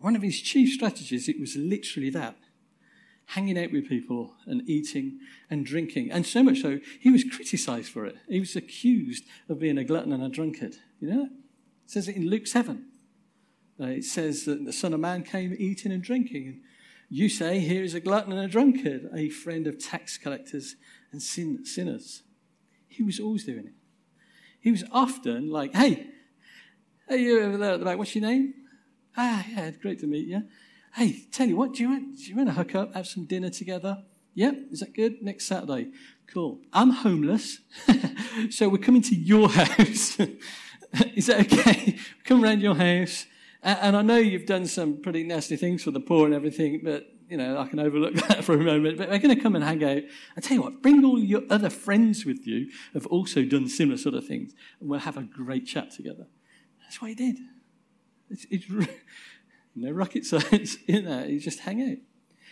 one 0.00 0.16
of 0.16 0.22
his 0.22 0.40
chief 0.40 0.74
strategies, 0.74 1.28
it 1.28 1.38
was 1.38 1.54
literally 1.54 2.10
that. 2.10 2.36
Hanging 3.26 3.58
out 3.58 3.72
with 3.72 3.88
people 3.88 4.34
and 4.46 4.62
eating 4.68 5.18
and 5.50 5.66
drinking. 5.66 6.10
And 6.10 6.24
so 6.24 6.42
much 6.42 6.60
so, 6.60 6.78
he 7.00 7.10
was 7.10 7.24
criticized 7.24 7.90
for 7.90 8.06
it. 8.06 8.16
He 8.28 8.40
was 8.40 8.54
accused 8.54 9.24
of 9.48 9.58
being 9.58 9.78
a 9.78 9.84
glutton 9.84 10.12
and 10.12 10.22
a 10.22 10.28
drunkard. 10.28 10.76
You 11.00 11.08
know? 11.08 11.24
It 11.24 11.90
says 11.90 12.08
it 12.08 12.16
in 12.16 12.30
Luke 12.30 12.46
7. 12.46 12.86
Uh, 13.78 13.86
it 13.86 14.04
says 14.04 14.44
that 14.44 14.64
the 14.64 14.72
Son 14.72 14.94
of 14.94 15.00
Man 15.00 15.22
came 15.22 15.54
eating 15.58 15.92
and 15.92 16.02
drinking. 16.02 16.46
And 16.46 16.60
You 17.10 17.28
say, 17.28 17.58
Here 17.58 17.82
is 17.82 17.94
a 17.94 18.00
glutton 18.00 18.32
and 18.32 18.42
a 18.42 18.48
drunkard, 18.48 19.10
a 19.14 19.28
friend 19.28 19.66
of 19.66 19.78
tax 19.78 20.16
collectors 20.16 20.76
and 21.12 21.20
sin- 21.20 21.66
sinners. 21.66 22.22
He 22.88 23.02
was 23.02 23.20
always 23.20 23.44
doing 23.44 23.66
it. 23.66 23.74
He 24.60 24.70
was 24.70 24.84
often 24.92 25.50
like, 25.50 25.74
Hey, 25.74 26.06
hey, 27.08 27.18
you 27.18 27.42
over 27.42 27.58
there 27.58 27.72
at 27.72 27.80
the 27.80 27.84
back, 27.84 27.98
what's 27.98 28.14
your 28.14 28.22
name? 28.22 28.54
Ah, 29.16 29.44
yeah, 29.50 29.70
great 29.70 29.98
to 30.00 30.06
meet 30.06 30.26
you. 30.26 30.42
Hey, 30.96 31.26
tell 31.30 31.46
you 31.46 31.56
what, 31.56 31.74
do 31.74 31.82
you 31.82 31.90
want, 31.90 32.16
do 32.16 32.22
you 32.22 32.34
want 32.34 32.48
to 32.48 32.54
hook 32.54 32.74
up, 32.74 32.94
have 32.94 33.06
some 33.06 33.26
dinner 33.26 33.50
together? 33.50 34.02
Yep, 34.32 34.68
is 34.70 34.80
that 34.80 34.94
good? 34.94 35.20
Next 35.20 35.44
Saturday. 35.44 35.90
Cool. 36.26 36.62
I'm 36.72 36.88
homeless, 36.88 37.58
so 38.50 38.70
we're 38.70 38.78
coming 38.78 39.02
to 39.02 39.14
your 39.14 39.46
house. 39.50 40.18
is 41.14 41.26
that 41.26 41.52
okay? 41.52 41.98
Come 42.24 42.42
around 42.42 42.62
your 42.62 42.76
house. 42.76 43.26
And 43.62 43.94
I 43.94 44.00
know 44.00 44.16
you've 44.16 44.46
done 44.46 44.64
some 44.64 45.02
pretty 45.02 45.22
nasty 45.22 45.56
things 45.56 45.82
for 45.82 45.90
the 45.90 46.00
poor 46.00 46.24
and 46.24 46.34
everything, 46.34 46.80
but 46.82 47.04
you 47.28 47.36
know, 47.36 47.58
I 47.58 47.66
can 47.66 47.78
overlook 47.78 48.14
that 48.14 48.42
for 48.42 48.54
a 48.54 48.64
moment. 48.64 48.96
But 48.96 49.10
we're 49.10 49.18
going 49.18 49.36
to 49.36 49.42
come 49.42 49.54
and 49.54 49.62
hang 49.62 49.84
out. 49.84 50.02
I 50.34 50.40
tell 50.40 50.56
you 50.56 50.62
what, 50.62 50.80
bring 50.80 51.04
all 51.04 51.18
your 51.18 51.42
other 51.50 51.68
friends 51.68 52.24
with 52.24 52.46
you 52.46 52.70
who've 52.94 53.06
also 53.08 53.42
done 53.44 53.68
similar 53.68 53.98
sort 53.98 54.14
of 54.14 54.26
things, 54.26 54.54
and 54.80 54.88
we'll 54.88 55.00
have 55.00 55.18
a 55.18 55.24
great 55.24 55.66
chat 55.66 55.90
together. 55.90 56.26
That's 56.80 57.02
what 57.02 57.08
he 57.08 57.14
did. 57.14 57.36
It's, 58.30 58.46
it's 58.50 58.66
no 59.76 59.90
rocket 59.90 60.24
science 60.26 60.76
in 60.86 61.04
that. 61.04 61.28
You 61.28 61.38
just 61.38 61.60
hang 61.60 61.82
out. 61.82 61.98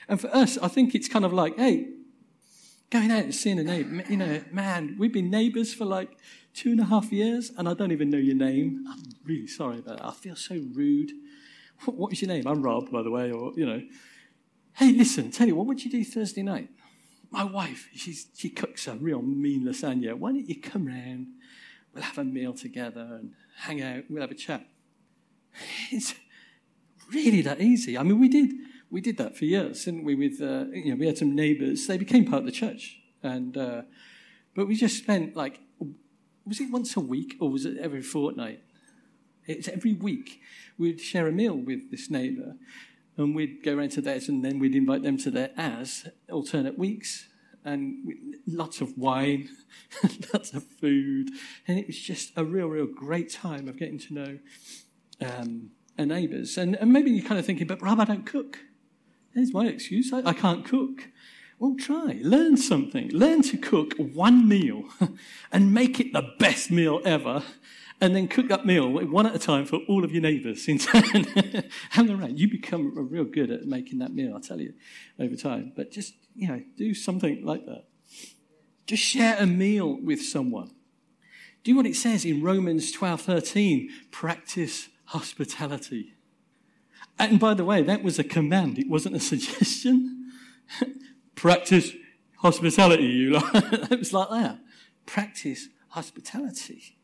And 0.09 0.20
for 0.20 0.29
us, 0.29 0.59
I 0.59 0.68
think 0.68 0.95
it's 0.95 1.09
kind 1.09 1.25
of 1.25 1.33
like, 1.33 1.57
hey, 1.57 1.89
going 2.91 3.11
out 3.11 3.25
and 3.25 3.35
seeing 3.35 3.59
a 3.59 3.64
neighbor. 3.64 4.05
You 4.09 4.16
know, 4.16 4.43
man, 4.53 4.97
we've 4.99 5.12
been 5.12 5.31
neighbors 5.31 5.72
for 5.72 5.85
like 5.85 6.16
two 6.53 6.70
and 6.70 6.81
a 6.81 6.85
half 6.85 7.11
years, 7.11 7.51
and 7.57 7.68
I 7.68 7.75
don't 7.75 7.93
even 7.93 8.11
know 8.11 8.18
your 8.18 8.37
name. 8.37 8.85
I'm 8.89 9.03
really 9.25 9.47
sorry 9.47 9.79
about 9.79 9.99
that. 9.99 10.07
I 10.07 10.12
feel 10.12 10.37
so 10.37 10.55
rude. 10.75 11.12
What, 11.85 11.97
What 11.97 12.12
is 12.12 12.22
your 12.22 12.29
name? 12.29 12.47
I'm 12.47 12.62
Rob, 12.62 12.91
by 12.91 13.03
the 13.03 13.11
way, 13.11 13.33
or, 13.33 13.53
you 13.57 13.66
know. 13.66 13.83
Hey, 14.75 14.93
listen, 14.93 15.31
tell 15.31 15.47
you 15.47 15.55
what, 15.55 15.66
would 15.66 15.85
you 15.85 15.91
do 15.91 16.05
Thursday 16.05 16.43
night? 16.43 16.68
My 17.31 17.45
wife, 17.45 17.89
she's, 17.95 18.29
she 18.37 18.51
cooks 18.51 18.87
a 18.87 18.95
real 18.95 19.22
mean 19.22 19.64
lasagna. 19.64 20.14
Why 20.14 20.33
don't 20.33 20.49
you 20.49 20.61
come 20.61 20.87
round? 20.87 21.29
We'll 21.93 22.05
have 22.05 22.18
a 22.18 22.25
meal 22.25 22.55
together 22.55 23.18
and 23.20 23.33
hang 23.57 23.83
out. 23.83 24.05
We'll 24.09 24.20
have 24.20 24.31
a 24.31 24.37
chat. 24.37 24.66
really 27.13 27.43
that 27.43 27.61
easy. 27.61 27.97
I 27.99 28.03
mean, 28.03 28.21
we 28.21 28.29
did 28.29 28.53
we 28.91 29.01
did 29.01 29.17
that 29.19 29.37
for 29.37 29.45
years, 29.45 29.85
didn't 29.85 30.05
we? 30.05 30.15
With 30.15 30.41
uh, 30.41 30.67
you 30.73 30.91
know, 30.91 30.97
we 30.97 31.07
had 31.07 31.19
some 31.19 31.35
neighbours. 31.35 31.87
They 31.87 31.99
became 31.99 32.25
part 32.25 32.41
of 32.41 32.47
the 32.47 32.53
church, 32.53 33.01
and 33.23 33.57
uh, 33.57 33.83
but 34.55 34.67
we 34.69 34.77
just 34.77 34.99
spent 34.99 35.37
like 35.37 35.61
was 36.47 36.61
it 36.61 36.71
once 36.71 36.97
a 36.97 37.01
week 37.01 37.37
or 37.41 37.51
was 37.51 37.65
it 37.65 37.79
every 37.79 38.03
fortnight? 38.03 38.63
It's 39.47 39.69
every 39.69 39.95
week. 39.95 40.41
We'd 40.79 41.01
share 41.01 41.27
a 41.27 41.33
meal 41.33 41.57
with 41.57 41.91
this 41.91 42.11
neighbour, 42.11 42.57
and 43.17 43.35
we'd 43.35 43.63
go 43.63 43.77
around 43.77 43.91
to 43.93 44.01
theirs, 44.01 44.29
and 44.29 44.45
then 44.45 44.59
we'd 44.59 44.75
invite 44.75 45.03
them 45.03 45.19
to 45.19 45.31
their 45.31 45.51
as 45.57 46.09
alternate 46.31 46.79
weeks, 46.79 47.29
and 47.65 48.15
lots 48.47 48.81
of 48.81 48.97
wine, 48.97 49.49
lots 50.33 50.53
of 50.55 50.65
food, 50.65 51.31
and 51.67 51.79
it 51.79 51.87
was 51.87 51.99
just 51.99 52.33
a 52.37 52.45
real, 52.45 52.69
real 52.69 52.87
great 52.87 53.31
time 53.31 53.69
of 53.69 53.77
getting 53.77 53.99
to 53.99 54.15
know. 54.15 54.39
Um, 55.21 55.71
and 55.97 56.09
neighbours. 56.09 56.59
And, 56.59 56.77
and 56.77 56.93
maybe 56.93 57.11
you're 57.11 57.27
kind 57.27 57.39
of 57.39 57.47
thinking, 57.47 57.67
but 57.67 57.83
Rob, 57.83 58.01
I 58.01 58.05
don't 58.05 58.27
cook. 58.27 58.59
There's 59.35 59.53
my 59.53 59.67
excuse. 59.67 60.13
I, 60.13 60.23
I 60.25 60.33
can't 60.33 60.65
cook. 60.65 61.09
Well, 61.59 61.77
try. 61.79 62.19
Learn 62.23 62.57
something. 62.57 63.11
Learn 63.11 63.43
to 63.43 63.57
cook 63.57 63.95
one 63.97 64.49
meal 64.49 64.85
and 65.53 65.73
make 65.73 66.01
it 66.01 66.13
the 66.13 66.31
best 66.39 66.71
meal 66.71 67.01
ever. 67.05 67.43
And 68.01 68.15
then 68.15 68.27
cook 68.27 68.49
that 68.49 68.67
meal 68.67 68.91
one 68.91 69.27
at 69.27 69.35
a 69.35 69.39
time 69.39 69.67
for 69.67 69.79
all 69.89 70.05
of 70.05 70.13
your 70.13 70.21
neighbours 70.21 70.67
in 70.69 70.79
turn. 70.79 71.27
Hang 71.91 72.11
around. 72.11 72.39
You 72.39 72.51
become 72.51 72.93
real 73.09 73.25
good 73.25 73.51
at 73.51 73.67
making 73.67 74.01
that 74.01 74.13
meal, 74.13 74.35
I'll 74.35 74.41
tell 74.41 74.61
you, 74.61 74.75
over 75.19 75.37
time. 75.37 75.73
But 75.77 75.93
just, 75.93 76.15
you 76.35 76.49
know, 76.49 76.61
do 76.77 76.93
something 76.93 77.45
like 77.45 77.67
that. 77.67 77.85
Just 78.87 79.03
share 79.03 79.37
a 79.39 79.47
meal 79.47 79.99
with 80.03 80.23
someone. 80.23 80.73
Do 81.63 81.77
what 81.77 81.87
it 81.87 81.97
says 81.97 82.27
in 82.27 82.43
Romans 82.43 82.93
12 82.93 83.23
13. 83.23 83.89
Practice 84.11 84.89
hospitality. 85.15 86.15
And 87.21 87.39
by 87.39 87.55
the 87.55 87.65
way, 87.65 87.83
that 87.83 88.03
was 88.03 88.19
a 88.19 88.25
command, 88.25 88.79
it 88.79 88.89
wasn't 88.89 89.15
a 89.15 89.21
suggestion. 89.21 90.33
Practice 91.37 91.93
hospitality, 92.39 93.05
you 93.05 93.31
lot. 93.31 93.51
it 93.93 93.99
was 93.99 94.12
like 94.12 94.29
that. 94.31 94.59
Practice 95.07 95.69
hospitality. 95.91 96.97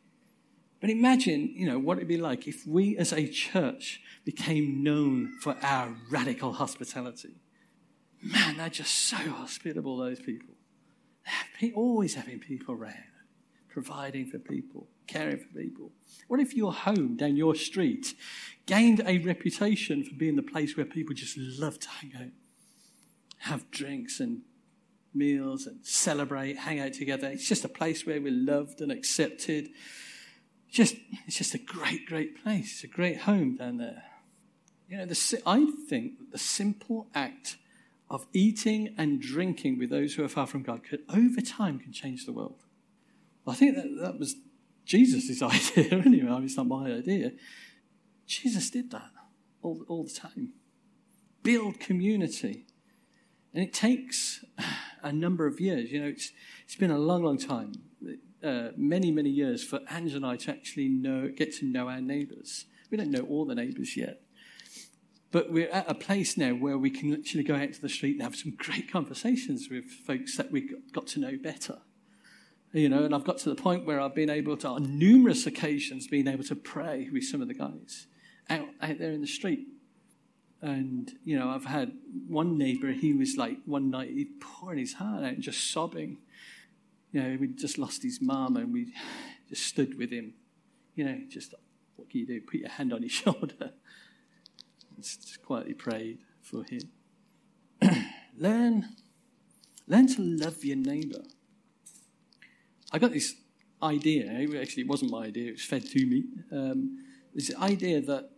But 0.80 0.90
imagine, 0.90 1.52
you 1.54 1.66
know, 1.66 1.78
what 1.78 1.98
it'd 1.98 2.08
be 2.08 2.16
like 2.16 2.48
if 2.48 2.66
we 2.66 2.96
as 2.96 3.12
a 3.12 3.28
church 3.28 4.00
became 4.24 4.82
known 4.82 5.38
for 5.40 5.56
our 5.62 5.94
radical 6.10 6.52
hospitality. 6.54 7.36
Man, 8.22 8.56
they're 8.56 8.70
just 8.70 8.92
so 9.08 9.16
hospitable, 9.16 9.98
those 9.98 10.20
people. 10.20 10.54
They're 11.60 11.70
always 11.74 12.14
having 12.14 12.40
people 12.40 12.74
around, 12.74 13.12
providing 13.68 14.26
for 14.26 14.38
people, 14.38 14.88
caring 15.10 15.38
for 15.38 15.58
people. 15.58 15.90
What 16.28 16.40
if 16.40 16.54
your 16.54 16.72
home 16.72 17.16
down 17.16 17.36
your 17.36 17.54
street 17.54 18.14
gained 18.66 19.02
a 19.04 19.18
reputation 19.18 20.04
for 20.04 20.14
being 20.14 20.36
the 20.36 20.42
place 20.42 20.76
where 20.76 20.86
people 20.86 21.14
just 21.14 21.36
love 21.36 21.78
to 21.80 21.88
hang 21.88 22.12
out, 22.16 22.32
have 23.38 23.70
drinks 23.70 24.20
and 24.20 24.42
meals 25.12 25.66
and 25.66 25.84
celebrate, 25.84 26.58
hang 26.58 26.78
out 26.78 26.92
together? 26.92 27.28
It's 27.28 27.48
just 27.48 27.64
a 27.64 27.68
place 27.68 28.06
where 28.06 28.20
we're 28.20 28.30
loved 28.30 28.80
and 28.80 28.92
accepted. 28.92 29.70
Just, 30.70 30.94
it's 31.26 31.38
just 31.38 31.54
a 31.54 31.58
great, 31.58 32.06
great 32.06 32.42
place. 32.42 32.74
It's 32.74 32.84
a 32.84 32.94
great 32.96 33.18
home 33.22 33.56
down 33.56 33.78
there. 33.78 34.04
You 34.88 34.98
know, 34.98 35.06
the, 35.06 35.42
I 35.46 35.70
think 35.88 36.18
that 36.18 36.30
the 36.30 36.38
simple 36.38 37.08
act 37.14 37.56
of 38.08 38.26
eating 38.32 38.94
and 38.98 39.20
drinking 39.20 39.78
with 39.78 39.90
those 39.90 40.14
who 40.14 40.24
are 40.24 40.28
far 40.28 40.46
from 40.46 40.62
God 40.62 40.82
could, 40.84 41.02
over 41.08 41.40
time, 41.40 41.78
can 41.78 41.92
change 41.92 42.26
the 42.26 42.32
world. 42.32 42.62
I 43.46 43.54
think 43.54 43.74
that, 43.74 43.98
that 44.00 44.18
was 44.18 44.36
Jesus' 44.90 45.40
idea 45.40 46.02
anyway. 46.04 46.40
It's 46.42 46.56
not 46.56 46.66
my 46.66 46.90
idea. 46.90 47.30
Jesus 48.26 48.70
did 48.70 48.90
that 48.90 49.10
all, 49.62 49.84
all 49.86 50.02
the 50.02 50.10
time. 50.10 50.54
Build 51.44 51.78
community. 51.78 52.66
And 53.54 53.62
it 53.62 53.72
takes 53.72 54.44
a 55.02 55.12
number 55.12 55.46
of 55.46 55.60
years. 55.60 55.92
You 55.92 56.00
know, 56.00 56.08
it's, 56.08 56.32
it's 56.64 56.74
been 56.74 56.90
a 56.90 56.98
long, 56.98 57.22
long 57.22 57.38
time, 57.38 57.72
uh, 58.42 58.70
many, 58.76 59.12
many 59.12 59.30
years 59.30 59.62
for 59.62 59.78
Ange 59.88 60.14
and 60.14 60.26
I 60.26 60.34
to 60.38 60.50
actually 60.50 60.88
know, 60.88 61.28
get 61.28 61.54
to 61.58 61.66
know 61.66 61.88
our 61.88 62.00
neighbours. 62.00 62.64
We 62.90 62.96
don't 62.96 63.12
know 63.12 63.22
all 63.22 63.44
the 63.44 63.54
neighbours 63.54 63.96
yet. 63.96 64.22
But 65.30 65.52
we're 65.52 65.70
at 65.70 65.88
a 65.88 65.94
place 65.94 66.36
now 66.36 66.54
where 66.54 66.76
we 66.76 66.90
can 66.90 67.12
literally 67.12 67.44
go 67.44 67.54
out 67.54 67.72
to 67.74 67.80
the 67.80 67.88
street 67.88 68.14
and 68.14 68.22
have 68.22 68.34
some 68.34 68.56
great 68.56 68.90
conversations 68.90 69.68
with 69.70 69.84
folks 69.84 70.36
that 70.36 70.50
we 70.50 70.68
got 70.92 71.06
to 71.08 71.20
know 71.20 71.38
better. 71.40 71.78
You 72.72 72.88
know, 72.88 73.02
and 73.02 73.14
I've 73.14 73.24
got 73.24 73.38
to 73.38 73.48
the 73.48 73.56
point 73.56 73.84
where 73.84 74.00
I've 74.00 74.14
been 74.14 74.30
able 74.30 74.56
to, 74.58 74.68
on 74.68 74.96
numerous 74.96 75.44
occasions, 75.46 76.06
been 76.06 76.28
able 76.28 76.44
to 76.44 76.54
pray 76.54 77.08
with 77.12 77.24
some 77.24 77.42
of 77.42 77.48
the 77.48 77.54
guys 77.54 78.06
out, 78.48 78.68
out 78.80 78.98
there 78.98 79.10
in 79.10 79.20
the 79.20 79.26
street. 79.26 79.66
And, 80.62 81.10
you 81.24 81.36
know, 81.36 81.48
I've 81.48 81.64
had 81.64 81.92
one 82.28 82.56
neighbor, 82.56 82.92
he 82.92 83.12
was 83.12 83.36
like, 83.36 83.56
one 83.64 83.90
night, 83.90 84.10
he 84.10 84.28
pouring 84.40 84.78
his 84.78 84.94
heart 84.94 85.24
out 85.24 85.32
and 85.32 85.42
just 85.42 85.72
sobbing. 85.72 86.18
You 87.10 87.22
know, 87.22 87.36
we 87.40 87.48
just 87.48 87.76
lost 87.76 88.04
his 88.04 88.20
mum 88.20 88.56
and 88.56 88.72
we 88.72 88.92
just 89.48 89.64
stood 89.64 89.98
with 89.98 90.12
him. 90.12 90.34
You 90.94 91.04
know, 91.06 91.18
just, 91.28 91.54
what 91.96 92.08
can 92.08 92.20
you 92.20 92.26
do? 92.26 92.40
Put 92.40 92.60
your 92.60 92.68
hand 92.68 92.92
on 92.92 93.02
his 93.02 93.12
shoulder. 93.12 93.72
Just 95.00 95.42
quietly 95.42 95.74
prayed 95.74 96.18
for 96.40 96.62
him. 96.62 96.82
learn, 98.38 98.90
learn 99.88 100.06
to 100.06 100.22
love 100.22 100.64
your 100.64 100.76
neighbor. 100.76 101.22
I 102.92 102.98
got 102.98 103.12
this 103.12 103.34
idea. 103.82 104.26
Actually, 104.60 104.82
it 104.82 104.88
wasn't 104.88 105.10
my 105.10 105.24
idea. 105.24 105.48
It 105.48 105.52
was 105.52 105.64
fed 105.64 105.86
to 105.86 106.06
me. 106.06 106.24
Um, 106.52 107.04
this 107.34 107.54
idea 107.56 108.00
that 108.02 108.30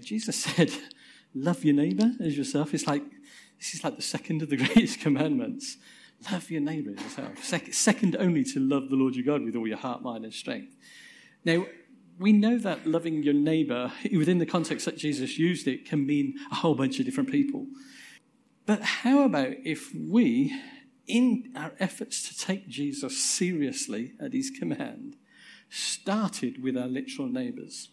Jesus 0.00 0.36
said, 0.44 0.70
"Love 1.34 1.64
your 1.64 1.74
neighbor 1.74 2.12
as 2.20 2.36
yourself." 2.36 2.74
It's 2.74 2.86
like 2.86 3.02
this 3.58 3.74
is 3.74 3.84
like 3.84 3.96
the 3.96 4.02
second 4.02 4.42
of 4.42 4.50
the 4.50 4.56
greatest 4.64 5.00
commandments. 5.00 5.76
Love 6.32 6.50
your 6.50 6.60
neighbor 6.60 6.90
as 6.96 7.02
yourself. 7.02 7.44
Second, 7.44 7.72
second 7.72 8.16
only 8.18 8.42
to 8.42 8.58
love 8.58 8.88
the 8.90 8.96
Lord 8.96 9.14
your 9.14 9.24
God 9.24 9.44
with 9.44 9.54
all 9.54 9.68
your 9.68 9.76
heart, 9.76 10.02
mind, 10.02 10.24
and 10.24 10.34
strength. 10.34 10.74
Now, 11.44 11.66
we 12.18 12.32
know 12.32 12.58
that 12.58 12.84
loving 12.86 13.22
your 13.22 13.34
neighbor, 13.34 13.92
within 14.12 14.38
the 14.38 14.46
context 14.46 14.84
that 14.86 14.96
Jesus 14.96 15.38
used 15.38 15.68
it, 15.68 15.84
can 15.84 16.04
mean 16.04 16.34
a 16.50 16.56
whole 16.56 16.74
bunch 16.74 16.98
of 16.98 17.04
different 17.04 17.30
people. 17.30 17.66
But 18.66 18.82
how 18.82 19.22
about 19.22 19.52
if 19.64 19.94
we 19.94 20.60
in 21.08 21.52
our 21.56 21.72
efforts 21.80 22.28
to 22.28 22.46
take 22.46 22.68
Jesus 22.68 23.18
seriously 23.18 24.12
at 24.20 24.32
his 24.32 24.50
command, 24.50 25.16
started 25.70 26.62
with 26.62 26.76
our 26.76 26.86
literal 26.86 27.28
neighbors. 27.28 27.90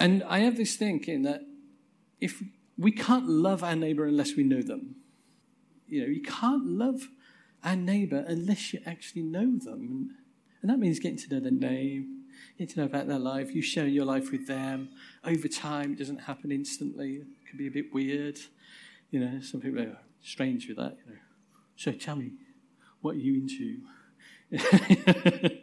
And 0.00 0.22
I 0.24 0.40
have 0.40 0.56
this 0.56 0.76
thinking 0.76 1.22
that 1.22 1.42
if 2.20 2.42
we 2.76 2.90
can't 2.90 3.28
love 3.28 3.62
our 3.62 3.76
neighbor 3.76 4.04
unless 4.06 4.34
we 4.34 4.42
know 4.42 4.62
them. 4.62 4.96
you 5.86 6.00
know, 6.00 6.08
you 6.08 6.22
can't 6.22 6.66
love 6.66 7.08
our 7.62 7.76
neighbor 7.76 8.24
unless 8.26 8.72
you 8.72 8.80
actually 8.84 9.22
know 9.22 9.58
them. 9.58 10.16
And 10.60 10.70
that 10.70 10.78
means 10.78 10.98
getting 10.98 11.18
to 11.18 11.34
know 11.34 11.40
their 11.40 11.52
name, 11.52 12.24
getting 12.58 12.74
to 12.74 12.80
know 12.80 12.86
about 12.86 13.06
their 13.06 13.18
life, 13.18 13.54
you 13.54 13.62
share 13.62 13.86
your 13.86 14.04
life 14.04 14.32
with 14.32 14.46
them. 14.46 14.88
Over 15.24 15.46
time, 15.46 15.92
it 15.92 15.98
doesn't 15.98 16.22
happen 16.22 16.50
instantly. 16.50 17.16
It 17.16 17.48
can 17.48 17.58
be 17.58 17.66
a 17.66 17.70
bit 17.70 17.92
weird. 17.92 18.38
You 19.10 19.20
know, 19.20 19.40
some 19.40 19.60
people 19.60 19.80
are 19.80 19.98
strange 20.22 20.66
with 20.66 20.78
that. 20.78 20.96
You 21.04 21.12
know, 21.12 21.18
so 21.76 21.92
tell 21.92 22.16
me, 22.16 22.32
what 23.00 23.16
are 23.16 23.18
you 23.18 23.34
into? 23.34 23.80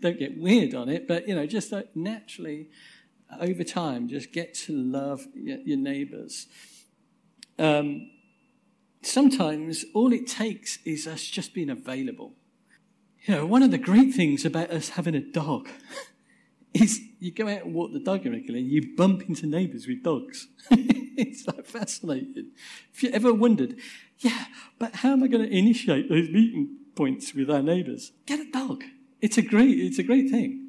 Don't 0.00 0.18
get 0.18 0.38
weird 0.38 0.74
on 0.74 0.88
it, 0.88 1.06
but 1.06 1.28
you 1.28 1.34
know, 1.34 1.46
just 1.46 1.72
like 1.72 1.94
naturally, 1.94 2.68
over 3.38 3.62
time, 3.62 4.08
just 4.08 4.32
get 4.32 4.54
to 4.54 4.72
love 4.72 5.26
your, 5.34 5.76
neighbors. 5.76 6.46
Um, 7.58 8.10
sometimes 9.02 9.84
all 9.94 10.12
it 10.12 10.26
takes 10.26 10.78
is 10.84 11.06
us 11.06 11.22
just 11.24 11.54
being 11.54 11.70
available. 11.70 12.34
You 13.24 13.36
know, 13.36 13.46
one 13.46 13.62
of 13.62 13.70
the 13.70 13.78
great 13.78 14.14
things 14.14 14.44
about 14.44 14.70
us 14.70 14.90
having 14.90 15.14
a 15.14 15.20
dog 15.20 15.68
is 16.74 17.00
you 17.18 17.30
go 17.32 17.48
out 17.48 17.64
and 17.64 17.74
walk 17.74 17.92
the 17.92 18.00
dog 18.00 18.24
regularly 18.24 18.60
and 18.60 18.70
you 18.70 18.96
bump 18.96 19.22
into 19.22 19.46
neighbours 19.46 19.86
with 19.86 20.02
dogs. 20.02 20.48
it's 20.70 21.46
like 21.46 21.66
fascinating. 21.66 22.52
If 22.92 23.02
you 23.02 23.10
ever 23.10 23.32
wondered, 23.34 23.76
yeah, 24.20 24.46
but 24.78 24.96
how 24.96 25.12
am 25.12 25.22
I 25.22 25.28
going 25.28 25.48
to 25.48 25.54
initiate 25.54 26.08
those 26.08 26.28
meeting 26.28 26.76
points 26.94 27.34
with 27.34 27.50
our 27.50 27.62
neighbours? 27.62 28.12
Get 28.26 28.40
a 28.40 28.50
dog. 28.50 28.84
It's 29.20 29.38
a 29.38 29.42
great, 29.42 29.78
it's 29.78 29.98
a 29.98 30.02
great 30.02 30.30
thing. 30.30 30.66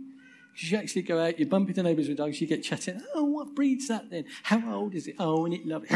Because 0.54 0.72
you 0.72 0.78
actually 0.78 1.02
go 1.04 1.20
out, 1.20 1.40
you 1.40 1.46
bump 1.46 1.70
into 1.70 1.82
neighbours 1.84 2.10
with 2.10 2.18
dogs, 2.18 2.42
you 2.42 2.48
get 2.48 2.64
chatting. 2.64 3.02
Oh, 3.16 3.24
what 3.24 3.56
breed's 3.56 3.88
that 3.88 4.10
then? 4.10 4.26
How 4.44 4.74
old 4.74 4.96
is 4.96 5.08
it? 5.08 5.16
Oh, 5.18 5.46
and 5.46 5.54
it 5.54 5.66
loves. 5.66 5.86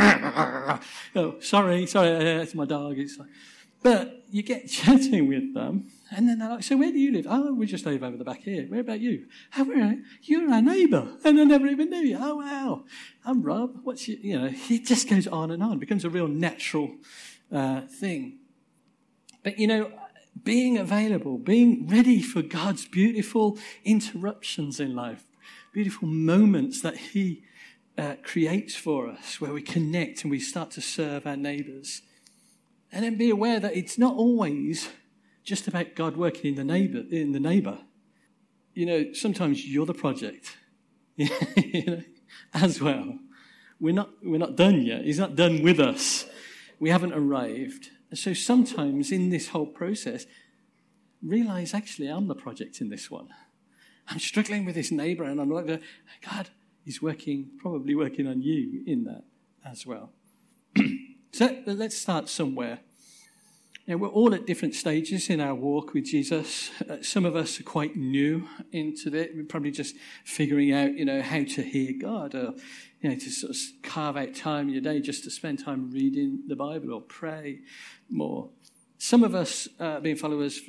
oh, 1.15 1.39
sorry, 1.39 1.85
sorry, 1.87 2.15
uh, 2.15 2.41
it's 2.41 2.55
my 2.55 2.65
dog. 2.65 2.97
It's 2.97 3.17
like, 3.17 3.27
but 3.83 4.23
you 4.31 4.41
get 4.43 4.67
chatting 4.69 5.27
with 5.27 5.53
them, 5.53 5.91
and 6.09 6.27
then 6.27 6.39
they're 6.39 6.49
like, 6.49 6.63
"So 6.63 6.77
where 6.77 6.91
do 6.91 6.97
you 6.97 7.11
live? 7.11 7.27
Oh, 7.29 7.53
we 7.53 7.65
just 7.65 7.85
live 7.85 8.01
over 8.01 8.17
the 8.17 8.23
back 8.23 8.41
here. 8.41 8.65
Where 8.65 8.79
about 8.79 9.01
you? 9.01 9.27
Oh, 9.57 9.65
where? 9.65 10.01
You're 10.23 10.51
our 10.51 10.61
neighbour, 10.61 11.07
and 11.23 11.39
I 11.39 11.43
never 11.43 11.67
even 11.67 11.89
knew 11.89 12.01
you. 12.01 12.17
Oh, 12.19 12.37
wow. 12.37 12.85
I'm 13.25 13.43
Rob. 13.43 13.81
What's 13.83 14.07
your? 14.07 14.17
You 14.19 14.39
know, 14.39 14.49
it 14.69 14.85
just 14.85 15.09
goes 15.09 15.27
on 15.27 15.51
and 15.51 15.61
on. 15.61 15.73
It 15.73 15.79
becomes 15.79 16.05
a 16.05 16.09
real 16.09 16.27
natural 16.27 16.95
uh, 17.55 17.81
thing. 17.87 18.39
But 19.43 19.57
you 19.57 19.67
know, 19.67 19.91
being 20.43 20.77
available, 20.77 21.37
being 21.37 21.87
ready 21.87 22.21
for 22.21 22.41
God's 22.41 22.85
beautiful 22.85 23.57
interruptions 23.85 24.79
in 24.79 24.93
life, 24.93 25.23
beautiful 25.73 26.07
moments 26.07 26.81
that 26.81 26.97
He 26.97 27.43
uh, 27.97 28.15
creates 28.23 28.75
for 28.75 29.07
us 29.07 29.39
where 29.39 29.53
we 29.53 29.61
connect 29.61 30.23
and 30.23 30.31
we 30.31 30.39
start 30.39 30.71
to 30.71 30.81
serve 30.81 31.25
our 31.25 31.37
neighbors. 31.37 32.01
And 32.91 33.03
then 33.03 33.17
be 33.17 33.29
aware 33.29 33.59
that 33.59 33.75
it's 33.75 33.97
not 33.97 34.15
always 34.15 34.89
just 35.43 35.67
about 35.67 35.95
God 35.95 36.17
working 36.17 36.51
in 36.51 36.55
the 36.55 36.63
neighbor, 36.63 37.03
in 37.09 37.31
the 37.31 37.39
neighbor. 37.39 37.79
You 38.73 38.85
know, 38.85 39.13
sometimes 39.13 39.65
you're 39.65 39.85
the 39.85 39.93
project, 39.93 40.57
you 41.15 41.85
know, 41.85 42.01
as 42.53 42.81
well. 42.81 43.17
We're 43.79 43.93
not, 43.93 44.09
we're 44.21 44.39
not 44.39 44.55
done 44.55 44.81
yet. 44.81 45.03
He's 45.03 45.19
not 45.19 45.35
done 45.35 45.61
with 45.61 45.79
us. 45.79 46.25
We 46.79 46.89
haven't 46.89 47.13
arrived. 47.13 47.89
And 48.09 48.19
so 48.19 48.33
sometimes 48.33 49.11
in 49.11 49.29
this 49.29 49.49
whole 49.49 49.65
process, 49.65 50.25
realize 51.23 51.73
actually 51.73 52.07
I'm 52.07 52.27
the 52.27 52.35
project 52.35 52.81
in 52.81 52.89
this 52.89 53.09
one. 53.09 53.29
I'm 54.07 54.19
struggling 54.19 54.65
with 54.65 54.75
this 54.75 54.91
neighbor 54.91 55.23
and 55.23 55.41
I'm 55.41 55.49
like, 55.49 55.81
God, 56.29 56.49
he's 56.83 57.01
working, 57.01 57.51
probably 57.57 57.95
working 57.95 58.27
on 58.27 58.41
you 58.41 58.83
in 58.85 59.03
that 59.05 59.23
as 59.65 59.85
well. 59.85 60.11
so 61.31 61.63
let's 61.65 61.97
start 61.97 62.29
somewhere. 62.29 62.79
Now, 63.87 63.97
we're 63.97 64.07
all 64.07 64.33
at 64.33 64.47
different 64.47 64.73
stages 64.73 65.29
in 65.29 65.39
our 65.39 65.53
walk 65.53 65.93
with 65.93 66.05
Jesus. 66.05 66.71
Uh, 66.89 66.97
some 67.03 67.23
of 67.23 67.35
us 67.35 67.59
are 67.59 67.63
quite 67.63 67.95
new 67.95 68.47
into 68.71 69.13
it. 69.15 69.33
We're 69.35 69.45
probably 69.45 69.69
just 69.69 69.95
figuring 70.23 70.73
out, 70.73 70.97
you 70.97 71.05
know, 71.05 71.21
how 71.21 71.43
to 71.43 71.61
hear 71.61 71.93
God 72.01 72.33
or, 72.33 72.55
you 73.01 73.09
know, 73.09 73.15
to 73.15 73.29
sort 73.29 73.51
of 73.51 73.57
carve 73.83 74.17
out 74.17 74.33
time 74.33 74.69
in 74.69 74.73
your 74.73 74.81
day 74.81 74.99
just 75.01 75.23
to 75.25 75.29
spend 75.29 75.63
time 75.63 75.91
reading 75.91 76.41
the 76.47 76.55
Bible 76.55 76.93
or 76.93 77.01
pray 77.01 77.59
more. 78.09 78.49
Some 78.97 79.23
of 79.23 79.35
us 79.35 79.67
uh, 79.79 79.99
being 79.99 80.15
followers 80.15 80.61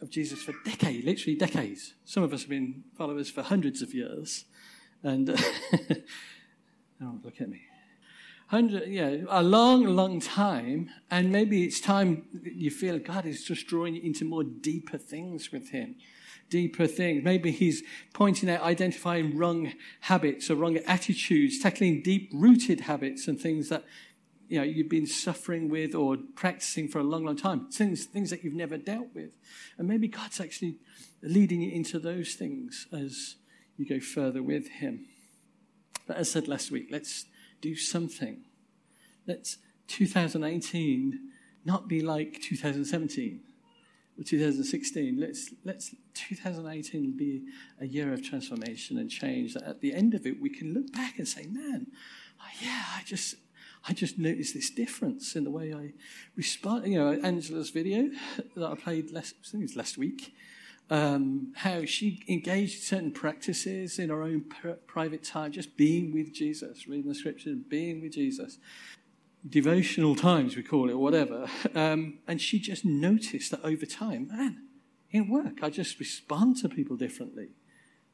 of 0.00 0.08
Jesus 0.08 0.40
for 0.40 0.54
decades, 0.64 1.04
literally 1.04 1.36
decades. 1.36 1.94
Some 2.04 2.22
of 2.22 2.32
us 2.32 2.42
have 2.42 2.50
been 2.50 2.84
followers 2.96 3.28
for 3.28 3.42
hundreds 3.42 3.82
of 3.82 3.92
years. 3.92 4.44
And, 5.02 5.30
uh, 5.30 5.36
oh, 7.02 7.18
look 7.24 7.40
at 7.40 7.48
me 7.48 7.62
hundred, 8.50 8.88
yeah, 8.88 9.18
a 9.28 9.44
long, 9.44 9.84
long 9.84 10.20
time, 10.20 10.90
and 11.08 11.30
maybe 11.30 11.62
it's 11.62 11.80
time 11.80 12.24
you 12.42 12.68
feel 12.68 12.98
God 12.98 13.24
is 13.24 13.44
just 13.44 13.68
drawing 13.68 13.94
you 13.94 14.02
into 14.02 14.24
more 14.24 14.42
deeper 14.42 14.98
things 14.98 15.52
with 15.52 15.70
Him, 15.70 15.94
deeper 16.48 16.88
things. 16.88 17.22
Maybe 17.22 17.52
He's 17.52 17.84
pointing 18.12 18.50
out, 18.50 18.62
identifying 18.62 19.36
wrong 19.36 19.72
habits 20.00 20.50
or 20.50 20.56
wrong 20.56 20.78
attitudes, 20.78 21.60
tackling 21.60 22.02
deep-rooted 22.02 22.80
habits 22.80 23.28
and 23.28 23.40
things 23.40 23.68
that 23.68 23.84
you 24.48 24.58
know 24.58 24.64
you've 24.64 24.88
been 24.88 25.06
suffering 25.06 25.68
with 25.68 25.94
or 25.94 26.16
practicing 26.34 26.88
for 26.88 26.98
a 26.98 27.04
long, 27.04 27.24
long 27.24 27.36
time, 27.36 27.70
things 27.70 28.06
things 28.06 28.30
that 28.30 28.42
you've 28.42 28.52
never 28.52 28.76
dealt 28.76 29.14
with, 29.14 29.30
and 29.78 29.86
maybe 29.86 30.08
God's 30.08 30.40
actually 30.40 30.78
leading 31.22 31.60
you 31.60 31.70
into 31.70 32.00
those 32.00 32.34
things 32.34 32.88
as 32.92 33.36
you 33.76 33.88
go 33.88 34.00
further 34.00 34.42
with 34.42 34.66
Him. 34.68 35.06
But 36.08 36.16
as 36.16 36.30
I 36.30 36.32
said 36.32 36.48
last 36.48 36.72
week, 36.72 36.88
let's 36.90 37.26
do 37.60 37.76
something. 37.76 38.44
Let's 39.26 39.58
2018 39.88 41.30
not 41.64 41.88
be 41.88 42.00
like 42.00 42.40
2017 42.42 43.40
or 44.18 44.24
2016. 44.24 45.20
Let's, 45.20 45.50
let's 45.64 45.94
2018 46.14 47.16
be 47.16 47.42
a 47.80 47.86
year 47.86 48.12
of 48.12 48.22
transformation 48.22 48.98
and 48.98 49.10
change. 49.10 49.54
That 49.54 49.64
at 49.64 49.80
the 49.80 49.94
end 49.94 50.14
of 50.14 50.26
it, 50.26 50.40
we 50.40 50.50
can 50.50 50.74
look 50.74 50.92
back 50.92 51.18
and 51.18 51.26
say, 51.26 51.46
man, 51.46 51.88
oh, 52.40 52.50
yeah, 52.62 52.84
I 52.96 53.02
just, 53.04 53.34
I 53.88 53.92
just 53.92 54.18
noticed 54.18 54.54
this 54.54 54.70
difference 54.70 55.36
in 55.36 55.44
the 55.44 55.50
way 55.50 55.74
I 55.74 55.92
respond. 56.36 56.86
You 56.86 56.98
know, 56.98 57.12
Angela's 57.22 57.70
video 57.70 58.10
that 58.56 58.70
I 58.70 58.74
played 58.74 59.10
last, 59.10 59.34
I 59.42 59.48
think 59.48 59.62
it 59.62 59.66
was 59.66 59.76
last 59.76 59.98
week, 59.98 60.34
um, 60.90 61.52
how 61.54 61.84
she 61.84 62.22
engaged 62.28 62.82
certain 62.82 63.12
practices 63.12 63.98
in 63.98 64.10
her 64.10 64.22
own 64.22 64.42
pr- 64.42 64.70
private 64.88 65.22
time, 65.22 65.52
just 65.52 65.76
being 65.76 66.12
with 66.12 66.34
Jesus, 66.34 66.88
reading 66.88 67.08
the 67.08 67.14
scriptures, 67.14 67.56
being 67.68 68.02
with 68.02 68.12
Jesus. 68.12 68.58
Devotional 69.48 70.16
times, 70.16 70.56
we 70.56 70.62
call 70.62 70.90
it, 70.90 70.92
or 70.92 70.98
whatever. 70.98 71.46
Um, 71.74 72.18
and 72.26 72.40
she 72.40 72.58
just 72.58 72.84
noticed 72.84 73.52
that 73.52 73.64
over 73.64 73.86
time, 73.86 74.28
man, 74.28 74.64
in 75.12 75.30
work, 75.30 75.62
I 75.62 75.70
just 75.70 75.98
respond 76.00 76.56
to 76.58 76.68
people 76.68 76.96
differently. 76.96 77.50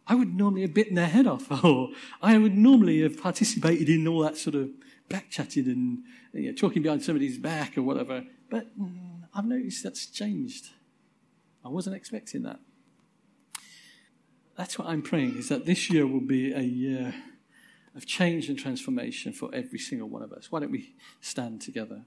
I 0.06 0.14
would 0.14 0.34
normally 0.34 0.60
have 0.62 0.74
bitten 0.74 0.94
their 0.94 1.06
head 1.06 1.26
off, 1.26 1.50
or 1.64 1.88
I 2.22 2.36
would 2.36 2.56
normally 2.56 3.00
have 3.00 3.20
participated 3.20 3.88
in 3.88 4.06
all 4.06 4.20
that 4.20 4.36
sort 4.36 4.54
of 4.54 4.68
back 5.08 5.30
chatting 5.30 5.66
and 5.66 6.02
you 6.32 6.50
know, 6.50 6.54
talking 6.54 6.82
behind 6.82 7.02
somebody's 7.02 7.38
back 7.38 7.78
or 7.78 7.82
whatever. 7.82 8.24
But 8.50 8.78
mm, 8.78 9.22
I've 9.34 9.46
noticed 9.46 9.82
that's 9.82 10.06
changed. 10.06 10.68
I 11.64 11.68
wasn't 11.68 11.96
expecting 11.96 12.42
that. 12.42 12.60
That's 14.56 14.78
what 14.78 14.88
I'm 14.88 15.02
praying, 15.02 15.36
is 15.36 15.48
that 15.50 15.66
this 15.66 15.90
year 15.90 16.06
will 16.06 16.20
be 16.20 16.52
a 16.52 16.62
year 16.62 17.14
of 17.94 18.06
change 18.06 18.48
and 18.48 18.58
transformation 18.58 19.32
for 19.32 19.54
every 19.54 19.78
single 19.78 20.08
one 20.08 20.22
of 20.22 20.32
us. 20.32 20.50
Why 20.50 20.60
don't 20.60 20.72
we 20.72 20.94
stand 21.20 21.60
together? 21.60 22.04